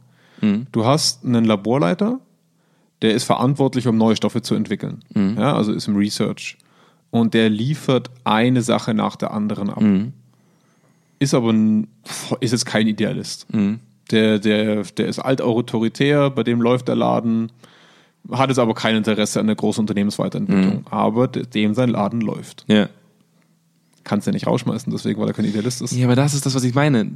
Du 0.71 0.85
hast 0.85 1.25
einen 1.25 1.43
Laborleiter, 1.45 2.19
der 3.01 3.13
ist 3.13 3.25
verantwortlich, 3.25 3.87
um 3.87 3.97
neue 3.97 4.15
Stoffe 4.15 4.41
zu 4.41 4.55
entwickeln. 4.55 5.03
Ja, 5.37 5.53
also 5.55 5.71
ist 5.73 5.87
im 5.87 5.95
Research. 5.97 6.57
Und 7.11 7.33
der 7.33 7.49
liefert 7.49 8.09
eine 8.23 8.61
Sache 8.61 8.93
nach 8.93 9.15
der 9.15 9.31
anderen 9.31 9.69
ab. 9.69 9.81
Ist 11.19 11.33
aber 11.33 11.51
ein, 11.51 11.87
ist 12.39 12.51
jetzt 12.51 12.65
kein 12.65 12.87
Idealist. 12.87 13.47
Der, 14.11 14.39
der, 14.39 14.83
der 14.83 15.07
ist 15.07 15.19
altautoritär, 15.19 16.29
bei 16.31 16.43
dem 16.43 16.61
läuft 16.61 16.87
der 16.87 16.95
Laden, 16.95 17.51
hat 18.31 18.49
jetzt 18.49 18.57
aber 18.59 18.73
kein 18.73 18.95
Interesse 18.95 19.39
an 19.39 19.47
der 19.47 19.55
großen 19.55 19.81
Unternehmensweiterentwicklung. 19.81 20.85
Aber 20.89 21.27
de- 21.27 21.45
dem 21.45 21.73
sein 21.73 21.89
Laden 21.89 22.21
läuft. 22.21 22.65
Ja. 22.67 22.89
Kannst 24.03 24.25
du 24.25 24.31
ja 24.31 24.33
nicht 24.33 24.47
rausschmeißen, 24.47 24.91
deswegen, 24.91 25.19
weil 25.21 25.27
er 25.27 25.33
kein 25.33 25.45
Idealist 25.45 25.81
ist. 25.81 25.91
Ja, 25.93 26.05
aber 26.07 26.15
das 26.15 26.33
ist 26.33 26.45
das, 26.45 26.55
was 26.55 26.63
ich 26.63 26.73
meine. 26.73 27.11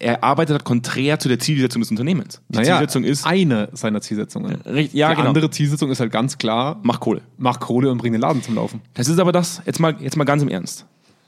Er 0.00 0.22
arbeitet 0.22 0.52
halt 0.54 0.64
konträr 0.64 1.18
zu 1.18 1.28
der 1.28 1.38
Zielsetzung 1.38 1.80
des 1.82 1.90
Unternehmens. 1.90 2.40
Die 2.48 2.58
Naja, 2.58 2.76
Zielsetzung 2.76 3.04
ist, 3.04 3.26
eine 3.26 3.68
seiner 3.72 4.00
Zielsetzungen. 4.00 4.60
Richt- 4.66 4.94
ja, 4.94 5.08
Die 5.10 5.16
genau. 5.16 5.28
andere 5.28 5.50
Zielsetzung 5.50 5.90
ist 5.90 5.98
halt 6.00 6.12
ganz 6.12 6.38
klar, 6.38 6.78
mach 6.82 7.00
Kohle. 7.00 7.22
mach 7.36 7.58
Kohle 7.58 7.90
und 7.90 7.98
bring 7.98 8.12
den 8.12 8.20
Laden 8.20 8.42
zum 8.42 8.54
Laufen. 8.54 8.80
Das 8.94 9.08
ist 9.08 9.18
aber 9.18 9.32
das, 9.32 9.62
jetzt 9.66 9.80
mal, 9.80 9.96
jetzt 10.00 10.16
mal 10.16 10.24
ganz 10.24 10.42
im 10.42 10.48
Ernst. 10.48 10.84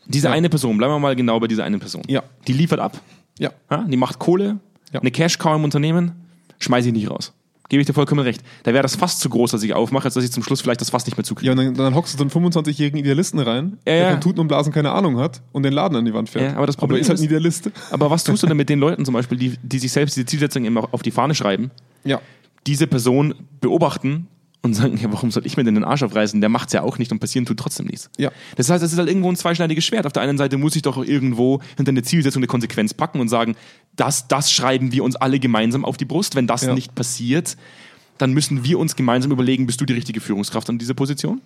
Diese 0.06 0.28
Ja. 0.28 0.34
eine 0.34 0.48
Person, 0.48 0.76
bleiben 0.76 0.92
wir 0.92 0.98
mal 0.98 1.16
genau 1.16 1.40
bei 1.40 1.46
dieser 1.48 1.64
einen 1.64 1.80
Person. 1.80 2.02
Ja. 2.06 2.22
Die 2.46 2.52
liefert 2.52 2.78
ab, 2.80 3.00
Ja. 3.38 3.50
ja, 3.70 3.84
die 3.88 3.96
macht 3.96 4.18
Kohle, 4.18 4.58
Ja. 4.92 5.00
eine 5.00 5.11
Cash-Cow 5.11 5.57
im 5.57 5.64
Unternehmen, 5.64 6.12
schmeiße 6.59 6.88
ich 6.88 6.94
nicht 6.94 7.11
raus. 7.11 7.33
Gebe 7.68 7.81
ich 7.83 7.87
dir 7.87 7.92
vollkommen 7.94 8.22
recht. 8.22 8.42
Da 8.64 8.72
wäre 8.72 8.83
das 8.83 8.96
Fass 8.96 9.20
zu 9.20 9.29
groß, 9.31 9.53
dass 9.53 9.62
ich 9.62 9.74
aufmache, 9.74 10.07
als 10.07 10.14
dass 10.14 10.24
ich 10.24 10.33
zum 10.33 10.42
Schluss 10.42 10.61
vielleicht 10.61 10.81
das 10.81 10.90
Fass 10.90 11.07
nicht 11.07 11.16
mehr 11.16 11.22
zukriege. 11.22 11.46
Ja, 11.46 11.53
und 11.53 11.64
dann, 11.64 11.74
dann 11.74 11.94
hockst 11.94 12.12
du 12.14 12.18
so 12.18 12.24
einen 12.38 12.53
25-jährigen 12.53 12.98
Idealisten 12.98 13.38
rein, 13.38 13.74
Ja, 13.87 13.92
der 13.92 13.96
ja. 13.98 14.11
von 14.11 14.20
Tuten 14.20 14.40
und 14.40 14.48
Blasen 14.48 14.72
keine 14.72 14.90
Ahnung 14.90 15.18
hat 15.18 15.40
und 15.53 15.62
den 15.62 15.72
Laden 15.72 15.96
an 15.96 16.05
die 16.05 16.12
Wand 16.12 16.29
fährt. 16.29 16.50
Ja, 16.50 16.57
aber 16.57 16.66
das 16.66 16.76
Problem 16.76 17.00
ist 17.00 17.09
halt 17.09 17.20
ein 17.20 17.22
ist- 17.22 17.26
Idealist. 17.31 17.70
Aber 17.92 18.11
was 18.11 18.24
tust 18.24 18.42
du 18.42 18.48
denn 18.48 18.57
mit 18.57 18.68
den 18.68 18.81
Leuten 18.81 19.05
zum 19.05 19.14
Beispiel, 19.14 19.38
die, 19.38 19.57
die 19.62 19.79
sich 19.79 19.92
selbst 19.92 20.16
diese 20.16 20.26
Zielsetzung 20.26 20.64
immer 20.64 20.88
auf 20.90 21.03
die 21.03 21.12
Fahne 21.12 21.37
schreiben, 21.37 21.70
Ja. 22.03 22.20
diese 22.66 22.88
Person 22.88 23.35
beobachten 23.61 24.26
und 24.62 24.75
sagen, 24.75 24.99
ja, 24.99 25.11
warum 25.12 25.31
soll 25.31 25.46
ich 25.46 25.57
mir 25.57 25.64
denn 25.64 25.75
den 25.75 25.85
Arsch 25.85 26.03
aufreißen? 26.03 26.40
Der 26.40 26.51
macht's 26.51 26.73
ja 26.73 26.83
auch 26.83 26.99
nicht 26.99 27.11
und 27.12 27.18
passieren 27.18 27.46
tut 27.46 27.59
trotzdem 27.59 27.87
nichts. 27.87 28.11
Ja. 28.18 28.31
Das 28.57 28.68
heißt, 28.68 28.85
es 28.85 28.92
ist 28.92 28.99
halt 28.99 29.09
irgendwo 29.09 29.31
ein 29.31 29.37
zweischneidiges 29.37 29.85
Schwert. 29.85 30.07
Auf 30.07 30.12
der 30.12 30.23
einen 30.23 30.37
Seite 30.37 30.59
muss 30.59 30.77
ich 30.77 30.83
doch 30.83 31.03
irgendwo 31.03 31.61
hinter 31.77 31.90
eine 31.90 32.03
Zielsetzung 32.03 32.40
eine 32.40 32.46
Konsequenz 32.46 32.92
packen 32.92 33.20
und 33.20 33.29
sagen, 33.29 33.57
das, 33.96 34.29
das 34.29 34.53
schreiben 34.53 34.92
wir 34.92 35.03
uns 35.03 35.16
alle 35.16 35.40
gemeinsam 35.40 35.85
auf 35.85 35.96
die 35.96 36.05
Brust. 36.05 36.35
Wenn 36.35 36.46
das 36.46 36.62
Ja. 36.62 36.75
nicht 36.75 36.94
passiert, 36.94 37.57
dann 38.18 38.33
müssen 38.35 38.62
wir 38.64 38.79
uns 38.79 38.96
gemeinsam 38.96 39.33
überlegen, 39.33 39.66
bist 39.66 39.81
du 39.81 39.87
die 39.87 39.94
richtige 39.94 40.20
Führungskraft 40.20 40.68
an 40.68 40.79
dieser 40.79 40.94
Position? 40.94 41.40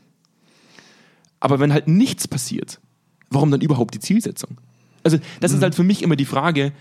Aber 1.39 1.61
wenn 1.61 1.73
halt 1.73 1.87
nichts 1.87 2.27
passiert, 2.27 2.81
warum 3.31 3.51
dann 3.51 3.61
überhaupt 3.61 3.95
die 3.95 4.01
Zielsetzung? 4.01 4.59
Also, 5.05 5.19
das 5.41 5.53
ist 5.53 5.63
halt 5.63 5.75
für 5.75 5.85
mich 5.85 6.03
immer 6.03 6.17
die 6.17 6.25
Frage, 6.25 6.73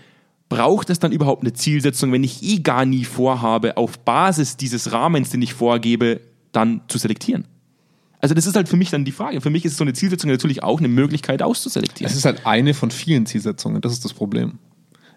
braucht 0.48 0.90
es 0.90 0.98
dann 0.98 1.12
überhaupt 1.12 1.42
eine 1.42 1.52
Zielsetzung, 1.52 2.12
wenn 2.12 2.22
ich 2.24 2.42
eh 2.42 2.58
gar 2.58 2.84
nie 2.84 3.04
vorhabe, 3.04 3.76
auf 3.76 3.98
Basis 3.98 4.56
dieses 4.56 4.92
Rahmens, 4.92 5.30
den 5.30 5.42
ich 5.42 5.54
vorgebe, 5.54 6.20
dann 6.52 6.82
zu 6.88 6.98
selektieren? 6.98 7.46
Also, 8.20 8.34
das 8.34 8.46
ist 8.46 8.56
halt 8.56 8.68
für 8.68 8.76
mich 8.76 8.90
dann 8.90 9.04
die 9.04 9.12
Frage. 9.12 9.40
Für 9.40 9.50
mich 9.50 9.64
ist 9.64 9.76
so 9.76 9.84
eine 9.84 9.92
Zielsetzung 9.92 10.30
natürlich 10.30 10.62
auch 10.62 10.78
eine 10.78 10.88
Möglichkeit 10.88 11.42
auszuselektieren. 11.42 12.10
Es 12.10 12.16
ist 12.16 12.24
halt 12.24 12.46
eine 12.46 12.72
von 12.72 12.90
vielen 12.90 13.26
Zielsetzungen, 13.26 13.80
das 13.82 13.92
ist 13.92 14.04
das 14.04 14.14
Problem. 14.14 14.58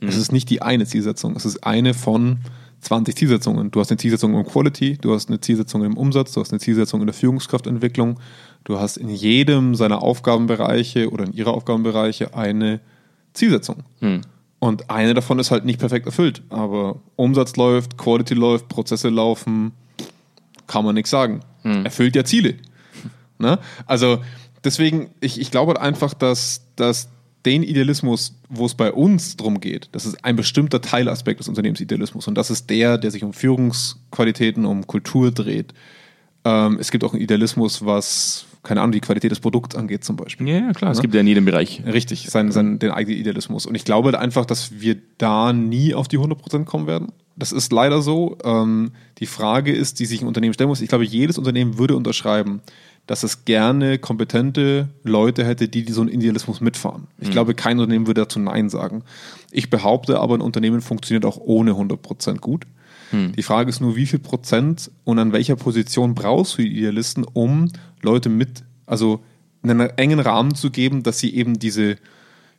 Es 0.02 0.16
Mhm. 0.16 0.22
ist 0.22 0.32
nicht 0.32 0.50
die 0.50 0.62
eine 0.62 0.86
Zielsetzung, 0.86 1.36
es 1.36 1.46
ist 1.46 1.63
eine 1.63 1.94
von 1.94 2.40
20 2.82 3.16
Zielsetzungen. 3.16 3.72
Du 3.72 3.80
hast 3.80 3.90
eine 3.92 3.98
Zielsetzung 3.98 4.36
im 4.36 4.46
Quality, 4.46 4.98
du 5.00 5.13
hast 5.13 5.30
eine 5.30 5.40
Zielsetzung 5.42 5.84
im 5.84 5.98
Umsatz, 5.98 6.34
du 6.34 6.42
hast 6.42 6.52
eine 6.52 6.60
Zielsetzung 6.60 7.00
in 7.02 7.08
der 7.08 7.13
Führungskraftentwicklung, 7.13 8.20
du 8.66 8.78
hast 8.80 8.98
in 8.98 9.10
jedem 9.10 9.74
seiner 9.74 10.04
Aufgabenbereiche 10.04 11.10
oder 11.10 11.26
in 11.26 11.34
ihrer 11.34 11.54
Aufgabenbereiche 11.54 12.36
eine 12.36 12.80
Zielsetzung. 13.34 13.84
Hm. 14.02 14.22
Und 14.60 14.89
eine 14.89 15.13
davon 15.13 15.38
ist 15.39 15.52
halt 15.52 15.65
nicht 15.65 15.80
perfekt 15.80 16.08
erfüllt, 16.08 16.41
aber 16.50 17.00
Umsatz 17.15 17.56
läuft, 17.58 17.98
Quality 17.98 18.34
läuft, 18.34 18.70
Prozesse 18.70 19.10
laufen, 19.10 19.72
kann 20.65 20.84
man 20.84 20.96
nichts 20.96 21.12
sagen. 21.12 21.41
Hm. 21.62 21.86
Erfüllt 21.86 22.15
ja 22.15 22.24
Ziele. 22.24 22.56
Ne? 23.39 23.60
Also 23.86 24.24
deswegen, 24.63 25.12
ich, 25.20 25.39
ich 25.39 25.52
glaube 25.52 25.74
halt 25.74 25.80
einfach, 25.80 26.15
dass, 26.15 26.62
dass 26.76 27.08
den 27.46 27.62
Idealismus, 27.62 28.34
wo 28.50 28.65
es 28.65 28.74
bei 28.74 28.91
uns 28.91 29.38
drum 29.38 29.60
geht, 29.60 29.89
das 29.91 30.08
ist 30.08 30.26
ein 30.26 30.36
bestimmter 30.36 30.82
Teilaspekt 30.82 31.39
des 31.39 31.48
Unternehmensidealismus 31.48 32.28
und 32.28 32.36
das 32.36 32.50
ist 32.50 32.72
der, 32.72 32.98
der 32.98 33.12
sich 33.12 33.24
um 33.24 33.34
Führungsqualitäten, 33.34 34.65
um 34.65 34.88
Kultur 34.88 35.32
dreht. 35.32 35.76
Ähm, 36.46 36.80
es 36.80 36.89
gibt 36.89 37.04
auch 37.04 37.13
einen 37.13 37.22
Idealismus, 37.22 37.86
was, 37.86 38.48
keine 38.63 38.82
Ahnung, 38.82 38.91
die 38.91 39.00
Qualität 39.00 39.32
des 39.32 39.39
Produkts 39.39 39.76
angeht 39.76 40.04
zum 40.04 40.15
Beispiel. 40.15 40.48
ja, 40.48 40.60
ja, 40.60 40.72
klar, 40.74 40.91
es 40.91 41.02
gibt 41.02 41.13
ja 41.13 41.22
in 41.22 41.28
jedem 41.28 41.46
Bereich. 41.46 41.82
Richtig, 41.86 42.30
sein, 42.30 42.52
sein, 42.52 42.80
den 42.80 42.91
eigenen 42.91 43.17
Idealismus. 43.17 43.65
Und 43.65 43.76
ich 43.76 43.86
glaube 43.86 44.08
halt 44.08 44.15
einfach, 44.15 44.46
dass 44.46 44.80
wir 44.80 44.98
da 45.17 45.54
nie 45.54 45.93
auf 45.93 46.08
die 46.08 46.20
100% 46.20 46.65
kommen 46.65 46.88
werden. 46.88 47.12
Das 47.36 47.52
ist 47.52 47.72
leider 47.72 48.02
so. 48.02 48.38
Ähm, 48.43 48.91
die 49.20 49.28
Frage 49.28 49.72
ist, 49.72 50.00
die 50.00 50.06
sich 50.06 50.22
ein 50.22 50.28
Unternehmen 50.28 50.54
stellen 50.54 50.70
muss. 50.70 50.82
Ich 50.82 50.89
glaube, 50.89 51.06
jedes 51.06 51.38
Unternehmen 51.38 51.78
würde 51.78 51.96
unterschreiben, 51.96 52.62
dass 53.06 53.24
es 53.24 53.46
gerne 53.46 54.00
kompetente 54.00 54.89
Leute 55.04 55.46
hätte, 55.46 55.70
die, 55.70 55.86
die 55.86 55.93
so 55.93 56.02
einen 56.02 56.10
Idealismus 56.10 56.60
mitfahren. 56.60 57.08
Ich 57.20 57.32
glaube, 57.32 57.54
kein 57.54 57.80
Unternehmen 57.80 58.06
würde 58.06 58.22
dazu 58.22 58.39
Nein 58.39 58.70
sagen. 58.70 59.04
Ich 59.52 59.70
behaupte 59.70 60.20
aber, 60.20 60.36
ein 60.36 60.41
Unternehmen 60.41 60.82
funktioniert 60.82 61.26
auch 61.26 61.38
ohne 61.38 61.72
100% 61.72 62.39
gut. 62.39 62.65
Die 63.12 63.43
Frage 63.43 63.70
ist 63.70 63.80
nur, 63.80 63.96
wie 63.96 64.06
viel 64.06 64.20
Prozent 64.20 64.91
und 65.04 65.20
an 65.20 65.32
welcher 65.32 65.56
Position 65.56 66.13
brauchst 66.15 66.58
du 66.58 66.62
Idealisten, 66.62 67.24
um 67.24 67.72
Leute 68.02 68.30
mit, 68.30 68.63
also 68.86 69.24
einen 69.63 69.80
engen 69.98 70.20
Rahmen 70.20 70.56
zu 70.56 70.72
geben, 70.72 71.04
dass 71.04 71.20
sie 71.20 71.34
eben 71.34 71.60
diese, 71.60 71.91
ich 71.91 71.98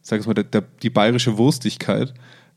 sage 0.02 0.20
es 0.20 0.26
mal, 0.26 0.34
der, 0.34 0.44
der, 0.44 0.64
die 0.82 0.90
bayerische 0.90 1.38
Wurstigkeit 1.38 2.14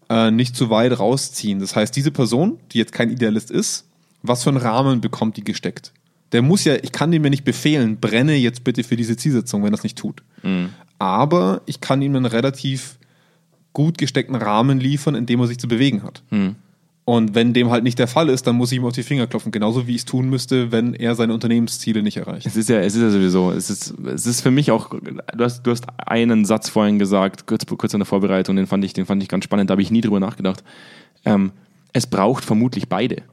äh, 0.10 0.32
nicht 0.32 0.56
zu 0.56 0.70
weit 0.70 0.98
rausziehen. 1.00 1.60
Das 1.60 1.76
heißt, 1.76 1.96
diese 1.96 2.12
Person, 2.12 2.60
die 2.72 2.78
jetzt 2.78 2.92
kein 2.92 3.10
Idealist 3.10 3.52
ist, 3.52 3.86
was 4.24 4.44
für 4.44 4.50
einen 4.50 4.58
Rahmen 4.58 5.02
bekommt 5.02 5.38
die 5.38 5.44
gesteckt? 5.44 5.94
Der 6.32 6.42
muss 6.42 6.64
ja, 6.64 6.76
ich 6.76 6.92
kann 6.92 7.12
dem 7.12 7.24
ja 7.24 7.30
nicht 7.30 7.44
befehlen, 7.44 7.98
brenne 7.98 8.36
jetzt 8.36 8.64
bitte 8.64 8.84
für 8.84 8.96
diese 8.96 9.18
Zielsetzung, 9.18 9.64
wenn 9.64 9.72
das 9.72 9.84
nicht 9.84 9.98
tut. 9.98 10.24
Aber 10.98 11.62
ich 11.66 11.82
kann 11.82 12.02
ihm 12.02 12.16
einen 12.16 12.26
relativ 12.26 12.98
gut 13.74 13.98
gesteckten 13.98 14.36
Rahmen 14.36 14.80
liefern, 14.80 15.16
in 15.16 15.26
dem 15.26 15.40
er 15.40 15.48
sich 15.48 15.58
zu 15.58 15.68
bewegen 15.68 16.04
hat. 16.04 16.24
Und 17.12 17.36
wenn 17.36 17.52
dem 17.52 17.70
halt 17.70 17.84
nicht 17.84 18.00
der 18.00 18.08
Fall 18.08 18.30
ist, 18.30 18.48
dann 18.48 18.56
muss 18.56 18.72
ich 18.72 18.78
ihm 18.78 18.86
auf 18.86 18.94
die 18.94 19.04
Finger 19.04 19.28
klopfen, 19.28 19.52
genauso 19.52 19.86
wie 19.86 19.92
ich 19.96 19.98
es 19.98 20.06
tun 20.06 20.30
müsste, 20.30 20.72
wenn 20.72 20.94
er 20.94 21.14
seine 21.14 21.34
Unternehmensziele 21.34 22.02
nicht 22.04 22.16
erreicht. 22.16 22.46
Es 22.46 22.56
ist 22.56 22.70
ja, 22.70 22.80
es 22.80 22.96
ist 22.96 23.02
ja 23.02 23.10
sowieso, 23.10 23.52
es 23.52 23.70
ist, 23.70 23.94
es 24.06 24.26
ist 24.26 24.40
für 24.40 24.50
mich 24.50 24.72
auch, 24.72 24.92
du 24.92 25.44
hast, 25.44 25.64
du 25.64 25.72
hast 25.72 25.88
einen 25.98 26.46
Satz 26.46 26.70
vorhin 26.70 27.00
gesagt, 27.00 27.48
kurz, 27.48 27.66
kurz 27.66 27.94
in 27.94 28.00
der 28.00 28.06
Vorbereitung, 28.06 28.56
den 28.56 28.66
fand 28.66 28.86
ich, 28.86 28.94
den 28.94 29.06
fand 29.06 29.22
ich 29.22 29.28
ganz 29.28 29.44
spannend, 29.44 29.70
da 29.70 29.74
habe 29.74 29.82
ich 29.82 29.92
nie 29.92 30.00
drüber 30.00 30.22
nachgedacht. 30.22 30.64
Ähm, 31.26 31.52
es 31.92 32.08
braucht 32.08 32.46
vermutlich 32.46 32.88
beide. 32.88 33.24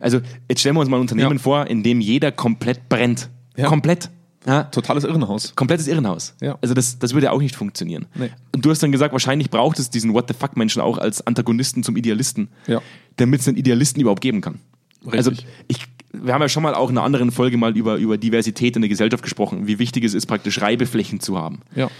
Also, 0.00 0.20
jetzt 0.48 0.60
stellen 0.60 0.74
wir 0.74 0.80
uns 0.80 0.88
mal 0.88 0.96
ein 0.96 1.02
Unternehmen 1.02 1.32
Ja. 1.36 1.38
vor, 1.38 1.66
in 1.66 1.82
dem 1.82 2.00
jeder 2.00 2.32
komplett 2.32 2.88
brennt. 2.88 3.28
Ja. 3.58 3.68
Komplett. 3.68 4.08
Ja? 4.46 4.64
Totales 4.64 5.04
Irrenhaus. 5.04 5.54
Komplettes 5.56 5.86
Irrenhaus. 5.88 6.34
Ja. 6.40 6.58
Also 6.60 6.74
das, 6.74 6.98
das 6.98 7.14
würde 7.14 7.26
ja 7.26 7.32
auch 7.32 7.40
nicht 7.40 7.56
funktionieren. 7.56 8.06
Nee. 8.14 8.30
Und 8.54 8.64
du 8.64 8.70
hast 8.70 8.82
dann 8.82 8.92
gesagt, 8.92 9.12
wahrscheinlich 9.12 9.50
braucht 9.50 9.78
es 9.78 9.90
diesen 9.90 10.12
What 10.14 10.26
the 10.28 10.34
fuck 10.38 10.56
Menschen 10.56 10.82
auch 10.82 10.98
als 10.98 11.26
Antagonisten 11.26 11.82
zum 11.82 11.96
Idealisten, 11.96 12.48
Ja. 12.66 12.80
damit 13.16 13.40
es 13.40 13.48
einen 13.48 13.56
Idealisten 13.56 14.00
überhaupt 14.00 14.20
geben 14.20 14.40
kann. 14.40 14.60
Richtig. 15.04 15.16
Also 15.18 15.32
ich, 15.68 15.86
wir 16.12 16.32
haben 16.34 16.40
ja 16.42 16.48
schon 16.48 16.62
mal 16.62 16.74
auch 16.74 16.90
in 16.90 16.96
einer 16.96 17.04
anderen 17.04 17.30
Folge 17.30 17.56
mal 17.56 17.76
über, 17.76 17.96
über 17.96 18.16
Diversität 18.18 18.76
in 18.76 18.82
der 18.82 18.88
Gesellschaft 18.88 19.22
gesprochen, 19.22 19.66
wie 19.66 19.78
wichtig 19.78 20.04
es 20.04 20.14
ist, 20.14 20.26
praktisch 20.26 20.60
Reibeflächen 20.60 21.20
zu 21.20 21.38
haben. 21.38 21.60
Ja. 21.74 21.90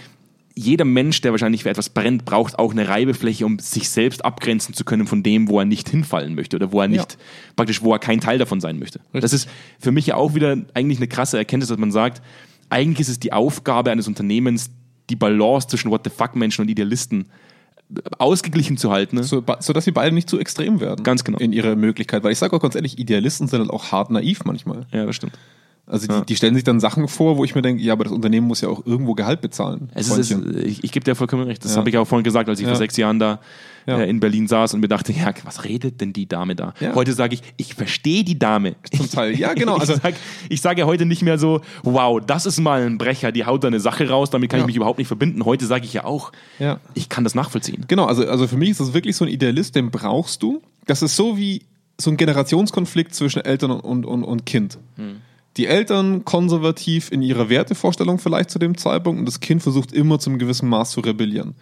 Jeder 0.57 0.85
Mensch, 0.85 1.19
der 1.19 1.31
wahrscheinlich 1.31 1.63
für 1.63 1.69
etwas 1.69 1.89
brennt, 1.89 2.23
braucht 2.23 2.57
auch 2.57 2.71
eine 2.71 2.87
Reibefläche, 2.87 3.45
um 3.45 3.59
sich 3.59 3.89
selbst 3.89 4.23
abgrenzen 4.23 4.73
zu 4.73 4.85
können 4.85 5.05
von 5.05 5.21
dem, 5.21 5.49
wo 5.49 5.59
er 5.59 5.65
nicht 5.65 5.89
hinfallen 5.89 6.33
möchte 6.33 6.55
oder 6.55 6.71
wo 6.71 6.79
er 6.81 6.87
nicht, 6.87 7.17
praktisch, 7.57 7.81
wo 7.81 7.91
er 7.91 7.99
kein 7.99 8.21
Teil 8.21 8.37
davon 8.37 8.61
sein 8.61 8.79
möchte. 8.79 9.01
Das 9.11 9.33
ist 9.33 9.49
für 9.79 9.91
mich 9.91 10.07
ja 10.07 10.15
auch 10.15 10.33
wieder 10.33 10.57
eigentlich 10.73 10.99
eine 10.99 11.09
krasse 11.09 11.37
Erkenntnis, 11.37 11.67
dass 11.67 11.77
man 11.77 11.91
sagt, 11.91 12.21
eigentlich 12.69 13.01
ist 13.01 13.09
es 13.09 13.19
die 13.19 13.33
Aufgabe 13.33 13.91
eines 13.91 14.07
Unternehmens, 14.07 14.69
die 15.09 15.15
Balance 15.15 15.67
zwischen 15.67 15.91
What 15.91 16.01
the 16.05 16.09
fuck 16.09 16.35
Menschen 16.35 16.61
und 16.61 16.69
Idealisten 16.69 17.25
ausgeglichen 18.17 18.77
zu 18.77 18.91
halten. 18.91 19.17
Ne? 19.17 19.23
So, 19.23 19.43
sodass 19.59 19.85
sie 19.85 19.91
beide 19.91 20.13
nicht 20.15 20.29
zu 20.29 20.39
extrem 20.39 20.79
werden. 20.79 21.03
Ganz 21.03 21.23
genau. 21.23 21.37
In 21.37 21.53
ihrer 21.53 21.75
Möglichkeit. 21.75 22.23
Weil 22.23 22.31
ich 22.31 22.39
sage 22.39 22.55
auch 22.55 22.61
ganz 22.61 22.75
ehrlich, 22.75 22.97
Idealisten 22.97 23.47
sind 23.47 23.59
halt 23.59 23.69
auch 23.69 23.91
hart 23.91 24.09
naiv 24.09 24.43
manchmal. 24.45 24.87
Ja, 24.91 25.05
das 25.05 25.15
stimmt. 25.15 25.33
Also 25.87 26.07
die, 26.07 26.25
die 26.25 26.35
stellen 26.35 26.55
sich 26.55 26.63
dann 26.63 26.79
Sachen 26.79 27.07
vor, 27.07 27.37
wo 27.37 27.43
ich 27.45 27.53
mir 27.53 27.61
denke, 27.61 27.81
ja, 27.83 27.93
aber 27.93 28.05
das 28.05 28.13
Unternehmen 28.13 28.47
muss 28.47 28.59
ja 28.61 28.69
auch 28.69 28.85
irgendwo 28.87 29.13
Gehalt 29.13 29.41
bezahlen. 29.41 29.89
Es 29.93 30.09
ist, 30.09 30.31
ich, 30.31 30.83
ich 30.83 30.91
gebe 30.91 31.03
dir 31.03 31.13
vollkommen 31.13 31.43
recht. 31.43 31.63
Das 31.63 31.73
Ja. 31.73 31.77
habe 31.77 31.89
ich 31.89 31.97
auch 31.99 32.05
vorhin 32.05 32.23
gesagt, 32.23 32.49
als 32.49 32.59
ich 32.59 32.63
Ja. 32.65 32.71
vor 32.71 32.77
sechs 32.77 32.97
Jahren 32.97 33.19
da 33.19 33.39
Ja. 33.85 33.99
äh, 33.99 34.09
in 34.09 34.19
Berlin 34.19 34.47
saß 34.47 34.73
und 34.73 34.79
mir 34.79 34.87
dachte, 34.87 35.11
ja, 35.13 35.31
was 35.43 35.63
redet 35.63 36.01
denn 36.01 36.11
die 36.11 36.27
Dame 36.27 36.55
da? 36.55 36.73
Ja. 36.79 36.95
Heute 36.95 37.13
sage 37.13 37.35
ich, 37.35 37.43
ich 37.57 37.75
verstehe 37.75 38.23
die 38.23 38.39
Dame. 38.39 38.75
Zum 38.97 39.07
Teil. 39.11 39.37
Ja, 39.37 39.53
genau. 39.53 39.75
Also- 39.79 39.93
ich 39.93 40.01
sage 40.01 40.15
sag 40.59 40.77
ja 40.79 40.85
heute 40.87 41.05
nicht 41.05 41.21
mehr 41.21 41.37
so, 41.37 41.61
wow, 41.83 42.19
das 42.25 42.47
ist 42.47 42.59
mal 42.59 42.81
ein 42.83 42.97
Brecher, 42.97 43.31
die 43.31 43.45
haut 43.45 43.63
da 43.63 43.67
eine 43.67 43.79
Sache 43.79 44.09
raus, 44.09 44.31
damit 44.31 44.49
kann 44.49 44.59
Ja. 44.59 44.63
ich 44.63 44.67
mich 44.67 44.75
überhaupt 44.77 44.97
nicht 44.97 45.07
verbinden. 45.07 45.45
Heute 45.45 45.67
sage 45.67 45.85
ich 45.85 45.93
ja 45.93 46.03
auch, 46.03 46.31
Ja. 46.57 46.79
ich 46.95 47.09
kann 47.09 47.23
das 47.23 47.35
nachvollziehen. 47.35 47.85
Genau, 47.87 48.05
also, 48.05 48.25
also 48.27 48.47
für 48.47 48.57
mich 48.57 48.71
ist 48.71 48.79
das 48.79 48.95
wirklich 48.95 49.15
so 49.15 49.25
ein 49.25 49.29
Idealist, 49.31 49.75
den 49.75 49.91
brauchst 49.91 50.41
du. 50.41 50.63
Das 50.87 51.03
ist 51.03 51.15
so 51.15 51.37
wie 51.37 51.61
so 52.01 52.09
ein 52.09 52.17
Generationskonflikt 52.17 53.13
zwischen 53.13 53.45
Eltern 53.45 53.69
und, 53.69 54.03
und, 54.05 54.23
und 54.23 54.45
Kind. 54.47 54.79
Die 55.57 55.67
Eltern 55.67 56.25
konservativ 56.25 57.11
in 57.11 57.21
ihrer 57.21 57.47
Wertevorstellung 57.49 58.19
vielleicht 58.19 58.49
zu 58.49 58.59
dem 58.59 58.77
Zeitpunkt 58.77 59.19
und 59.19 59.25
das 59.25 59.39
Kind 59.39 59.63
versucht 59.63 59.93
immer 59.93 60.19
zum 60.19 60.37
gewissen 60.37 60.67
Maß 60.67 60.91
zu 60.91 60.99
rebellieren. 60.99 61.55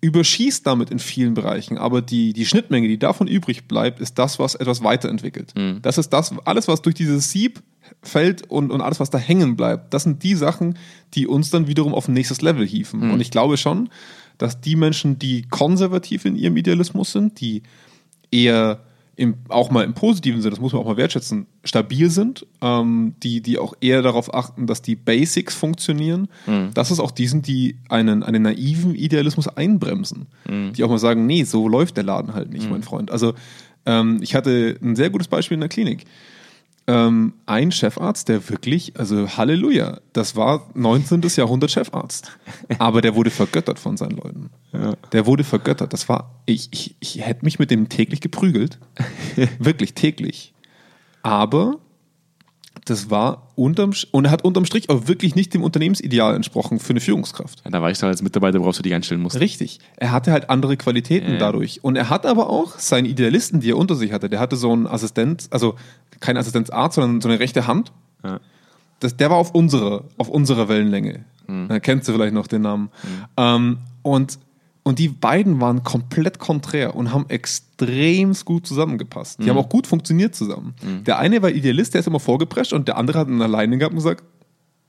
Überschießt 0.00 0.66
damit 0.66 0.90
in 0.90 0.98
vielen 0.98 1.34
Bereichen, 1.34 1.78
aber 1.78 2.02
die, 2.02 2.32
die 2.32 2.46
Schnittmenge, 2.46 2.88
die 2.88 2.98
davon 2.98 3.26
übrig 3.26 3.66
bleibt, 3.68 4.00
ist 4.00 4.18
das, 4.18 4.38
was 4.38 4.54
etwas 4.54 4.82
weiterentwickelt. 4.84 5.54
Das 5.82 5.98
ist 5.98 6.10
das, 6.10 6.34
alles, 6.44 6.68
was 6.68 6.82
durch 6.82 6.94
dieses 6.94 7.30
Sieb 7.30 7.62
fällt 8.02 8.48
und, 8.50 8.70
und 8.70 8.80
alles, 8.80 9.00
was 9.00 9.10
da 9.10 9.18
hängen 9.18 9.56
bleibt, 9.56 9.92
das 9.92 10.04
sind 10.04 10.22
die 10.22 10.34
Sachen, 10.34 10.78
die 11.14 11.26
uns 11.26 11.50
dann 11.50 11.66
wiederum 11.66 11.94
auf 11.94 12.08
ein 12.08 12.14
nächstes 12.14 12.42
Level 12.42 12.66
hieven. 12.66 13.00
Und 13.12 13.20
ich 13.20 13.30
glaube 13.30 13.56
schon, 13.56 13.90
dass 14.38 14.60
die 14.60 14.76
Menschen, 14.76 15.18
die 15.18 15.42
konservativ 15.42 16.24
in 16.24 16.36
ihrem 16.36 16.56
Idealismus 16.56 17.12
sind, 17.12 17.40
die 17.40 17.62
eher 18.30 18.80
im, 19.14 19.34
auch 19.48 19.70
mal 19.70 19.84
im 19.84 19.94
positiven 19.94 20.40
Sinne, 20.40 20.50
das 20.50 20.60
muss 20.60 20.72
man 20.72 20.82
auch 20.82 20.86
mal 20.86 20.96
wertschätzen, 20.96 21.46
stabil 21.64 22.08
sind, 22.10 22.46
ähm, 22.62 23.14
die, 23.22 23.40
die 23.42 23.58
auch 23.58 23.74
eher 23.80 24.02
darauf 24.02 24.32
achten, 24.32 24.66
dass 24.66 24.80
die 24.80 24.96
Basics 24.96 25.54
funktionieren, 25.54 26.28
dass 26.74 26.90
es 26.90 26.98
auch 26.98 27.10
die 27.10 27.26
sind, 27.26 27.46
die 27.46 27.76
einen, 27.88 28.22
einen 28.22 28.42
naiven 28.42 28.94
Idealismus 28.94 29.48
einbremsen. 29.48 30.26
Die 30.72 30.82
auch 30.82 30.88
mal 30.88 30.98
sagen, 30.98 31.26
nee, 31.26 31.44
so 31.44 31.68
läuft 31.68 31.96
der 31.96 32.04
Laden 32.04 32.32
halt 32.34 32.52
nicht, 32.52 32.70
mein 32.70 32.82
Freund. 32.82 33.10
Also 33.10 33.34
ähm, 33.84 34.18
ich 34.22 34.34
hatte 34.34 34.78
ein 34.82 34.96
sehr 34.96 35.10
gutes 35.10 35.28
Beispiel 35.28 35.56
in 35.56 35.60
der 35.60 35.68
Klinik 35.68 36.06
ähm, 36.86 37.34
ein 37.46 37.70
Chefarzt, 37.70 38.28
der 38.28 38.48
wirklich, 38.48 38.98
also 38.98 39.36
Halleluja, 39.36 40.00
das 40.12 40.34
war 40.36 40.68
19. 40.74 41.22
Jahrhundert 41.36 41.70
Chefarzt. 41.70 42.32
Aber 42.78 43.00
der 43.00 43.14
wurde 43.14 43.30
vergöttert 43.30 43.78
von 43.78 43.96
seinen 43.96 44.16
Leuten. 44.16 44.50
Der 45.12 45.26
wurde 45.26 45.44
vergöttert. 45.44 45.92
Das 45.92 46.08
war, 46.08 46.42
ich, 46.46 46.68
ich, 46.72 46.96
ich 47.00 47.20
hätte 47.24 47.44
mich 47.44 47.58
mit 47.58 47.70
dem 47.70 47.88
täglich 47.88 48.20
geprügelt. 48.20 48.78
wirklich 49.58 49.94
täglich. 49.94 50.54
Aber 51.22 51.78
das 52.84 53.10
war 53.10 53.52
unterm, 53.54 53.92
und 54.10 54.24
er 54.24 54.30
hat 54.32 54.44
unterm 54.44 54.64
Strich 54.64 54.90
auch 54.90 55.06
wirklich 55.06 55.36
nicht 55.36 55.54
dem 55.54 55.62
Unternehmensideal 55.62 56.34
entsprochen 56.34 56.80
für 56.80 56.90
eine 56.90 57.00
Führungskraft. 57.00 57.62
Ja, 57.64 57.70
da 57.70 57.80
weißt 57.80 58.02
du 58.02 58.06
als 58.06 58.22
Mitarbeiter, 58.22 58.58
worauf 58.58 58.76
du 58.76 58.82
dich 58.82 58.92
einstellen 58.92 59.20
musst. 59.20 59.38
Richtig. 59.38 59.78
Er 59.96 60.10
hatte 60.10 60.32
halt 60.32 60.50
andere 60.50 60.76
Qualitäten 60.76 61.32
Ja. 61.34 61.38
dadurch. 61.38 61.84
Und 61.84 61.94
er 61.94 62.10
hat 62.10 62.26
aber 62.26 62.50
auch 62.50 62.78
seinen 62.80 63.04
Idealisten, 63.04 63.60
die 63.60 63.70
er 63.70 63.78
unter 63.78 63.94
sich 63.94 64.12
hatte, 64.12 64.28
der 64.28 64.40
hatte 64.40 64.56
so 64.56 64.72
einen 64.72 64.88
Assistent, 64.88 65.46
also 65.50 65.76
kein 66.22 66.38
Assistenzarzt, 66.38 66.94
sondern 66.94 67.20
so 67.20 67.28
eine 67.28 67.38
rechte 67.38 67.66
Hand. 67.66 67.92
Ja. 68.24 68.40
Das, 69.00 69.16
der 69.16 69.28
war 69.30 69.36
auf 69.36 69.50
unserer, 69.54 70.04
auf 70.16 70.28
unserer 70.28 70.68
Wellenlänge. 70.68 71.24
Da 71.68 71.80
kennst 71.80 72.08
du 72.08 72.12
vielleicht 72.12 72.32
noch 72.32 72.46
den 72.46 72.62
Namen. 72.62 72.88
Ähm, 73.36 73.78
und, 74.02 74.38
und 74.84 74.98
die 74.98 75.08
beiden 75.08 75.60
waren 75.60 75.82
komplett 75.82 76.38
konträr 76.38 76.94
und 76.96 77.12
haben 77.12 77.26
extrem 77.28 78.32
gut 78.44 78.66
zusammengepasst. 78.66 79.42
Die 79.42 79.50
haben 79.50 79.58
auch 79.58 79.68
gut 79.68 79.86
funktioniert 79.86 80.34
zusammen. 80.34 80.72
Der 81.04 81.18
eine 81.18 81.42
war 81.42 81.50
Idealist, 81.50 81.92
der 81.94 81.98
ist 82.00 82.06
immer 82.06 82.20
vorgeprescht 82.20 82.72
und 82.72 82.88
der 82.88 82.96
andere 82.96 83.18
hat 83.18 83.26
einen 83.26 83.42
alleine 83.42 83.76
gehabt 83.76 83.92
und 83.92 83.98
gesagt, 83.98 84.24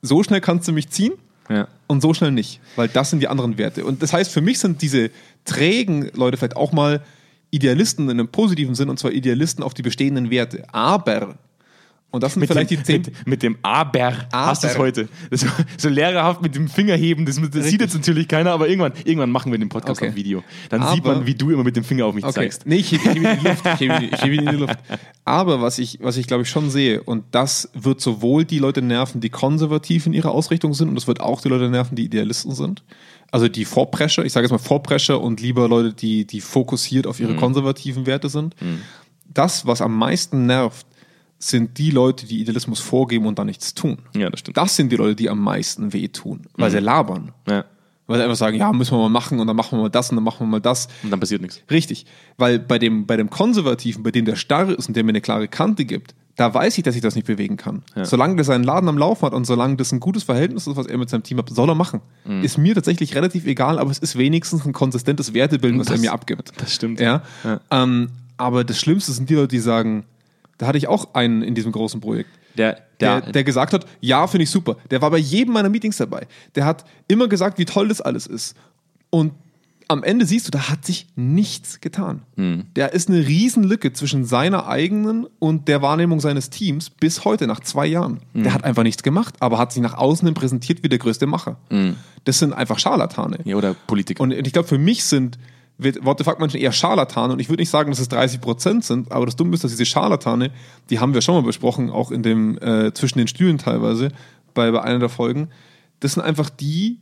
so 0.01 0.23
schnell 0.23 0.39
kannst 0.41 0.67
du 0.67 0.73
mich 0.73 0.89
ziehen 0.89 1.13
Ja. 1.49 1.67
und 1.87 2.01
so 2.01 2.13
schnell 2.13 2.31
nicht, 2.31 2.61
weil 2.75 2.87
das 2.87 3.09
sind 3.09 3.19
die 3.19 3.27
anderen 3.27 3.57
Werte. 3.57 3.83
Und 3.83 4.01
das 4.03 4.13
heißt, 4.13 4.31
für 4.31 4.41
mich 4.41 4.59
sind 4.59 4.81
diese 4.81 5.09
trägen 5.45 6.11
Leute 6.13 6.37
vielleicht 6.37 6.55
auch 6.55 6.71
mal 6.71 7.01
Idealisten 7.53 8.05
in 8.09 8.19
einem 8.19 8.27
positiven 8.29 8.75
Sinn, 8.75 8.89
und 8.89 8.97
zwar 8.99 9.11
Idealisten 9.11 9.63
auf 9.63 9.73
die 9.73 9.83
bestehenden 9.83 10.29
Werte. 10.31 10.63
Aber, 10.73 11.35
und 12.09 12.21
das 12.23 12.33
sind 12.33 12.41
Mit, 12.41 12.49
vielleicht 12.51 12.69
dem, 12.71 12.77
die 12.79 12.83
zehn. 12.83 13.01
mit, 13.01 13.27
mit 13.27 13.43
dem 13.43 13.57
Aber, 13.63 14.13
hast 14.31 14.63
du 14.63 14.67
es 14.67 14.75
Aber. 14.75 14.83
heute. 14.83 15.07
Das, 15.31 15.45
so- 15.77 15.89
lehrerhaft 15.89 16.41
mit 16.41 16.55
dem 16.55 16.67
Finger 16.67 16.95
heben, 16.95 17.25
das, 17.25 17.39
das 17.51 17.65
sieht 17.67 17.81
jetzt 17.81 17.93
natürlich 17.95 18.27
keiner, 18.27 18.51
aber 18.51 18.67
irgendwann, 18.69 18.93
irgendwann 19.05 19.31
machen 19.31 19.51
wir 19.51 19.57
den 19.59 19.69
Podcast 19.69 19.99
Okay. 20.01 20.09
auf 20.09 20.15
Video. 20.15 20.43
Dann 20.69 20.81
Aber- 20.81 20.93
sieht 20.93 21.03
man, 21.05 21.25
wie 21.25 21.33
du 21.35 21.49
immer 21.51 21.63
mit 21.63 21.75
dem 21.75 21.83
Finger 21.83 22.05
auf 22.05 22.13
mich 22.15 22.23
Okay. 22.23 22.33
zeigst. 22.33 22.65
Nee, 22.67 22.75
ich 22.77 22.91
hebe 22.91 23.09
ihn 23.17 23.23
in 23.25 23.39
die 23.39 23.47
Luft. 23.47 23.65
Ich 23.65 23.79
hebe 23.79 24.03
ich 24.11 24.21
hebe 24.23 24.35
in 24.35 24.45
die 24.47 24.55
Luft. 24.57 24.77
Aber 25.25 25.61
was 25.61 25.79
ich, 25.79 25.99
was 26.01 26.17
ich 26.17 26.27
glaube 26.27 26.43
ich 26.43 26.49
schon 26.49 26.69
sehe, 26.69 27.01
und 27.01 27.23
das 27.31 27.69
wird 27.73 28.01
sowohl 28.01 28.45
die 28.45 28.59
Leute 28.59 28.81
nerven, 28.81 29.21
die 29.21 29.29
konservativ 29.29 30.05
in 30.05 30.13
ihrer 30.13 30.31
Ausrichtung 30.31 30.73
sind, 30.73 30.89
und 30.89 30.95
das 30.95 31.07
wird 31.07 31.19
auch 31.19 31.41
die 31.41 31.49
Leute 31.49 31.69
nerven, 31.69 31.95
die 31.95 32.05
Idealisten 32.05 32.51
sind. 32.53 32.83
Also 33.33 33.47
die 33.47 33.65
Vorprescher, 33.65 34.23
ich 34.23 34.31
sage 34.31 34.45
jetzt 34.45 34.51
mal 34.51 34.59
Vorprescher 34.59 35.19
und 35.19 35.41
lieber 35.41 35.67
Leute, 35.67 35.91
die, 35.95 36.25
die 36.27 36.39
fokussiert 36.39 37.07
auf 37.07 37.19
ihre 37.19 37.35
konservativen 37.35 38.05
Werte 38.05 38.29
sind. 38.29 38.55
Das, 39.25 39.65
was 39.65 39.81
am 39.81 39.97
meisten 39.97 40.45
nervt, 40.45 40.85
sind 41.39 41.79
die 41.79 41.89
Leute, 41.89 42.27
die 42.27 42.41
Idealismus 42.41 42.79
vorgeben 42.79 43.25
und 43.25 43.39
dann 43.39 43.47
nichts 43.47 43.73
tun. 43.73 43.97
Ja, 44.15 44.29
das 44.29 44.41
stimmt. 44.41 44.57
Das 44.57 44.75
sind 44.75 44.91
die 44.91 44.97
Leute, 44.97 45.15
die 45.15 45.31
am 45.31 45.41
meisten 45.41 45.93
wehtun, 45.93 46.41
weil 46.57 46.69
sie 46.69 46.77
labern. 46.77 47.31
Ja. 47.47 47.65
Weil 48.05 48.17
sie 48.17 48.23
einfach 48.23 48.37
sagen, 48.37 48.55
ja, 48.55 48.71
müssen 48.71 48.91
wir 48.91 49.01
mal 49.01 49.09
machen 49.09 49.39
und 49.39 49.47
dann 49.47 49.55
machen 49.55 49.79
wir 49.79 49.81
mal 49.81 49.89
das 49.89 50.11
und 50.11 50.17
dann 50.17 50.23
machen 50.23 50.41
wir 50.41 50.51
mal 50.51 50.61
das. 50.61 50.87
Und 51.01 51.09
dann 51.09 51.19
passiert 51.19 51.41
nichts. 51.41 51.59
Richtig, 51.71 52.05
weil 52.37 52.59
bei 52.59 52.77
dem, 52.77 53.07
bei 53.07 53.17
dem 53.17 53.31
Konservativen, 53.31 54.03
bei 54.03 54.11
dem 54.11 54.25
der 54.25 54.35
starr 54.35 54.69
ist 54.69 54.87
und 54.87 54.95
der 54.95 55.03
mir 55.03 55.09
eine 55.09 55.21
klare 55.21 55.47
Kante 55.47 55.85
gibt, 55.85 56.13
da 56.35 56.51
weiß 56.53 56.77
ich, 56.79 56.83
dass 56.83 56.95
ich 56.95 57.01
das 57.01 57.15
nicht 57.15 57.27
bewegen 57.27 57.57
kann. 57.57 57.83
Solange 58.03 58.35
der 58.35 58.45
seinen 58.45 58.63
Laden 58.63 58.89
am 58.89 58.97
Laufen 58.97 59.25
hat 59.25 59.33
und 59.33 59.45
solange 59.45 59.75
das 59.75 59.91
ein 59.91 59.99
gutes 59.99 60.23
Verhältnis 60.23 60.65
ist, 60.65 60.75
was 60.75 60.87
er 60.87 60.97
mit 60.97 61.09
seinem 61.09 61.23
Team 61.23 61.37
hat, 61.37 61.49
soll 61.49 61.69
er 61.69 61.75
machen. 61.75 62.01
Ist 62.41 62.57
mir 62.57 62.73
tatsächlich 62.73 63.13
relativ 63.15 63.45
egal, 63.45 63.77
aber 63.77 63.91
es 63.91 63.99
ist 63.99 64.17
wenigstens 64.17 64.65
ein 64.65 64.73
konsistentes 64.73 65.33
Wertebild, 65.33 65.77
was 65.79 65.89
er 65.91 65.99
mir 65.99 66.11
abgibt. 66.11 66.51
das 66.57 66.73
stimmt. 66.73 66.99
Ja. 66.99 67.21
Ja. 67.43 67.59
Ähm, 67.69 68.09
aber 68.37 68.63
das 68.63 68.79
Schlimmste 68.79 69.11
sind 69.11 69.29
die 69.29 69.35
Leute, 69.35 69.49
die 69.49 69.59
sagen, 69.59 70.05
da 70.57 70.65
hatte 70.67 70.77
ich 70.77 70.87
auch 70.87 71.13
einen 71.13 71.43
in 71.43 71.53
diesem 71.55 71.71
großen 71.71 72.01
Projekt. 72.01 72.29
Der, 72.57 72.79
Der, 72.99 73.21
der, 73.21 73.31
der 73.31 73.43
gesagt 73.43 73.73
hat, 73.73 73.85
ja, 73.99 74.25
finde 74.27 74.43
ich 74.43 74.49
super. 74.49 74.77
Der 74.91 75.01
war 75.01 75.11
bei 75.11 75.17
jedem 75.17 75.53
meiner 75.53 75.69
Meetings 75.69 75.97
dabei. 75.97 76.27
Der 76.55 76.65
hat 76.65 76.85
immer 77.07 77.27
gesagt, 77.27 77.57
wie 77.59 77.65
toll 77.65 77.87
das 77.89 78.01
alles 78.01 78.27
ist. 78.27 78.55
Und 79.09 79.33
am 79.87 80.03
Ende 80.03 80.25
siehst 80.25 80.47
du, 80.47 80.51
da 80.51 80.69
hat 80.69 80.85
sich 80.85 81.07
nichts 81.15 81.81
getan. 81.81 82.23
Hm. 82.35 82.65
Da 82.73 82.87
ist 82.87 83.09
eine 83.09 83.25
Riesenlücke 83.25 83.93
zwischen 83.93 84.25
seiner 84.25 84.67
eigenen 84.67 85.27
und 85.39 85.67
der 85.67 85.81
Wahrnehmung 85.81 86.19
seines 86.19 86.49
Teams 86.49 86.89
bis 86.89 87.25
heute, 87.25 87.47
nach 87.47 87.59
zwei 87.59 87.85
Jahren. 87.85 88.19
Hm. 88.33 88.43
Der 88.43 88.53
hat 88.53 88.63
einfach 88.63 88.83
nichts 88.83 89.03
gemacht, 89.03 89.35
aber 89.39 89.57
hat 89.57 89.71
sich 89.71 89.81
nach 89.81 89.95
außen 89.95 90.27
hin 90.27 90.35
präsentiert 90.35 90.83
wie 90.83 90.89
der 90.89 90.99
größte 90.99 91.27
Macher. 91.27 91.57
Das 92.23 92.39
sind 92.39 92.53
einfach 92.53 92.79
Scharlatane. 92.79 93.39
Ja, 93.43 93.55
oder 93.55 93.73
Politik. 93.73 94.19
Und 94.19 94.31
ich 94.31 94.53
glaube, 94.53 94.67
für 94.67 94.77
mich 94.77 95.03
sind 95.03 95.37
What 95.79 96.19
the 96.19 96.23
fuck 96.23 96.39
Menschen 96.39 96.59
eher 96.61 96.71
Scharlatane 96.71 97.33
und 97.33 97.39
ich 97.39 97.49
würde 97.49 97.61
nicht 97.61 97.71
sagen, 97.71 97.89
dass 97.89 97.99
es 97.99 98.07
30 98.07 98.41
Prozent 98.41 98.85
sind, 98.85 99.11
aber 99.11 99.25
das 99.25 99.35
Dumme 99.35 99.55
ist, 99.55 99.63
dass 99.63 99.71
diese 99.71 99.87
Scharlatane, 99.87 100.51
die 100.91 100.99
haben 100.99 101.15
wir 101.15 101.21
schon 101.21 101.33
mal 101.33 101.41
besprochen, 101.41 101.89
auch 101.89 102.11
in 102.11 102.21
dem 102.21 102.59
äh, 102.59 102.93
zwischen 102.93 103.17
den 103.17 103.27
Stühlen 103.27 103.57
teilweise 103.57 104.09
bei, 104.53 104.69
bei 104.71 104.81
einer 104.83 104.99
der 104.99 105.09
Folgen. 105.09 105.49
Das 105.99 106.13
sind 106.13 106.21
einfach 106.21 106.51
die, 106.51 106.99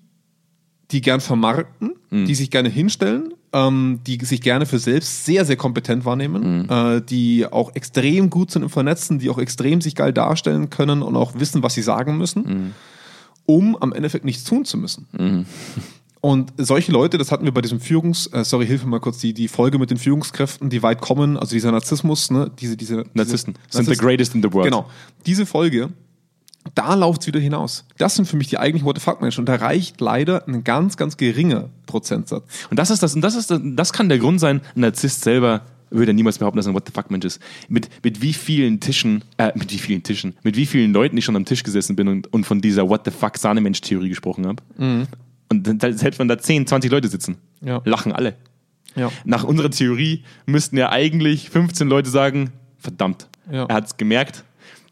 die 0.91 1.01
gern 1.01 1.21
vermarkten, 1.21 1.93
die 2.11 2.35
sich 2.35 2.51
gerne 2.51 2.69
hinstellen, 2.69 3.33
ähm, 3.53 3.99
die 4.05 4.19
sich 4.23 4.41
gerne 4.41 4.65
für 4.65 4.79
selbst 4.79 5.25
sehr, 5.25 5.45
sehr 5.45 5.55
kompetent 5.55 6.03
wahrnehmen, 6.03 6.69
äh, 6.69 7.01
die 7.01 7.45
auch 7.45 7.73
extrem 7.75 8.29
gut 8.29 8.51
sind 8.51 8.63
im 8.63 8.69
Vernetzen, 8.69 9.19
die 9.19 9.29
auch 9.29 9.37
extrem 9.37 9.79
sich 9.79 9.95
geil 9.95 10.11
darstellen 10.11 10.69
können 10.69 11.01
und 11.01 11.15
auch 11.15 11.35
wissen, 11.39 11.63
was 11.63 11.73
sie 11.73 11.81
sagen 11.81 12.17
müssen, 12.17 12.73
um 13.45 13.77
am 13.77 13.93
Endeffekt 13.93 14.25
nichts 14.25 14.43
tun 14.43 14.65
zu 14.65 14.77
müssen. 14.77 15.07
Und 16.21 16.53
solche 16.57 16.91
Leute, 16.91 17.17
das 17.17 17.31
hatten 17.31 17.45
wir 17.45 17.51
bei 17.51 17.61
diesem 17.61 17.79
Führungs, 17.79 18.27
äh, 18.27 18.45
sorry, 18.45 18.67
hilf 18.67 18.83
mir 18.83 18.91
mal 18.91 18.99
kurz, 18.99 19.17
die, 19.17 19.33
die 19.33 19.47
Folge 19.47 19.79
mit 19.79 19.89
den 19.89 19.97
Führungskräften, 19.97 20.69
die 20.69 20.83
weit 20.83 21.01
kommen, 21.01 21.35
also 21.35 21.55
dieser 21.55 21.71
Narzissmus, 21.71 22.29
ne, 22.29 22.51
diese, 22.59 22.77
diese 22.77 23.05
Narzissten 23.15 23.55
diese, 23.67 23.83
sind 23.83 23.95
the 23.95 23.99
greatest 23.99 24.35
in 24.35 24.43
the 24.43 24.53
world. 24.53 24.65
Genau. 24.65 24.87
Diese 25.25 25.47
Folge, 25.47 25.89
da 26.75 26.93
läuft 26.93 27.21
es 27.21 27.27
wieder 27.27 27.39
hinaus. 27.39 27.85
Das 27.97 28.15
sind 28.15 28.27
für 28.27 28.37
mich 28.37 28.47
die 28.47 28.57
eigentlichen 28.57 28.85
What 28.87 28.97
the 28.97 29.01
fuck 29.03 29.21
Menschen 29.21 29.41
und 29.41 29.45
da 29.47 29.55
reicht 29.55 29.99
leider 30.01 30.47
ein 30.47 30.63
ganz, 30.63 30.95
ganz 30.97 31.17
geringer 31.17 31.69
Prozentsatz. 31.87 32.43
Und 32.69 32.77
das 32.77 32.89
ist 32.91 33.01
das, 33.03 33.15
und 33.15 33.21
das 33.21 33.35
ist 33.35 33.49
das, 33.51 33.59
das 33.63 33.93
kann 33.93 34.09
der 34.09 34.19
Grund 34.19 34.39
sein, 34.39 34.61
ein 34.75 34.81
Narzisst 34.81 35.21
selber 35.23 35.61
würde 35.93 36.13
niemals 36.13 36.37
behaupten, 36.37 36.55
dass 36.57 36.67
er 36.67 36.71
ein 36.71 36.75
What 36.75 36.87
the 36.87 36.93
fuck 36.93 37.11
Mensch 37.11 37.25
ist. 37.25 37.41
Mit, 37.67 37.89
mit 38.03 38.21
wie 38.21 38.31
vielen 38.31 38.79
Tischen, 38.79 39.23
äh, 39.37 39.51
mit 39.55 39.73
wie 39.73 39.77
vielen 39.77 40.01
Tischen, 40.03 40.35
mit 40.41 40.55
wie 40.55 40.65
vielen 40.65 40.93
Leuten 40.93 41.17
ich 41.17 41.25
schon 41.25 41.35
am 41.35 41.43
Tisch 41.43 41.63
gesessen 41.63 41.97
bin 41.97 42.07
und, 42.07 42.31
und 42.31 42.45
von 42.45 42.61
dieser 42.61 42.87
What 42.87 43.01
the 43.03 43.11
fuck 43.11 43.37
Sahnemensch-Theorie 43.37 44.07
gesprochen 44.07 44.47
habe. 44.47 44.63
Und 44.77 45.67
dann, 45.67 45.79
da- 45.79 45.91
selbst 45.91 46.17
wenn 46.19 46.29
da 46.29 46.37
10, 46.37 46.65
20 46.65 46.89
Leute 46.91 47.09
sitzen, 47.09 47.37
Ja. 47.59 47.81
lachen 47.83 48.13
alle. 48.13 48.35
Ja. 48.95 49.11
Nach 49.25 49.43
unserer 49.43 49.69
Theorie 49.69 50.23
müssten 50.45 50.77
ja 50.77 50.91
eigentlich 50.91 51.49
15 51.49 51.89
Leute 51.89 52.09
sagen, 52.09 52.51
verdammt, 52.77 53.27
Ja. 53.51 53.65
er 53.65 53.75
hat 53.75 53.87
es 53.87 53.97
gemerkt, 53.97 54.45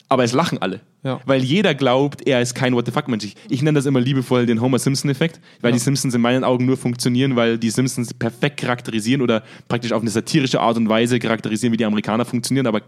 aber 0.09 0.25
es 0.25 0.33
lachen 0.33 0.57
alle. 0.61 0.81
Ja. 1.03 1.21
Weil 1.25 1.43
jeder 1.43 1.73
glaubt, 1.75 2.27
er 2.27 2.41
ist 2.41 2.55
kein 2.55 2.73
What 2.73 2.85
the 2.85 2.91
fuck-Mensch. 2.91 3.23
Ich, 3.23 3.35
ich 3.49 3.61
nenne 3.61 3.77
das 3.77 3.85
immer 3.85 4.01
liebevoll 4.01 4.45
den 4.45 4.59
Homer 4.61 4.79
Simpson-Effekt, 4.79 5.39
weil 5.61 5.71
Ja. 5.71 5.73
die 5.73 5.79
Simpsons 5.79 6.13
in 6.13 6.21
meinen 6.21 6.43
Augen 6.43 6.65
nur 6.65 6.75
funktionieren, 6.75 7.35
weil 7.35 7.57
die 7.57 7.69
Simpsons 7.69 8.13
perfekt 8.13 8.57
charakterisieren 8.57 9.21
oder 9.21 9.43
praktisch 9.69 9.93
auf 9.93 10.01
eine 10.01 10.09
satirische 10.09 10.59
Art 10.59 10.75
und 10.77 10.89
Weise 10.89 11.19
charakterisieren, 11.19 11.71
wie 11.71 11.77
die 11.77 11.85
Amerikaner 11.85 12.25
funktionieren, 12.25 12.67
aber 12.67 12.81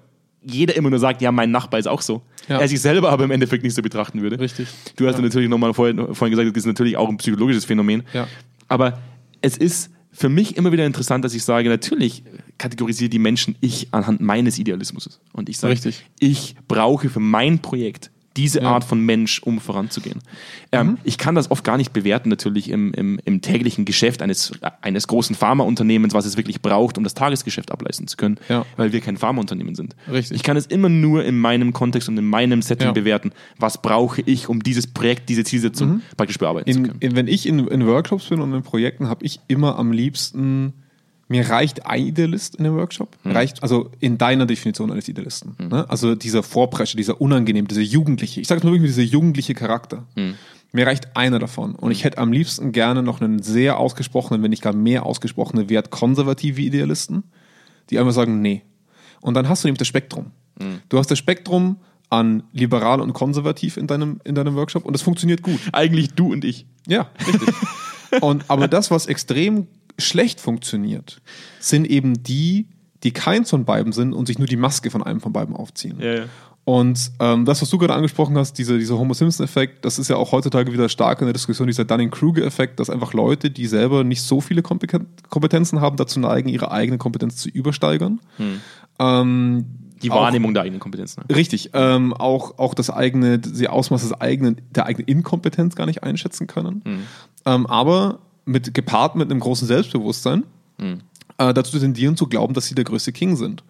jeder 0.44 0.76
immer 0.76 0.90
nur 0.90 1.00
sagt, 1.00 1.22
ja, 1.22 1.32
mein 1.32 1.52
Nachbar 1.52 1.80
ist 1.80 1.88
auch 1.88 2.02
so. 2.02 2.22
Ja. 2.50 2.60
Er 2.60 2.68
sich 2.68 2.82
selber 2.82 3.12
aber 3.12 3.24
im 3.24 3.32
Endeffekt 3.32 3.64
nicht 3.64 3.76
so 3.76 3.82
betrachten 3.82 4.22
würde. 4.22 4.40
Richtig. 4.40 4.68
Du 4.96 5.08
hast 5.08 5.16
ja. 5.18 5.22
natürlich 5.22 5.48
nochmal 5.48 5.74
vorhin, 5.74 6.14
vorhin 6.16 6.36
gesagt, 6.36 6.50
das 6.50 6.64
ist 6.64 6.68
natürlich 6.68 6.98
auch 6.98 7.08
ein 7.08 7.18
psychologisches 7.18 7.64
Phänomen. 7.66 8.04
Ja. 8.14 8.28
Aber 8.68 9.00
es 9.42 9.56
ist 9.56 9.92
für 10.12 10.30
mich 10.30 10.58
immer 10.58 10.72
wieder 10.72 10.86
interessant, 10.86 11.24
dass 11.24 11.34
ich 11.34 11.44
sage, 11.44 11.70
natürlich 11.70 12.24
kategorisiere 12.62 13.10
die 13.10 13.20
Menschen 13.20 13.56
ich 13.60 13.88
anhand 13.92 14.22
meines 14.22 14.60
Idealismus. 14.60 15.20
Und 15.34 15.50
ich 15.50 15.58
sage, 15.58 15.74
Richtig. 15.74 16.06
ich 16.20 16.56
brauche 16.68 17.10
für 17.10 17.20
mein 17.20 17.60
Projekt 17.60 18.12
diese 18.38 18.62
Ja. 18.62 18.70
Art 18.72 18.86
von 18.86 19.02
Mensch, 19.06 19.42
um 19.44 19.60
voranzugehen. 19.60 20.20
Ähm, 20.72 20.98
ich 21.04 21.18
kann 21.18 21.36
das 21.36 21.52
oft 21.52 21.66
gar 21.66 21.76
nicht 21.76 21.92
bewerten, 21.92 22.30
natürlich 22.30 22.70
im, 22.70 22.94
im, 22.94 23.20
im 23.26 23.42
täglichen 23.42 23.84
Geschäft 23.84 24.22
eines, 24.22 24.54
eines 24.80 25.08
großen 25.08 25.36
Pharmaunternehmens, 25.36 26.14
was 26.14 26.26
es 26.26 26.38
wirklich 26.38 26.62
braucht, 26.62 26.98
um 26.98 27.04
das 27.04 27.14
Tagesgeschäft 27.14 27.72
ableisten 27.74 28.08
zu 28.08 28.16
können, 28.16 28.38
Ja. 28.48 28.66
weil 28.78 28.94
wir 28.94 29.02
kein 29.02 29.18
Pharmaunternehmen 29.18 29.76
sind. 29.76 29.98
Richtig. 30.10 30.38
Ich 30.38 30.44
kann 30.44 30.56
es 30.56 30.66
immer 30.68 30.88
nur 30.88 31.26
in 31.26 31.38
meinem 31.40 31.74
Kontext 31.74 32.08
und 32.08 32.18
in 32.18 32.26
meinem 32.26 32.62
Setting 32.62 32.88
Ja. 32.88 32.94
bewerten, 32.94 33.32
was 33.58 33.82
brauche 33.82 34.22
ich, 34.22 34.48
um 34.48 34.64
dieses 34.64 34.88
Projekt, 34.88 35.28
diese 35.28 35.44
Zielsetzung 35.44 36.02
praktisch 36.16 36.38
bearbeiten 36.38 36.72
zu 36.72 36.78
In, 36.80 36.88
können. 36.88 37.00
in, 37.02 37.16
wenn 37.18 37.28
ich 37.28 37.46
in, 37.46 37.68
in 37.68 37.86
Workshops 37.86 38.30
bin 38.30 38.40
und 38.40 38.54
in 38.54 38.64
Projekten, 38.64 39.10
habe 39.10 39.26
ich 39.26 39.42
immer 39.50 39.78
am 39.78 39.92
liebsten, 39.92 40.72
mir 41.32 41.50
reicht 41.50 41.86
ein 41.86 42.08
Idealist 42.08 42.56
in 42.56 42.66
dem 42.66 42.76
Workshop. 42.76 43.16
Reicht, 43.24 43.64
also 43.64 43.90
in 44.00 44.18
deiner 44.18 44.46
Definition 44.46 44.92
eines 44.92 45.08
Idealisten. 45.08 45.56
Ne? 45.58 45.90
Also 45.90 46.14
dieser 46.14 46.44
Vorprescher, 46.44 46.98
dieser 46.98 47.22
unangenehm, 47.22 47.70
dieser 47.70 47.82
Jugendliche. 47.82 48.42
Ich 48.42 48.48
sage 48.48 48.60
es 48.60 48.66
mal 48.66 48.74
wirklich, 48.74 48.92
dieser 48.92 49.08
jugendliche 49.08 49.54
Charakter. 49.54 50.06
Mir 50.74 50.86
reicht 50.86 51.16
einer 51.16 51.40
davon. 51.40 51.76
Und 51.76 51.92
ich 51.92 52.04
hätte 52.04 52.18
am 52.18 52.34
liebsten 52.34 52.74
gerne 52.74 53.02
noch 53.02 53.22
einen 53.22 53.42
sehr 53.42 53.78
ausgesprochenen, 53.78 54.44
wenn 54.44 54.50
nicht 54.50 54.62
gar 54.62 54.74
mehr 54.74 55.06
ausgesprochene 55.06 55.70
Wert 55.70 55.90
konservative 55.90 56.62
Idealisten, 56.62 57.24
die 57.90 57.98
einfach 57.98 58.14
sagen, 58.14 58.42
nee. 58.42 58.64
Und 59.22 59.36
dann 59.36 59.48
hast 59.48 59.64
du 59.64 59.68
nämlich 59.68 59.80
das 59.80 59.88
Spektrum. 59.88 60.32
Du 60.90 60.98
hast 60.98 61.10
das 61.10 61.18
Spektrum 61.18 61.78
an 62.10 62.44
liberal 62.52 63.00
und 63.00 63.14
konservativ 63.14 63.78
in 63.78 63.88
deinem, 63.88 64.20
in 64.26 64.36
deinem 64.36 64.56
Workshop 64.56 64.84
und 64.86 64.94
das 64.94 65.02
funktioniert 65.02 65.42
gut. 65.42 65.62
Eigentlich 65.72 66.14
du 66.14 66.34
und 66.34 66.44
ich. 66.44 66.66
Ja, 66.88 67.10
richtig. 67.26 67.56
Und, 68.20 68.50
aber 68.50 68.68
das, 68.68 68.92
was 68.92 69.06
extrem 69.06 69.68
schlecht 70.02 70.40
funktioniert, 70.42 71.22
sind 71.60 71.86
eben 71.90 72.22
die, 72.24 72.68
die 73.04 73.12
keins 73.12 73.50
von 73.50 73.66
beiden 73.66 73.94
sind 73.94 74.14
und 74.14 74.26
sich 74.28 74.38
nur 74.40 74.48
die 74.48 74.58
Maske 74.58 74.92
von 74.92 75.02
einem 75.04 75.22
von 75.22 75.34
beiden 75.34 75.56
aufziehen. 75.56 75.98
Ja, 76.00 76.14
ja. 76.14 76.24
Und 76.64 77.12
ähm, 77.20 77.46
das, 77.46 77.60
was 77.64 77.70
du 77.72 77.80
gerade 77.80 77.96
angesprochen 77.96 78.38
hast, 78.38 78.54
diese, 78.60 78.78
dieser 78.78 78.98
Homo 79.00 79.16
Simpson-Effekt, 79.16 79.84
das 79.84 79.98
ist 79.98 80.10
ja 80.10 80.16
auch 80.18 80.32
heutzutage 80.32 80.72
wieder 80.72 80.90
stark 80.90 81.20
in 81.20 81.26
der 81.26 81.34
Diskussion, 81.34 81.66
dieser 81.66 81.86
Dunning-Kruger-Effekt, 81.86 82.80
dass 82.80 82.92
einfach 82.92 83.14
Leute, 83.14 83.50
die 83.50 83.66
selber 83.66 84.04
nicht 84.04 84.22
so 84.22 84.42
viele 84.42 84.62
Kompeten- 84.62 85.08
Kompetenzen 85.30 85.82
haben, 85.82 85.98
dazu 85.98 86.20
neigen, 86.20 86.50
ihre 86.50 86.70
eigene 86.72 87.00
Kompetenz 87.00 87.38
zu 87.38 87.50
übersteigern. 87.50 88.20
Ähm, 89.00 89.66
Die 90.04 90.12
auch- 90.12 90.22
Wahrnehmung 90.22 90.54
der 90.54 90.64
eigenen 90.64 90.80
Kompetenz. 90.80 91.18
Ne? 91.18 91.24
Richtig, 91.36 91.72
ähm, 91.74 92.14
auch, 92.14 92.60
auch 92.60 92.76
das 92.76 92.92
eigene, 92.92 93.40
die 93.40 93.68
Ausmaß 93.68 94.02
des 94.04 94.14
eigenen, 94.14 94.62
der 94.70 94.86
eigenen 94.86 95.08
Inkompetenz 95.08 95.76
gar 95.76 95.88
nicht 95.88 96.04
einschätzen 96.04 96.46
können. 96.46 96.84
Ähm, 97.46 97.66
aber 97.66 98.20
mit, 98.46 98.74
gepaart 98.74 99.16
mit 99.16 99.30
einem 99.30 99.40
großen 99.40 99.68
Selbstbewusstsein 99.68 100.44
äh, 101.38 101.54
dazu 101.54 101.80
tendieren 101.80 102.18
zu 102.18 102.28
glauben, 102.28 102.54
dass 102.54 102.68
sie 102.68 102.76
der 102.76 102.86
größte 102.86 103.12
King 103.12 103.36
sind. 103.36 103.64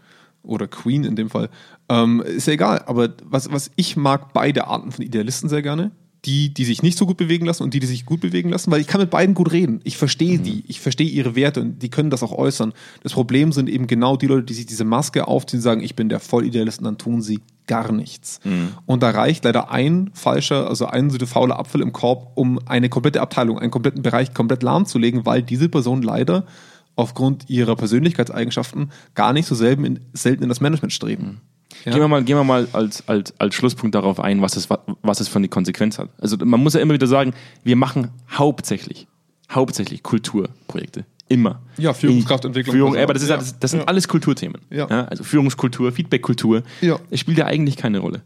Oder 0.43 0.67
Queen 0.67 1.03
in 1.03 1.15
dem 1.15 1.29
Fall. 1.29 1.49
Ähm, 1.87 2.21
ist 2.21 2.47
ja 2.47 2.53
egal, 2.53 2.83
aber 2.87 3.09
was, 3.23 3.51
was 3.51 3.69
ich 3.75 3.95
mag 3.95 4.33
beide 4.33 4.67
Arten 4.67 4.91
von 4.91 5.05
Idealisten 5.05 5.49
sehr 5.49 5.61
gerne. 5.61 5.91
Die, 6.25 6.53
die 6.53 6.65
sich 6.65 6.83
nicht 6.83 6.99
so 6.99 7.07
gut 7.07 7.17
bewegen 7.17 7.47
lassen 7.47 7.63
und 7.63 7.73
die, 7.73 7.79
die 7.79 7.87
sich 7.87 8.05
gut 8.05 8.21
bewegen 8.21 8.49
lassen, 8.49 8.69
weil 8.69 8.79
ich 8.79 8.85
kann 8.85 9.01
mit 9.01 9.09
beiden 9.09 9.33
gut 9.33 9.51
reden. 9.51 9.79
Ich 9.83 9.97
verstehe 9.97 10.37
die, 10.37 10.63
ich 10.67 10.79
verstehe 10.79 11.09
ihre 11.09 11.35
Werte 11.35 11.61
und 11.61 11.79
die 11.79 11.89
können 11.89 12.11
das 12.11 12.21
auch 12.21 12.31
äußern. 12.31 12.73
Das 13.01 13.13
Problem 13.13 13.51
sind 13.51 13.67
eben 13.67 13.87
genau 13.87 14.17
die 14.17 14.27
Leute, 14.27 14.43
die 14.43 14.53
sich 14.53 14.67
diese 14.67 14.83
Maske 14.83 15.27
aufziehen 15.27 15.57
und 15.57 15.63
sagen, 15.63 15.81
ich 15.81 15.95
bin 15.95 16.09
der 16.09 16.19
Vollidealist 16.19 16.77
und 16.77 16.85
dann 16.85 16.99
tun 16.99 17.23
sie 17.23 17.39
gar 17.65 17.91
nichts. 17.91 18.39
Und 18.85 19.01
da 19.01 19.09
reicht 19.09 19.45
leider 19.45 19.71
ein 19.71 20.11
falscher, 20.13 20.67
also 20.67 20.85
ein 20.85 21.09
so 21.09 21.25
fauler 21.25 21.57
Apfel 21.57 21.81
im 21.81 21.91
Korb, 21.91 22.33
um 22.35 22.59
eine 22.67 22.89
komplette 22.89 23.21
Abteilung, 23.21 23.57
einen 23.57 23.71
kompletten 23.71 24.03
Bereich 24.03 24.33
komplett 24.33 24.61
lahmzulegen, 24.61 25.25
weil 25.25 25.41
diese 25.41 25.69
Person 25.69 26.03
leider 26.03 26.45
aufgrund 26.95 27.49
ihrer 27.49 27.75
Persönlichkeitseigenschaften 27.75 28.91
gar 29.15 29.33
nicht 29.33 29.47
so 29.47 29.55
selten 29.55 29.85
in, 29.85 29.99
selten 30.13 30.43
in 30.43 30.49
das 30.49 30.61
Management 30.61 30.93
streben. 30.93 31.41
Ja. 31.85 31.91
Gehen 31.93 32.01
wir 32.01 32.07
mal, 32.07 32.23
gehen 32.23 32.37
wir 32.37 32.43
mal 32.43 32.67
als, 32.73 33.07
als, 33.07 33.33
als 33.39 33.55
Schlusspunkt 33.55 33.95
darauf 33.95 34.19
ein, 34.19 34.41
was 34.41 34.55
es, 34.55 34.67
was 35.01 35.19
es 35.19 35.27
für 35.27 35.37
eine 35.37 35.47
Konsequenz 35.47 35.97
hat. 35.99 36.09
Also 36.19 36.37
man 36.43 36.59
muss 36.61 36.73
ja 36.73 36.79
immer 36.81 36.93
wieder 36.93 37.07
sagen, 37.07 37.33
wir 37.63 37.75
machen 37.75 38.09
hauptsächlich, 38.31 39.07
hauptsächlich 39.51 40.03
Kulturprojekte. 40.03 41.05
Immer. 41.27 41.61
Ja, 41.77 41.93
Führungskraftentwicklung. 41.93 42.75
Führung, 42.75 42.97
aber 42.97 43.13
das, 43.13 43.23
ist, 43.23 43.29
ja. 43.29 43.35
alles- 43.35 43.57
das 43.59 43.71
sind 43.71 43.81
Ja. 43.81 43.85
alles 43.87 44.07
Kulturthemen. 44.07 44.59
Ja. 44.69 44.85
also 44.85 45.23
Führungskultur, 45.23 45.91
Feedbackkultur. 45.91 46.63
Ja. 46.81 46.99
Es 47.09 47.19
spielt 47.21 47.37
ja 47.37 47.45
eigentlich 47.45 47.77
keine 47.77 47.99
Rolle. 47.99 48.21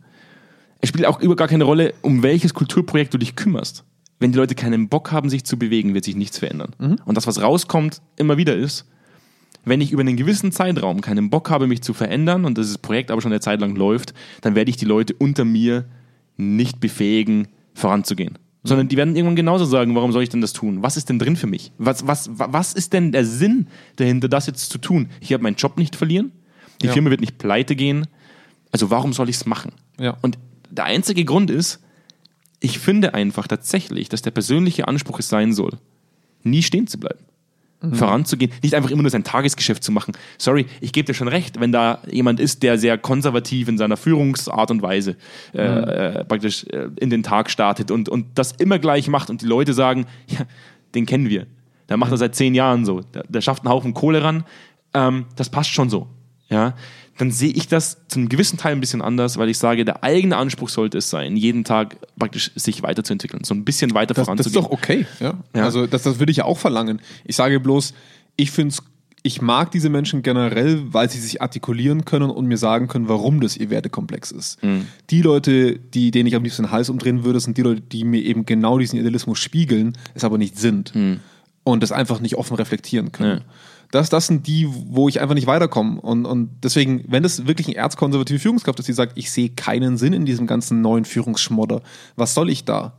Es 0.82 0.90
spielt 0.90 1.06
auch 1.06 1.20
über 1.22 1.36
gar 1.36 1.48
keine 1.48 1.64
Rolle, 1.64 1.94
um 2.02 2.24
welches 2.24 2.54
Kulturprojekt 2.54 3.14
du 3.14 3.18
dich 3.18 3.36
kümmerst. 3.36 3.84
Wenn 4.20 4.32
die 4.32 4.38
Leute 4.38 4.56
keinen 4.56 4.88
Bock 4.90 5.12
haben, 5.12 5.30
sich 5.30 5.44
zu 5.44 5.58
bewegen, 5.60 5.94
wird 5.94 6.06
sich 6.06 6.16
nichts 6.16 6.40
verändern. 6.40 6.72
Mhm. 6.80 6.98
Und 7.06 7.16
das, 7.16 7.28
was 7.28 7.42
rauskommt, 7.42 8.02
immer 8.18 8.38
wieder 8.38 8.56
ist, 8.56 8.86
wenn 9.66 9.82
ich 9.82 9.92
über 9.92 10.02
einen 10.02 10.16
gewissen 10.18 10.52
Zeitraum 10.52 11.02
keinen 11.02 11.30
Bock 11.30 11.50
habe, 11.50 11.68
mich 11.68 11.82
zu 11.82 11.94
verändern 11.94 12.46
und 12.46 12.58
dieses 12.58 12.78
Projekt 12.78 13.12
aber 13.12 13.22
schon 13.22 13.32
eine 13.32 13.42
Zeit 13.42 13.60
lang 13.60 13.76
läuft, 13.76 14.14
dann 14.42 14.56
werde 14.56 14.70
ich 14.70 14.78
die 14.78 14.86
Leute 14.86 15.14
unter 15.18 15.44
mir 15.46 15.86
nicht 16.38 16.80
befähigen, 16.80 17.48
voranzugehen. 17.74 18.38
Sondern 18.64 18.88
die 18.88 18.98
werden 18.98 19.16
irgendwann 19.16 19.36
genauso 19.36 19.66
sagen, 19.66 19.94
warum 19.96 20.12
soll 20.12 20.24
ich 20.24 20.30
denn 20.30 20.42
das 20.42 20.52
tun? 20.54 20.82
Was 20.82 20.98
ist 20.98 21.10
denn 21.10 21.20
drin 21.20 21.36
für 21.36 21.46
mich? 21.48 21.72
Was, 21.78 22.08
was, 22.08 22.30
wa- 22.40 22.48
was 22.52 22.74
ist 22.74 22.94
denn 22.94 23.12
der 23.12 23.24
Sinn 23.26 23.68
dahinter, 23.98 24.28
das 24.28 24.48
jetzt 24.48 24.70
zu 24.72 24.78
tun? 24.80 25.10
Ich 25.20 25.32
habe 25.34 25.44
meinen 25.44 25.56
Job 25.56 25.78
nicht 25.78 25.96
verlieren, 25.96 26.32
die 26.82 26.88
Ja. 26.88 26.94
Firma 26.94 27.10
wird 27.12 27.22
nicht 27.22 27.38
pleite 27.38 27.76
gehen, 27.76 28.08
also 28.72 28.90
warum 28.90 29.14
soll 29.14 29.30
ich 29.30 29.36
es 29.36 29.46
machen? 29.46 29.72
Ja. 30.00 30.18
Und 30.22 30.38
der 30.72 30.86
einzige 30.86 31.24
Grund 31.26 31.50
ist, 31.52 31.80
ich 32.60 32.80
finde 32.80 33.14
einfach 33.14 33.48
tatsächlich, 33.48 34.10
dass 34.10 34.24
der 34.24 34.32
persönliche 34.32 34.88
Anspruch 34.88 35.20
es 35.20 35.30
sein 35.30 35.54
soll, 35.54 35.74
nie 36.44 36.64
stehen 36.64 36.88
zu 36.88 37.00
bleiben. 37.00 37.20
Voranzugehen, 37.94 38.52
nicht 38.64 38.74
einfach 38.74 38.90
immer 38.90 39.02
nur 39.02 39.12
sein 39.12 39.24
Tagesgeschäft 39.24 39.84
zu 39.84 39.92
machen. 39.92 40.14
Sorry, 40.38 40.66
ich 40.82 40.92
gebe 40.92 41.06
dir 41.06 41.14
schon 41.14 41.28
recht, 41.28 41.60
wenn 41.60 41.72
da 41.72 42.00
jemand 42.10 42.40
ist, 42.40 42.64
der 42.64 42.78
sehr 42.78 42.98
konservativ 42.98 43.68
in 43.68 43.78
seiner 43.78 43.98
Führungsart 43.98 44.72
und 44.72 44.82
Weise 44.82 45.18
äh, 45.54 45.62
äh, 45.62 46.26
praktisch 46.26 46.66
äh, 46.66 46.90
in 47.00 47.10
den 47.10 47.24
Tag 47.24 47.50
startet 47.50 47.92
und, 47.92 48.10
und 48.10 48.28
das 48.36 48.54
immer 48.54 48.80
gleich 48.80 49.08
macht 49.08 49.30
und 49.30 49.42
die 49.42 49.46
Leute 49.46 49.74
sagen, 49.74 50.06
ja, 50.28 50.46
den 50.96 51.06
kennen 51.06 51.30
wir. 51.30 51.48
Der 51.90 51.98
macht 51.98 52.12
das 52.12 52.20
seit 52.20 52.36
zehn 52.36 52.56
Jahren 52.56 52.86
so. 52.86 53.02
Der, 53.02 53.24
der 53.28 53.42
schafft 53.42 53.64
einen 53.64 53.74
Haufen 53.74 53.94
Kohle 53.94 54.24
ran. 54.24 54.44
Ähm, 54.94 55.26
das 55.36 55.50
passt 55.50 55.70
schon 55.70 55.90
so. 55.90 56.08
Ja, 56.50 56.76
dann 57.18 57.32
sehe 57.32 57.52
ich 57.52 57.68
das 57.68 57.98
zu 58.08 58.20
einem 58.20 58.30
gewissen 58.30 58.58
Teil 58.58 58.74
ein 58.74 58.82
bisschen 58.82 59.02
anders, 59.02 59.38
weil 59.38 59.50
ich 59.50 59.58
sage, 59.58 59.86
der 59.86 60.04
eigene 60.04 60.38
Anspruch 60.38 60.70
sollte 60.70 60.98
es 60.98 61.10
sein, 61.10 61.38
jeden 61.38 61.64
Tag 61.64 61.98
praktisch 62.20 62.52
sich 62.56 62.84
weiterzuentwickeln, 62.84 63.44
so 63.44 63.54
ein 63.54 63.64
bisschen 63.64 63.94
weiter 63.94 64.14
Das, 64.14 64.28
das 64.28 64.48
ist 64.48 64.54
voranzugehen. 64.54 64.64
doch 64.64 64.72
okay. 64.72 65.06
Ja? 65.20 65.36
Ja. 65.56 65.64
Also 65.64 65.88
das, 65.88 66.04
das 66.04 66.20
würde 66.20 66.32
ich 66.32 66.38
ja 66.38 66.46
auch 66.46 66.58
verlangen. 66.58 67.02
Ich 67.24 67.36
sage 67.36 67.60
bloß, 67.60 67.94
ich 68.36 68.52
finde 68.52 68.76
ich 69.24 69.42
mag 69.42 69.72
diese 69.72 69.90
Menschen 69.90 70.22
generell, 70.22 70.94
weil 70.94 71.10
sie 71.10 71.20
sich 71.20 71.42
artikulieren 71.42 72.06
können 72.06 72.30
und 72.30 72.46
mir 72.46 72.58
sagen 72.58 72.88
können, 72.88 73.08
warum 73.08 73.42
das 73.42 73.58
ihr 73.58 73.72
Wertekomplex 73.72 74.30
ist. 74.32 74.60
Die 75.10 75.22
Leute, 75.24 75.80
die, 75.80 76.12
denen 76.12 76.28
ich 76.28 76.36
am 76.36 76.44
liebsten 76.44 76.64
den 76.64 76.72
Hals 76.72 76.92
umdrehen 76.92 77.24
würde, 77.24 77.40
sind 77.40 77.58
die 77.58 77.64
Leute, 77.64 77.82
die 77.82 78.04
mir 78.04 78.22
eben 78.22 78.46
genau 78.46 78.78
diesen 78.78 79.00
Idealismus 79.00 79.40
spiegeln, 79.40 79.98
es 80.14 80.24
aber 80.24 80.38
nicht 80.38 80.60
sind. 80.60 80.94
Und 81.64 81.82
das 81.82 81.92
einfach 81.92 82.20
nicht 82.20 82.36
offen 82.36 82.56
reflektieren 82.56 83.12
können. 83.12 83.40
Ja. 83.40 83.46
Das, 83.96 84.10
das 84.10 84.28
sind 84.28 84.46
die, 84.46 84.68
wo 84.70 85.08
ich 85.08 85.22
einfach 85.22 85.36
nicht 85.36 85.48
weiterkomme. 85.48 86.02
Und, 86.02 86.26
und 86.26 86.50
deswegen, 86.64 87.06
wenn 87.08 87.24
das 87.24 87.48
wirklich 87.48 87.68
eine 87.68 87.78
erzkonservative 87.78 88.40
Führungskraft 88.40 88.78
ist, 88.80 88.88
die 88.88 88.94
sagt, 88.94 89.18
ich 89.18 89.32
sehe 89.32 89.50
keinen 89.50 89.98
Sinn 89.98 90.14
in 90.14 90.26
diesem 90.26 90.48
ganzen 90.48 90.82
neuen 90.82 91.06
Führungsschmodder, 91.06 91.82
was 92.16 92.34
soll 92.34 92.50
ich 92.50 92.66
da? 92.66 92.94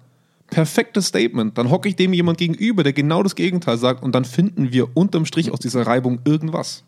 Perfektes 0.48 1.08
Statement. 1.08 1.58
Dann 1.58 1.70
hocke 1.70 1.88
ich 1.88 1.96
dem 1.96 2.12
jemand 2.12 2.38
gegenüber, 2.38 2.82
der 2.82 2.92
genau 2.92 3.22
das 3.22 3.34
Gegenteil 3.34 3.76
sagt 3.76 4.02
und 4.02 4.14
dann 4.14 4.24
finden 4.24 4.72
wir 4.72 4.96
unterm 4.96 5.26
Strich 5.26 5.50
aus 5.50 5.58
dieser 5.58 5.86
Reibung 5.86 6.20
irgendwas. 6.24 6.84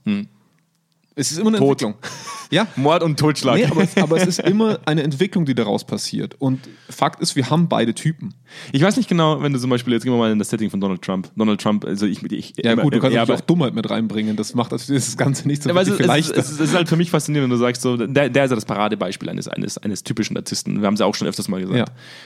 Es 1.19 1.33
ist 1.33 1.39
immer 1.39 1.49
eine 1.49 1.59
Tod. 1.59 1.83
Entwicklung. 1.83 1.95
Ja, 2.51 2.67
Mord 2.77 3.03
und 3.03 3.19
Totschlag. 3.19 3.57
nee, 3.57 3.65
aber, 3.67 3.87
aber 4.01 4.17
es 4.17 4.27
ist 4.27 4.39
immer 4.47 4.79
eine 4.87 5.03
Entwicklung, 5.03 5.45
die 5.45 5.55
daraus 5.55 5.85
passiert. 5.85 6.37
Und 6.39 6.61
Fakt 6.89 7.21
ist, 7.21 7.37
wir 7.37 7.51
haben 7.51 7.69
beide 7.69 7.93
Typen. 7.93 8.33
Ich 8.73 8.81
weiß 8.81 8.97
nicht 8.97 9.09
genau, 9.09 9.43
wenn 9.43 9.53
du 9.53 9.59
zum 9.59 9.69
Beispiel, 9.69 9.93
jetzt 9.93 10.05
gehen 10.05 10.13
wir 10.13 10.17
mal 10.19 10.31
in 10.33 10.39
das 10.39 10.49
Setting 10.49 10.71
von 10.71 10.81
Donald 10.81 11.03
Trump. 11.03 11.31
Donald 11.37 11.61
Trump, 11.61 11.85
also 11.85 12.07
ich, 12.07 12.23
ich 12.33 12.55
Ja, 12.57 12.75
gut, 12.77 12.95
du 12.95 13.01
kannst 13.01 13.15
ja, 13.15 13.25
auch 13.25 13.41
Dummheit 13.43 13.75
mit 13.75 13.91
reinbringen. 13.91 14.37
Das 14.37 14.55
macht 14.55 14.73
das, 14.73 14.87
das 14.87 15.17
Ganze 15.17 15.47
nicht 15.47 15.63
so 15.63 15.69
Ja, 15.69 15.79
es, 15.81 15.99
leichter. 15.99 16.37
es, 16.39 16.51
es 16.53 16.61
ist 16.61 16.75
halt 16.75 16.89
für 16.89 16.97
mich 16.97 17.11
faszinierend, 17.11 17.51
wenn 17.51 17.59
du 17.59 17.63
sagst, 17.63 17.83
so, 17.83 17.97
der, 17.99 18.31
der 18.31 18.45
ist 18.45 18.51
ja 18.51 18.55
das 18.55 18.65
Paradebeispiel 18.65 19.29
eines, 19.29 19.49
eines, 19.49 19.77
eines 19.77 20.03
typischen 20.05 20.35
Narzissten. 20.35 20.81
Wir 20.81 20.87
haben 20.87 20.95
es 20.95 21.01
ja 21.01 21.07
auch 21.07 21.15
schon 21.15 21.29
öfters 21.29 21.49
mal 21.49 21.61
gesagt. 21.61 21.77
Ja. 21.79 21.85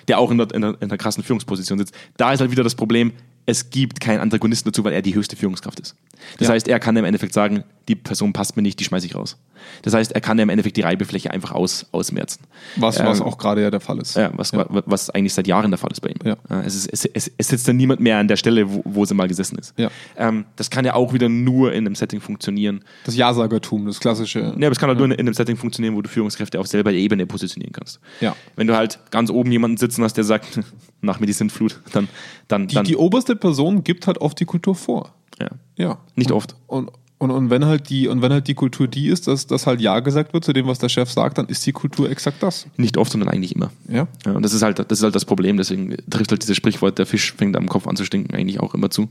Der 0.09 0.19
auch 0.21 0.31
in 0.31 0.39
der, 0.39 0.53
in, 0.55 0.61
der, 0.63 0.77
in 0.81 0.89
der 0.89 0.99
krassen 0.99 1.25
Führungsposition 1.25 1.79
sitzt. 1.79 1.95
Da 2.17 2.33
ist 2.33 2.41
halt 2.41 2.51
wieder 2.53 2.63
das 2.63 2.75
Problem, 2.77 3.13
es 3.45 3.71
gibt 3.71 3.99
keinen 4.01 4.21
Antagonisten 4.21 4.69
dazu, 4.71 4.85
weil 4.85 4.93
er 4.93 5.03
die 5.03 5.17
höchste 5.17 5.35
Führungskraft 5.35 5.81
ist. 5.81 5.97
Das 6.39 6.47
Ja. 6.47 6.55
heißt, 6.55 6.69
er 6.69 6.79
kann 6.79 6.97
im 6.97 7.05
Endeffekt 7.05 7.33
sagen, 7.33 7.65
die 7.89 7.97
Person 7.97 8.33
passt 8.33 8.57
mir 8.57 8.63
nicht, 8.63 8.79
die 8.81 8.85
schmeiße 8.85 9.07
ich 9.07 9.15
raus. 9.15 9.37
Das 9.83 9.95
heißt, 9.95 10.11
er 10.13 10.21
kann 10.21 10.39
ja 10.39 10.43
im 10.43 10.49
Endeffekt 10.51 10.77
die 10.77 10.81
Reibefläche 10.81 11.31
einfach 11.31 11.53
aus, 11.53 11.87
ausmerzen. 11.93 12.41
Was, 12.77 12.99
was 12.99 13.21
Ähm, 13.21 13.27
auch 13.27 13.39
gerade 13.39 13.63
ja 13.63 13.71
der 13.71 13.79
Fall 13.81 13.99
ist. 13.99 14.17
Ja, 14.17 14.33
was, 14.35 14.53
was 14.53 15.11
eigentlich 15.11 15.35
seit 15.35 15.47
Jahren 15.47 15.71
der 15.71 15.79
Fall 15.79 15.91
ist 15.93 16.01
bei 16.01 16.09
ihm. 16.11 16.19
Ja. 16.25 16.37
Es, 16.63 16.75
ist, 16.75 16.87
es, 16.93 17.05
es, 17.07 17.31
es 17.39 17.49
sitzt 17.49 17.69
dann 17.69 17.77
niemand 17.77 18.01
mehr 18.01 18.19
an 18.19 18.27
der 18.27 18.37
Stelle, 18.37 18.69
wo, 18.73 18.83
wo 18.85 19.05
sie 19.05 19.15
mal 19.15 19.29
gesessen 19.29 19.59
ist. 19.59 19.73
Ja. 19.79 19.89
Ähm, 20.17 20.47
das 20.57 20.69
kann 20.71 20.85
ja 20.85 20.95
auch 20.95 21.13
wieder 21.13 21.29
nur 21.29 21.73
in 21.73 21.87
einem 21.87 21.95
Setting 21.95 22.21
funktionieren. 22.21 22.83
Das 23.05 23.15
Ja-Sagertum, 23.17 23.87
das 23.87 24.01
klassische. 24.01 24.41
Ja, 24.41 24.53
aber 24.53 24.71
es 24.73 24.79
kann 24.81 24.89
halt 24.89 24.99
nur 24.99 25.07
in, 25.07 25.13
in 25.13 25.21
einem 25.21 25.35
Setting 25.35 25.57
funktionieren, 25.57 25.95
wo 25.95 26.03
du 26.03 26.09
Führungskräfte 26.09 26.59
auf 26.59 26.67
selber 26.67 26.93
Ebene 26.93 27.27
positionieren 27.27 27.73
kannst. 27.73 28.01
Ja. 28.21 28.35
Wenn 28.57 28.67
du 28.67 28.77
halt 28.77 28.99
ganz 29.13 29.31
oben 29.31 29.53
jemanden 29.53 29.77
sitzen 29.77 30.03
hast, 30.03 30.15
der 30.15 30.25
sagt, 30.25 30.59
nach 31.03 31.21
mir 31.21 31.27
die 31.27 31.33
Sintflut, 31.35 31.81
dann, 31.93 32.09
dann, 32.49 32.67
Die, 32.67 32.75
dann 32.75 32.85
die 32.85 32.97
oberste 32.97 33.37
Person 33.37 33.85
gibt 33.85 34.09
halt 34.09 34.19
oft 34.19 34.41
die 34.41 34.45
Kultur 34.45 34.75
vor. 34.75 35.15
ja. 35.41 35.49
Ja. 35.77 35.99
Nicht 36.17 36.31
und, 36.31 36.37
oft. 36.37 36.55
Und, 36.67 36.91
und, 37.23 37.31
und 37.31 37.51
wenn 37.51 37.67
halt 37.67 37.89
die, 37.89 38.09
und 38.09 38.21
wenn 38.21 38.33
halt 38.33 38.49
die 38.49 38.55
Kultur 38.55 38.89
die 38.89 39.07
ist, 39.07 39.29
dass, 39.29 39.47
dass 39.47 39.69
halt 39.69 39.81
Ja 39.81 40.01
gesagt 40.01 40.33
wird 40.33 40.45
zu 40.45 40.53
dem, 40.53 40.67
was 40.67 40.81
der 40.81 40.89
Chef 40.89 41.09
sagt, 41.09 41.39
dann 41.39 41.47
ist 41.47 41.65
die 41.65 41.71
Kultur 41.71 42.11
exakt 42.11 42.43
das. 42.43 42.67
nicht 42.77 42.97
oft, 42.97 43.13
sondern 43.13 43.29
eigentlich 43.29 43.55
immer. 43.55 43.71
Ja. 43.89 44.09
Ja, 44.27 44.33
und 44.33 44.45
das 44.45 44.53
ist 44.53 44.63
halt 44.63 44.81
das 44.81 44.99
ist 44.99 45.05
halt 45.05 45.15
das 45.15 45.25
Problem. 45.25 45.57
Deswegen 45.57 45.95
trifft 46.11 46.33
halt 46.33 46.43
dieses 46.43 46.57
Sprichwort, 46.57 46.99
der 46.99 47.07
Fisch 47.07 47.33
fängt 47.33 47.57
am 47.57 47.69
Kopf 47.69 47.87
an 47.87 47.95
zu 47.95 48.05
stinken, 48.05 48.35
eigentlich 48.35 48.59
auch 48.59 48.75
immer 48.75 48.91
zu. 48.91 49.09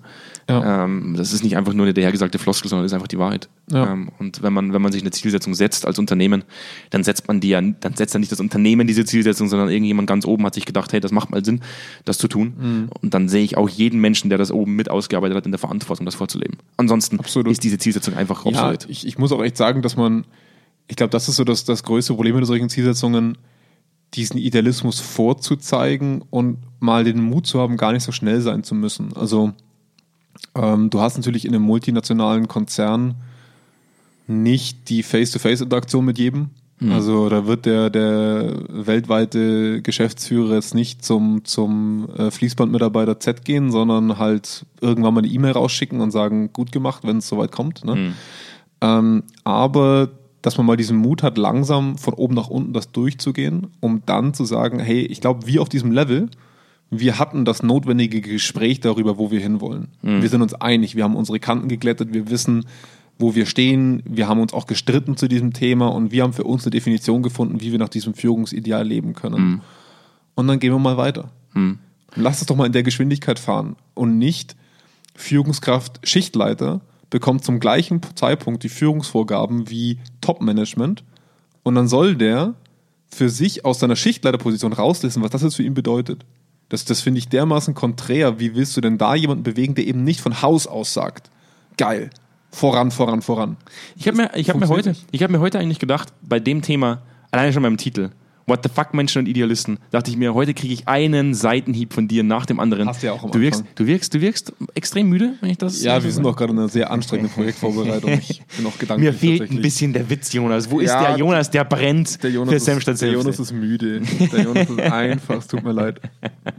Ja. 0.49 0.83
Ähm, 0.83 1.15
das 1.15 1.31
ist 1.31 1.41
nicht 1.41 1.55
einfach 1.55 1.71
nur 1.71 1.85
eine 1.85 1.93
dahergesagte 1.93 2.37
Floskel, 2.37 2.67
sondern 2.67 2.83
das 2.83 2.91
ist 2.91 2.95
einfach 2.95 3.07
die 3.07 3.17
Wahrheit. 3.17 3.47
Ja. 3.71 3.93
Ähm, 3.93 4.09
und 4.19 4.43
wenn 4.43 4.51
man, 4.51 4.73
wenn 4.73 4.81
man 4.81 4.91
sich 4.91 5.03
eine 5.03 5.11
Zielsetzung 5.11 5.55
setzt 5.55 5.87
als 5.87 5.97
Unternehmen, 5.97 6.43
dann 6.89 7.05
setzt 7.05 7.29
man 7.29 7.39
die 7.39 7.47
ja, 7.47 7.61
dann 7.61 7.93
setzt 7.95 8.13
ja 8.13 8.19
nicht 8.19 8.33
das 8.33 8.41
Unternehmen 8.41 8.87
diese 8.87 9.05
Zielsetzung, 9.05 9.47
sondern 9.47 9.69
irgendjemand 9.69 10.09
ganz 10.09 10.25
oben 10.25 10.45
hat 10.45 10.55
sich 10.55 10.65
gedacht, 10.65 10.91
hey, 10.91 10.99
das 10.99 11.13
macht 11.13 11.31
mal 11.31 11.45
Sinn, 11.45 11.61
das 12.03 12.17
zu 12.17 12.27
tun. 12.27 12.53
Mhm. 12.59 12.89
Und 13.01 13.13
dann 13.13 13.29
sehe 13.29 13.45
ich 13.45 13.55
auch 13.55 13.69
jeden 13.69 14.01
Menschen, 14.01 14.27
der 14.27 14.37
das 14.37 14.51
oben 14.51 14.75
mit 14.75 14.89
ausgearbeitet 14.89 15.37
hat, 15.37 15.45
in 15.45 15.51
der 15.53 15.59
Verantwortung, 15.59 16.05
das 16.05 16.15
vorzuleben. 16.15 16.57
Ansonsten 16.75 17.17
Absolut. 17.17 17.49
ist 17.49 17.63
diese 17.63 17.77
Zielsetzung 17.77 18.00
einfach 18.09 18.45
Ja, 18.45 18.51
obsolet. 18.51 18.87
ich, 18.89 19.05
ich 19.05 19.17
muss 19.17 19.31
auch 19.31 19.41
echt 19.43 19.57
sagen, 19.57 19.81
dass 19.81 19.95
man, 19.95 20.25
ich 20.87 20.95
glaube, 20.95 21.11
das 21.11 21.29
ist 21.29 21.35
so 21.35 21.43
das, 21.43 21.63
das 21.63 21.83
größte 21.83 22.13
Problem 22.13 22.35
mit 22.35 22.45
solchen 22.45 22.69
Zielsetzungen, 22.69 23.37
diesen 24.13 24.37
Idealismus 24.37 24.99
vorzuzeigen 24.99 26.23
und 26.29 26.57
mal 26.79 27.03
den 27.03 27.21
Mut 27.21 27.47
zu 27.47 27.59
haben, 27.59 27.77
gar 27.77 27.93
nicht 27.93 28.03
so 28.03 28.11
schnell 28.11 28.41
sein 28.41 28.63
zu 28.63 28.75
müssen. 28.75 29.15
Also 29.15 29.53
ähm, 30.55 30.89
du 30.89 30.99
hast 30.99 31.17
natürlich 31.17 31.45
in 31.45 31.55
einem 31.55 31.63
multinationalen 31.63 32.47
Konzern 32.47 33.15
nicht 34.27 34.89
die 34.89 35.03
Face-to-Face-Interaktion 35.03 36.03
mit 36.05 36.17
jedem. 36.17 36.49
Also 36.89 37.29
da 37.29 37.45
wird 37.45 37.65
der, 37.67 37.89
der 37.91 38.55
weltweite 38.69 39.81
Geschäftsführer 39.81 40.55
jetzt 40.55 40.73
nicht 40.73 41.05
zum, 41.05 41.45
zum 41.45 42.09
äh, 42.17 42.31
Fließbandmitarbeiter 42.31 43.19
Z 43.19 43.45
gehen, 43.45 43.71
sondern 43.71 44.17
halt 44.17 44.65
irgendwann 44.81 45.13
mal 45.13 45.19
eine 45.19 45.27
E-Mail 45.27 45.51
rausschicken 45.51 46.01
und 46.01 46.09
sagen, 46.11 46.51
gut 46.53 46.71
gemacht, 46.71 47.03
wenn 47.05 47.17
es 47.17 47.27
soweit 47.27 47.51
kommt. 47.51 47.85
Ne? 47.85 48.13
Ähm, 48.81 49.23
aber 49.43 50.09
dass 50.41 50.57
man 50.57 50.65
mal 50.65 50.77
diesen 50.77 50.97
Mut 50.97 51.21
hat, 51.21 51.37
langsam 51.37 51.97
von 51.97 52.15
oben 52.15 52.33
nach 52.33 52.47
unten 52.47 52.73
das 52.73 52.91
durchzugehen, 52.91 53.67
um 53.79 54.01
dann 54.05 54.33
zu 54.33 54.43
sagen, 54.45 54.79
hey, 54.79 55.01
ich 55.01 55.21
glaube, 55.21 55.45
wir 55.45 55.61
auf 55.61 55.69
diesem 55.69 55.91
Level, 55.91 56.29
wir 56.89 57.19
hatten 57.19 57.45
das 57.45 57.61
notwendige 57.61 58.21
Gespräch 58.21 58.79
darüber, 58.79 59.19
wo 59.19 59.29
wir 59.29 59.39
hinwollen. 59.39 59.89
Wir 60.21 60.29
sind 60.29 60.41
uns 60.41 60.55
einig, 60.55 60.95
wir 60.95 61.03
haben 61.03 61.15
unsere 61.15 61.39
Kanten 61.39 61.67
geglättet, 61.67 62.11
wir 62.13 62.29
wissen, 62.31 62.65
wo 63.21 63.35
wir 63.35 63.45
stehen, 63.45 64.03
wir 64.05 64.27
haben 64.27 64.41
uns 64.41 64.53
auch 64.53 64.65
gestritten 64.65 65.15
zu 65.15 65.27
diesem 65.27 65.53
Thema 65.53 65.87
und 65.87 66.11
wir 66.11 66.23
haben 66.23 66.33
für 66.33 66.43
uns 66.43 66.63
eine 66.63 66.71
Definition 66.71 67.23
gefunden, 67.23 67.61
wie 67.61 67.71
wir 67.71 67.79
nach 67.79 67.89
diesem 67.89 68.13
Führungsideal 68.13 68.85
leben 68.85 69.13
können. 69.13 69.61
Und 70.35 70.47
dann 70.47 70.59
gehen 70.59 70.73
wir 70.73 70.79
mal 70.79 70.97
weiter. 70.97 71.31
Lass 72.15 72.41
es 72.41 72.47
doch 72.47 72.55
mal 72.55 72.65
in 72.65 72.73
der 72.73 72.83
Geschwindigkeit 72.83 73.39
fahren 73.39 73.75
und 73.93 74.17
nicht 74.17 74.55
Führungskraft 75.15 75.99
Schichtleiter 76.03 76.81
bekommt 77.09 77.43
zum 77.43 77.59
gleichen 77.59 78.01
Zeitpunkt 78.15 78.63
die 78.63 78.69
Führungsvorgaben 78.69 79.69
wie 79.69 79.99
Top-Management 80.21 81.03
und 81.63 81.75
dann 81.75 81.87
soll 81.87 82.15
der 82.15 82.55
für 83.13 83.29
sich 83.29 83.65
aus 83.65 83.79
seiner 83.79 83.95
Schichtleiterposition 83.95 84.73
rauslisten, 84.73 85.21
was 85.21 85.31
das 85.31 85.43
jetzt 85.43 85.55
für 85.55 85.63
ihn 85.63 85.73
bedeutet. 85.73 86.25
Das, 86.69 86.85
das 86.85 87.01
finde 87.01 87.19
ich 87.19 87.27
dermaßen 87.27 87.73
konträr. 87.73 88.39
Wie 88.39 88.55
willst 88.55 88.77
du 88.77 88.81
denn 88.81 88.97
da 88.97 89.13
jemanden 89.13 89.43
bewegen, 89.43 89.75
der 89.75 89.85
eben 89.85 90.05
nicht 90.05 90.21
von 90.21 90.41
Haus 90.41 90.67
aus 90.67 90.93
sagt, 90.93 91.29
geil, 91.75 92.09
voran, 92.51 92.91
voran, 92.91 93.21
voran. 93.21 93.57
Ich 93.95 94.07
habe 94.07 94.17
mir, 94.17 94.31
ich 94.35 94.49
hab 94.49 94.57
mir, 94.57 94.67
heute, 94.67 94.95
ich 95.11 95.23
hab 95.23 95.31
mir 95.31 95.39
heute 95.39 95.59
eigentlich 95.59 95.79
gedacht, 95.79 96.09
bei 96.21 96.39
dem 96.39 96.61
Thema, 96.61 97.01
alleine 97.31 97.53
schon 97.53 97.63
beim 97.63 97.77
Titel, 97.77 98.11
What 98.47 98.61
the 98.63 98.69
fuck 98.73 98.93
Menschen 98.93 99.19
und 99.19 99.27
Idealisten, 99.27 99.77
dachte 99.91 100.09
ich 100.11 100.17
mir, 100.17 100.33
heute 100.33 100.53
kriege 100.53 100.73
ich 100.73 100.87
einen 100.87 101.33
Seitenhieb 101.33 101.93
von 101.93 102.07
dir 102.07 102.23
nach 102.23 102.45
dem 102.45 102.59
anderen. 102.59 102.87
Hast 102.87 103.01
du 103.03 103.07
ja 103.07 103.13
auch 103.13 103.23
am 103.23 103.31
du 103.31 103.39
wirkst, 103.39 103.61
Anfang. 103.61 103.75
du 103.75 103.87
wirkst, 103.87 104.13
du 104.13 104.21
wirkst 104.21 104.53
extrem 104.73 105.09
müde, 105.09 105.33
wenn 105.41 105.49
ich 105.51 105.57
das. 105.57 105.81
Ja, 105.83 106.03
wir 106.03 106.11
sind 106.11 106.23
doch 106.23 106.35
gerade 106.35 106.51
in 106.53 106.59
einer 106.59 106.69
sehr 106.69 106.91
anstrengenden 106.91 107.33
Projektvorbereitung. 107.33 108.11
Ich 108.13 108.41
bin 108.57 108.65
auch 108.65 108.77
gedanklich 108.77 109.11
Mir 109.11 109.13
fehlt 109.13 109.51
ein 109.51 109.61
bisschen 109.61 109.93
der 109.93 110.09
Witz, 110.09 110.33
Jonas. 110.33 110.69
Wo 110.69 110.79
ist 110.79 110.89
Ja, 110.89 111.09
der 111.09 111.17
Jonas, 111.17 111.49
der 111.51 111.63
brennt 111.63 112.21
Der 112.23 112.31
Jonas, 112.31 112.49
für 112.49 112.55
ist, 112.57 112.65
Senfstadt 112.65 113.01
der? 113.01 113.11
Jonas 113.11 113.39
ist 113.39 113.53
müde. 113.53 114.01
Der 114.31 114.41
Jonas 114.43 114.69
ist 114.69 114.79
einfach, 114.91 115.37
es 115.37 115.47
tut 115.47 115.63
mir 115.63 115.71
leid. 115.73 116.01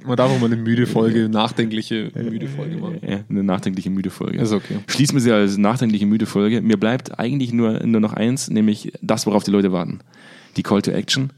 Man 0.05 0.17
darf 0.17 0.31
auch 0.31 0.39
mal 0.39 0.47
eine 0.47 0.57
müde 0.57 0.87
Folge, 0.87 1.29
nachdenkliche 1.31 2.11
müde 2.15 2.49
Folge 2.49 2.77
machen. 2.77 2.99
Ja, 3.07 3.21
eine 3.29 3.43
nachdenkliche 3.43 3.91
müde 3.91 4.11
Folge. 4.11 4.39
Ist 4.41 4.53
okay. 4.53 4.79
Schließen 4.87 5.15
wir 5.17 5.21
sie 5.21 5.33
als 5.33 5.57
nachdenkliche 5.59 6.07
müde 6.07 6.27
Folge. 6.27 6.63
Mir 6.63 6.77
bleibt 6.77 7.19
eigentlich 7.19 7.53
nur, 7.53 7.85
nur 7.85 8.01
noch 8.01 8.13
eins, 8.13 8.51
nämlich 8.51 8.93
das, 9.03 9.27
worauf 9.27 9.45
die 9.45 9.51
Leute 9.51 9.73
warten. 9.73 10.01
Die 10.57 10.63
Call 10.63 10.83
to 10.83 10.91
Action. 10.91 11.31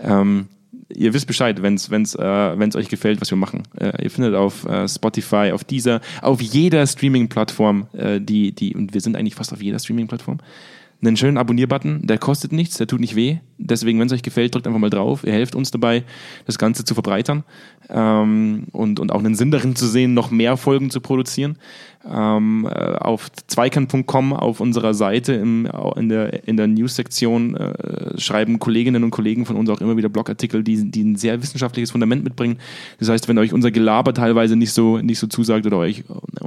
Ähm, 0.00 0.48
ihr 0.88 1.14
wisst 1.14 1.26
Bescheid, 1.26 1.62
wenn 1.62 1.74
es 1.74 1.90
wenn's, 1.90 2.14
äh, 2.14 2.58
wenn's 2.58 2.76
euch 2.76 2.88
gefällt, 2.88 3.20
was 3.20 3.30
wir 3.30 3.38
machen. 3.38 3.62
Äh, 3.78 4.04
ihr 4.04 4.10
findet 4.10 4.34
auf 4.34 4.64
äh, 4.64 4.88
Spotify, 4.88 5.52
auf 5.52 5.64
dieser, 5.64 6.00
auf 6.22 6.40
jeder 6.40 6.86
Streaming-Plattform, 6.86 7.86
äh, 7.92 8.20
die, 8.20 8.52
die, 8.52 8.74
und 8.74 8.94
wir 8.94 9.00
sind 9.00 9.16
eigentlich 9.16 9.34
fast 9.34 9.52
auf 9.52 9.62
jeder 9.62 9.78
Streaming-Plattform, 9.78 10.38
einen 11.02 11.16
schönen 11.16 11.36
Abonnier-Button, 11.36 12.06
der 12.06 12.18
kostet 12.18 12.52
nichts, 12.52 12.76
der 12.76 12.86
tut 12.86 13.00
nicht 13.00 13.16
weh. 13.16 13.38
Deswegen, 13.58 13.98
wenn 13.98 14.06
es 14.06 14.12
euch 14.12 14.22
gefällt, 14.22 14.54
drückt 14.54 14.66
einfach 14.66 14.78
mal 14.78 14.90
drauf. 14.90 15.24
Ihr 15.24 15.32
helft 15.32 15.54
uns 15.54 15.70
dabei, 15.70 16.04
das 16.46 16.58
Ganze 16.58 16.84
zu 16.84 16.94
verbreitern 16.94 17.44
ähm, 17.90 18.66
und, 18.72 19.00
und 19.00 19.12
auch 19.12 19.18
einen 19.18 19.34
Sinn 19.34 19.50
darin 19.50 19.74
zu 19.74 19.86
sehen, 19.86 20.14
noch 20.14 20.30
mehr 20.30 20.56
Folgen 20.56 20.90
zu 20.90 21.00
produzieren. 21.00 21.56
Ähm, 22.08 22.68
äh, 22.70 22.94
auf 22.94 23.28
zweikern.com 23.48 24.32
auf 24.32 24.60
unserer 24.60 24.94
Seite 24.94 25.32
im, 25.34 25.68
in 25.96 26.08
der, 26.08 26.46
in 26.46 26.56
der 26.56 26.68
News-Sektion 26.68 27.56
äh, 27.56 28.18
schreiben 28.18 28.60
Kolleginnen 28.60 29.02
und 29.02 29.10
Kollegen 29.10 29.44
von 29.44 29.56
uns 29.56 29.68
auch 29.68 29.80
immer 29.80 29.96
wieder 29.96 30.08
Blogartikel, 30.08 30.62
die, 30.62 30.90
die 30.90 31.02
ein 31.02 31.16
sehr 31.16 31.42
wissenschaftliches 31.42 31.90
Fundament 31.90 32.22
mitbringen. 32.22 32.58
Das 33.00 33.08
heißt, 33.08 33.28
wenn 33.28 33.36
euch 33.38 33.52
unser 33.52 33.72
Gelaber 33.72 34.14
teilweise 34.14 34.54
nicht 34.54 34.72
so, 34.72 34.98
nicht 34.98 35.18
so 35.18 35.26
zusagt 35.26 35.66
oder 35.66 35.78
euch 35.78 36.04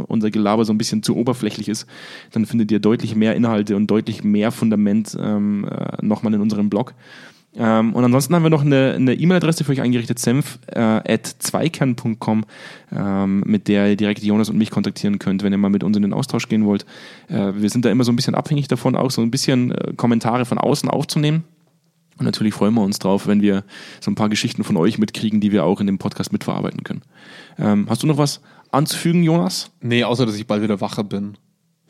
unser 0.07 0.31
Gelaber 0.31 0.63
so 0.63 0.73
ein 0.73 0.77
bisschen 0.77 1.03
zu 1.03 1.17
oberflächlich 1.17 1.67
ist, 1.67 1.85
dann 2.31 2.45
findet 2.45 2.71
ihr 2.71 2.79
deutlich 2.79 3.15
mehr 3.15 3.35
Inhalte 3.35 3.75
und 3.75 3.87
deutlich 3.87 4.23
mehr 4.23 4.51
Fundament 4.51 5.17
ähm, 5.19 5.65
äh, 5.65 6.03
nochmal 6.03 6.33
in 6.33 6.41
unserem 6.41 6.69
Blog. 6.69 6.93
Ähm, 7.53 7.93
und 7.93 8.03
ansonsten 8.03 8.33
haben 8.33 8.43
wir 8.43 8.49
noch 8.49 8.61
eine 8.61 9.13
E-Mail-Adresse 9.13 9.63
für 9.63 9.73
euch 9.73 9.81
eingerichtet, 9.81 10.19
senf 10.19 10.59
äh, 10.67 11.17
ähm, 12.95 13.43
mit 13.45 13.67
der 13.67 13.89
ihr 13.89 13.95
direkt 13.97 14.23
Jonas 14.23 14.49
und 14.49 14.57
mich 14.57 14.71
kontaktieren 14.71 15.19
könnt, 15.19 15.43
wenn 15.43 15.51
ihr 15.51 15.57
mal 15.57 15.69
mit 15.69 15.83
uns 15.83 15.97
in 15.97 16.03
den 16.03 16.13
Austausch 16.13 16.47
gehen 16.47 16.65
wollt. 16.65 16.85
Äh, 17.27 17.53
wir 17.55 17.69
sind 17.69 17.83
da 17.83 17.91
immer 17.91 18.05
so 18.05 18.11
ein 18.11 18.15
bisschen 18.15 18.35
abhängig 18.35 18.67
davon, 18.67 18.95
auch 18.95 19.11
so 19.11 19.21
ein 19.21 19.31
bisschen 19.31 19.71
äh, 19.71 19.93
Kommentare 19.95 20.45
von 20.45 20.57
außen 20.57 20.89
aufzunehmen. 20.89 21.43
Und 22.17 22.25
natürlich 22.25 22.53
freuen 22.53 22.73
wir 22.75 22.81
uns 22.81 22.99
drauf, 22.99 23.27
wenn 23.27 23.41
wir 23.41 23.63
so 23.99 24.11
ein 24.11 24.15
paar 24.15 24.29
Geschichten 24.29 24.63
von 24.63 24.77
euch 24.77 24.97
mitkriegen, 24.97 25.41
die 25.41 25.51
wir 25.51 25.65
auch 25.65 25.81
in 25.81 25.87
dem 25.87 25.97
Podcast 25.97 26.31
mitverarbeiten 26.31 26.83
können. 26.83 27.01
Ähm, 27.57 27.87
hast 27.89 28.03
du 28.03 28.07
noch 28.07 28.17
was 28.17 28.41
anzufügen, 28.71 29.23
Jonas? 29.23 29.71
Nee, 29.81 30.03
außer 30.03 30.25
dass 30.25 30.35
ich 30.35 30.47
bald 30.47 30.61
wieder 30.61 30.79
wacher 30.79 31.03
bin. 31.03 31.37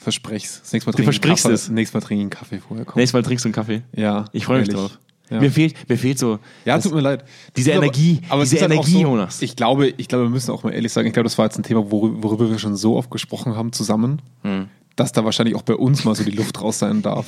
Versprech's. 0.02 0.62
Das 0.62 0.74
nächste 0.74 0.90
Mal 0.92 0.98
Du 0.98 1.04
versprichst 1.04 1.44
Kaffee. 1.44 1.54
es. 1.54 1.70
Nächstes 1.70 1.94
Mal 1.94 2.02
trinke 2.06 2.16
ich 2.22 2.24
einen 2.24 2.30
Kaffee 2.32 2.60
vorher. 2.60 2.86
Komm. 2.86 3.00
Nächstes 3.00 3.14
Mal 3.14 3.24
trinkst 3.24 3.46
du 3.46 3.48
einen 3.50 3.54
Kaffee. 3.54 3.82
Ja. 3.96 4.26
Ich 4.34 4.46
freue 4.46 4.60
mich 4.62 4.70
drauf. 4.70 4.98
Ja. 5.30 5.40
Mir, 5.40 5.52
fehlt, 5.52 5.76
mir 5.88 5.98
fehlt 5.98 6.20
so. 6.20 6.40
Ja, 6.66 6.78
tut 6.80 6.94
mir 6.94 7.00
leid. 7.00 7.24
Diese 7.56 7.72
Aber- 7.74 7.84
Energie, 7.84 8.20
aber 8.28 8.44
es 8.44 8.50
diese 8.50 8.64
halt 8.64 8.74
Energie, 8.74 8.92
so, 8.92 9.00
Jonas. 9.00 9.42
Ich 9.42 9.56
glaube, 9.56 9.88
ich 9.96 10.08
glaube, 10.10 10.26
wir 10.26 10.30
müssen 10.30 10.52
auch 10.52 10.64
mal 10.64 10.72
ehrlich 10.74 10.92
sagen, 10.92 11.08
ich 11.08 11.14
glaube, 11.14 11.24
das 11.26 11.38
war 11.38 11.46
jetzt 11.46 11.58
ein 11.58 11.64
Thema, 11.64 11.90
worüber, 11.90 12.22
worüber 12.24 12.50
wir 12.50 12.60
schon 12.60 12.76
so 12.76 12.98
oft 12.98 13.10
gesprochen 13.12 13.56
haben 13.56 13.72
zusammen, 13.72 14.22
Hm. 14.42 14.68
Dass 15.02 15.12
da 15.12 15.26
wahrscheinlich 15.26 15.56
auch 15.56 15.62
bei 15.64 15.76
uns 15.76 16.06
mal 16.06 16.16
so 16.16 16.24
die 16.24 16.32
Luft 16.32 16.62
raus 16.62 16.80
sein 16.80 17.02
darf. 17.02 17.26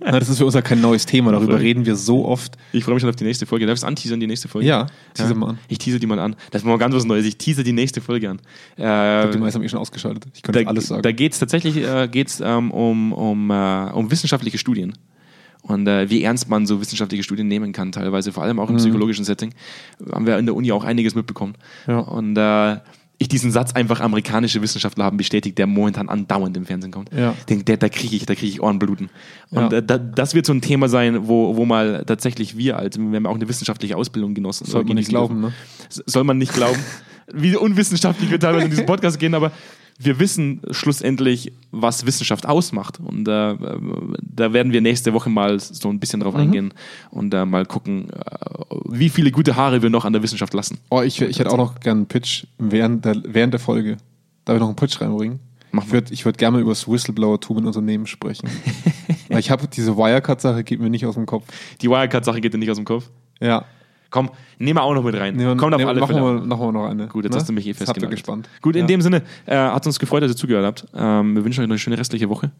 Na, 0.00 0.18
das 0.18 0.28
ist 0.28 0.38
für 0.38 0.44
uns 0.44 0.54
ja 0.54 0.62
kein 0.62 0.80
neues 0.80 1.06
Thema, 1.06 1.32
darüber 1.32 1.60
reden 1.60 1.86
wir 1.86 1.96
so 1.96 2.24
oft. 2.24 2.56
Ich 2.72 2.84
freue 2.84 2.94
mich 2.94 3.00
schon 3.02 3.10
auf 3.10 3.16
die 3.16 3.24
nächste 3.24 3.46
Folge. 3.46 3.66
Darf 3.66 3.74
ich 3.74 3.80
es 3.80 3.84
anteasern, 3.84 4.20
die 4.20 4.26
nächste 4.26 4.48
Folge? 4.48 4.66
Ja, 4.68 4.86
teaser 5.14 5.34
mal 5.34 5.50
an. 5.50 5.58
Ich 5.68 5.78
teaser 5.78 5.98
die 5.98 6.06
mal 6.06 6.18
an. 6.18 6.36
Das 6.50 6.62
ist 6.62 6.66
mal 6.66 6.76
ganz 6.78 6.94
was 6.94 7.04
Neues. 7.04 7.24
Ich 7.24 7.38
teaser 7.38 7.62
die 7.62 7.72
nächste 7.72 8.00
Folge 8.00 8.30
an. 8.30 8.38
Äh, 8.76 9.30
Die 9.30 9.38
meisten 9.38 9.58
haben 9.58 9.64
eh 9.64 9.68
schon 9.68 9.78
ausgeschaltet. 9.78 10.26
Ich 10.34 10.42
könnte 10.42 10.62
da 10.64 10.68
alles 10.68 10.88
sagen. 10.88 11.02
da 11.02 11.12
geht 11.12 11.32
es 11.32 11.38
tatsächlich 11.38 11.76
äh, 11.76 12.08
geht's, 12.08 12.40
ähm, 12.44 12.70
um, 12.70 13.12
um, 13.12 13.50
äh, 13.50 13.90
um 13.92 14.10
wissenschaftliche 14.10 14.58
Studien. 14.58 14.94
Und 15.62 15.86
äh, 15.86 16.10
wie 16.10 16.24
ernst 16.24 16.48
man 16.48 16.66
so 16.66 16.80
wissenschaftliche 16.80 17.22
Studien 17.22 17.46
nehmen 17.46 17.72
kann, 17.72 17.92
teilweise, 17.92 18.32
vor 18.32 18.42
allem 18.42 18.58
auch 18.58 18.68
im 18.68 18.76
psychologischen 18.78 19.24
Setting, 19.24 19.54
haben 20.12 20.26
wir 20.26 20.36
in 20.38 20.46
der 20.46 20.56
Uni 20.56 20.72
auch 20.72 20.82
einiges 20.82 21.14
mitbekommen. 21.14 21.54
Ja. 21.86 22.00
Und 22.00 22.36
äh, 22.36 22.78
ich 23.22 23.28
diesen 23.28 23.50
Satz 23.50 23.72
einfach 23.72 24.00
amerikanische 24.00 24.60
Wissenschaftler 24.62 25.04
haben 25.04 25.16
bestätigt, 25.16 25.56
der 25.58 25.66
momentan 25.66 26.08
andauernd 26.08 26.56
im 26.56 26.66
Fernsehen 26.66 26.90
kommt. 26.92 27.10
Ja. 27.12 27.34
Den, 27.48 27.64
der, 27.64 27.76
da 27.78 27.88
kriege 27.88 28.14
ich, 28.14 28.26
da 28.26 28.34
kriege 28.34 28.48
ich 28.52 28.60
Ohrenbluten. 28.62 29.08
Und 29.50 29.72
Ja. 29.72 29.78
äh, 29.78 29.82
da, 29.82 29.98
das 29.98 30.34
wird 30.34 30.46
so 30.46 30.52
ein 30.52 30.60
Thema 30.60 30.88
sein, 30.88 31.28
wo, 31.28 31.56
wo 31.56 31.64
mal 31.64 32.04
tatsächlich 32.06 32.56
wir, 32.56 32.76
als 32.78 32.98
wir 32.98 33.04
haben 33.16 33.26
auch 33.26 33.34
eine 33.34 33.48
wissenschaftliche 33.48 33.96
Ausbildung 33.96 34.34
genossen. 34.34 34.66
Sollte 34.66 34.88
man 34.88 34.96
nicht 34.96 35.08
glauben, 35.08 35.40
ne? 35.40 35.52
Soll 35.88 36.24
man 36.24 36.38
nicht 36.38 36.52
glauben. 36.52 36.78
Wie 37.32 37.56
unwissenschaftlich 37.56 38.30
wir 38.30 38.40
teilweise 38.40 38.64
in 38.64 38.70
diesem 38.70 38.84
Podcast 38.86 39.18
gehen, 39.18 39.34
aber 39.34 39.52
wir 39.98 40.18
wissen 40.18 40.62
schlussendlich, 40.70 41.52
was 41.70 42.06
Wissenschaft 42.06 42.46
ausmacht. 42.46 42.98
Und 43.00 43.28
äh, 43.28 43.56
da 44.20 44.52
werden 44.52 44.72
wir 44.72 44.80
nächste 44.80 45.12
Woche 45.12 45.30
mal 45.30 45.58
so 45.60 45.88
ein 45.88 46.00
bisschen 46.00 46.20
drauf 46.20 46.34
eingehen 46.34 46.74
und 47.10 47.32
äh, 47.34 47.44
mal 47.44 47.66
gucken, 47.66 48.10
äh, 48.10 48.16
wie 48.88 49.08
viele 49.08 49.30
gute 49.30 49.56
Haare 49.56 49.82
wir 49.82 49.90
noch 49.90 50.04
an 50.04 50.12
der 50.12 50.22
Wissenschaft 50.22 50.54
lassen. 50.54 50.78
Oh, 50.90 51.02
ich, 51.02 51.20
ich 51.20 51.38
hätte 51.38 51.50
auch 51.50 51.56
noch 51.56 51.80
gerne 51.80 52.00
einen 52.00 52.06
Pitch 52.06 52.46
während 52.58 53.04
der, 53.04 53.16
während 53.26 53.52
der 53.54 53.60
Folge. 53.60 53.96
Darf 54.44 54.56
ich 54.56 54.60
noch 54.60 54.68
einen 54.68 54.76
Pitch 54.76 55.00
reinbringen? 55.00 55.40
Mach 55.70 55.84
Ich 55.84 55.92
würde 55.92 56.24
würd 56.24 56.38
gerne 56.38 56.56
mal 56.56 56.60
über 56.60 56.72
das 56.72 56.86
Whistleblower-Tum 56.86 57.58
in 57.58 57.66
Unternehmen 57.66 58.06
sprechen. 58.06 58.48
Weil 59.28 59.38
ich 59.38 59.50
habe 59.50 59.66
diese 59.66 59.96
Wirecard-Sache, 59.96 60.64
geht 60.64 60.80
mir 60.80 60.90
nicht 60.90 61.06
aus 61.06 61.14
dem 61.14 61.24
Kopf. 61.24 61.46
Die 61.80 61.88
Wirecard-Sache 61.88 62.40
geht 62.42 62.52
dir 62.52 62.58
nicht 62.58 62.70
aus 62.70 62.76
dem 62.76 62.84
Kopf. 62.84 63.08
Ja. 63.40 63.64
Komm, 64.12 64.30
nehmen 64.58 64.78
wir 64.78 64.82
auch 64.82 64.94
noch 64.94 65.02
mit 65.02 65.18
rein. 65.18 65.34
Nehmen 65.34 65.56
Kommt 65.56 65.74
auf 65.74 65.84
alle 65.84 65.98
machen 65.98 66.14
Fälle. 66.14 66.40
wir, 66.40 66.46
machen 66.46 66.60
wir 66.60 66.72
noch 66.72 66.86
eine. 66.86 67.08
Gut, 67.08 67.24
jetzt 67.24 67.32
ne? 67.32 67.40
hast 67.40 67.48
du 67.48 67.52
mich 67.52 67.66
eh 67.66 67.74
festgenagelt. 67.74 68.10
gespannt. 68.10 68.48
Gut, 68.60 68.76
in 68.76 68.82
ja. 68.82 68.86
dem 68.86 69.00
Sinne, 69.00 69.22
äh, 69.46 69.56
hat 69.56 69.84
uns 69.86 69.98
gefreut, 69.98 70.22
dass 70.22 70.30
ihr 70.30 70.36
zugehört 70.36 70.66
habt. 70.66 70.86
Ähm, 70.94 71.34
wir 71.34 71.44
wünschen 71.44 71.62
euch 71.62 71.66
noch 71.66 71.72
eine 71.72 71.78
schöne 71.78 71.98
restliche 71.98 72.28
Woche. 72.28 72.52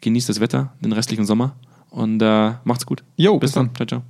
Genießt 0.00 0.28
das 0.28 0.40
Wetter, 0.40 0.72
den 0.80 0.92
restlichen 0.92 1.26
Sommer 1.26 1.56
und 1.90 2.22
äh, 2.22 2.52
macht's 2.64 2.86
gut. 2.86 3.02
Jo, 3.16 3.38
bis 3.38 3.50
bis 3.50 3.54
dann. 3.54 3.74
Ciao, 3.74 3.86
ciao. 3.86 4.02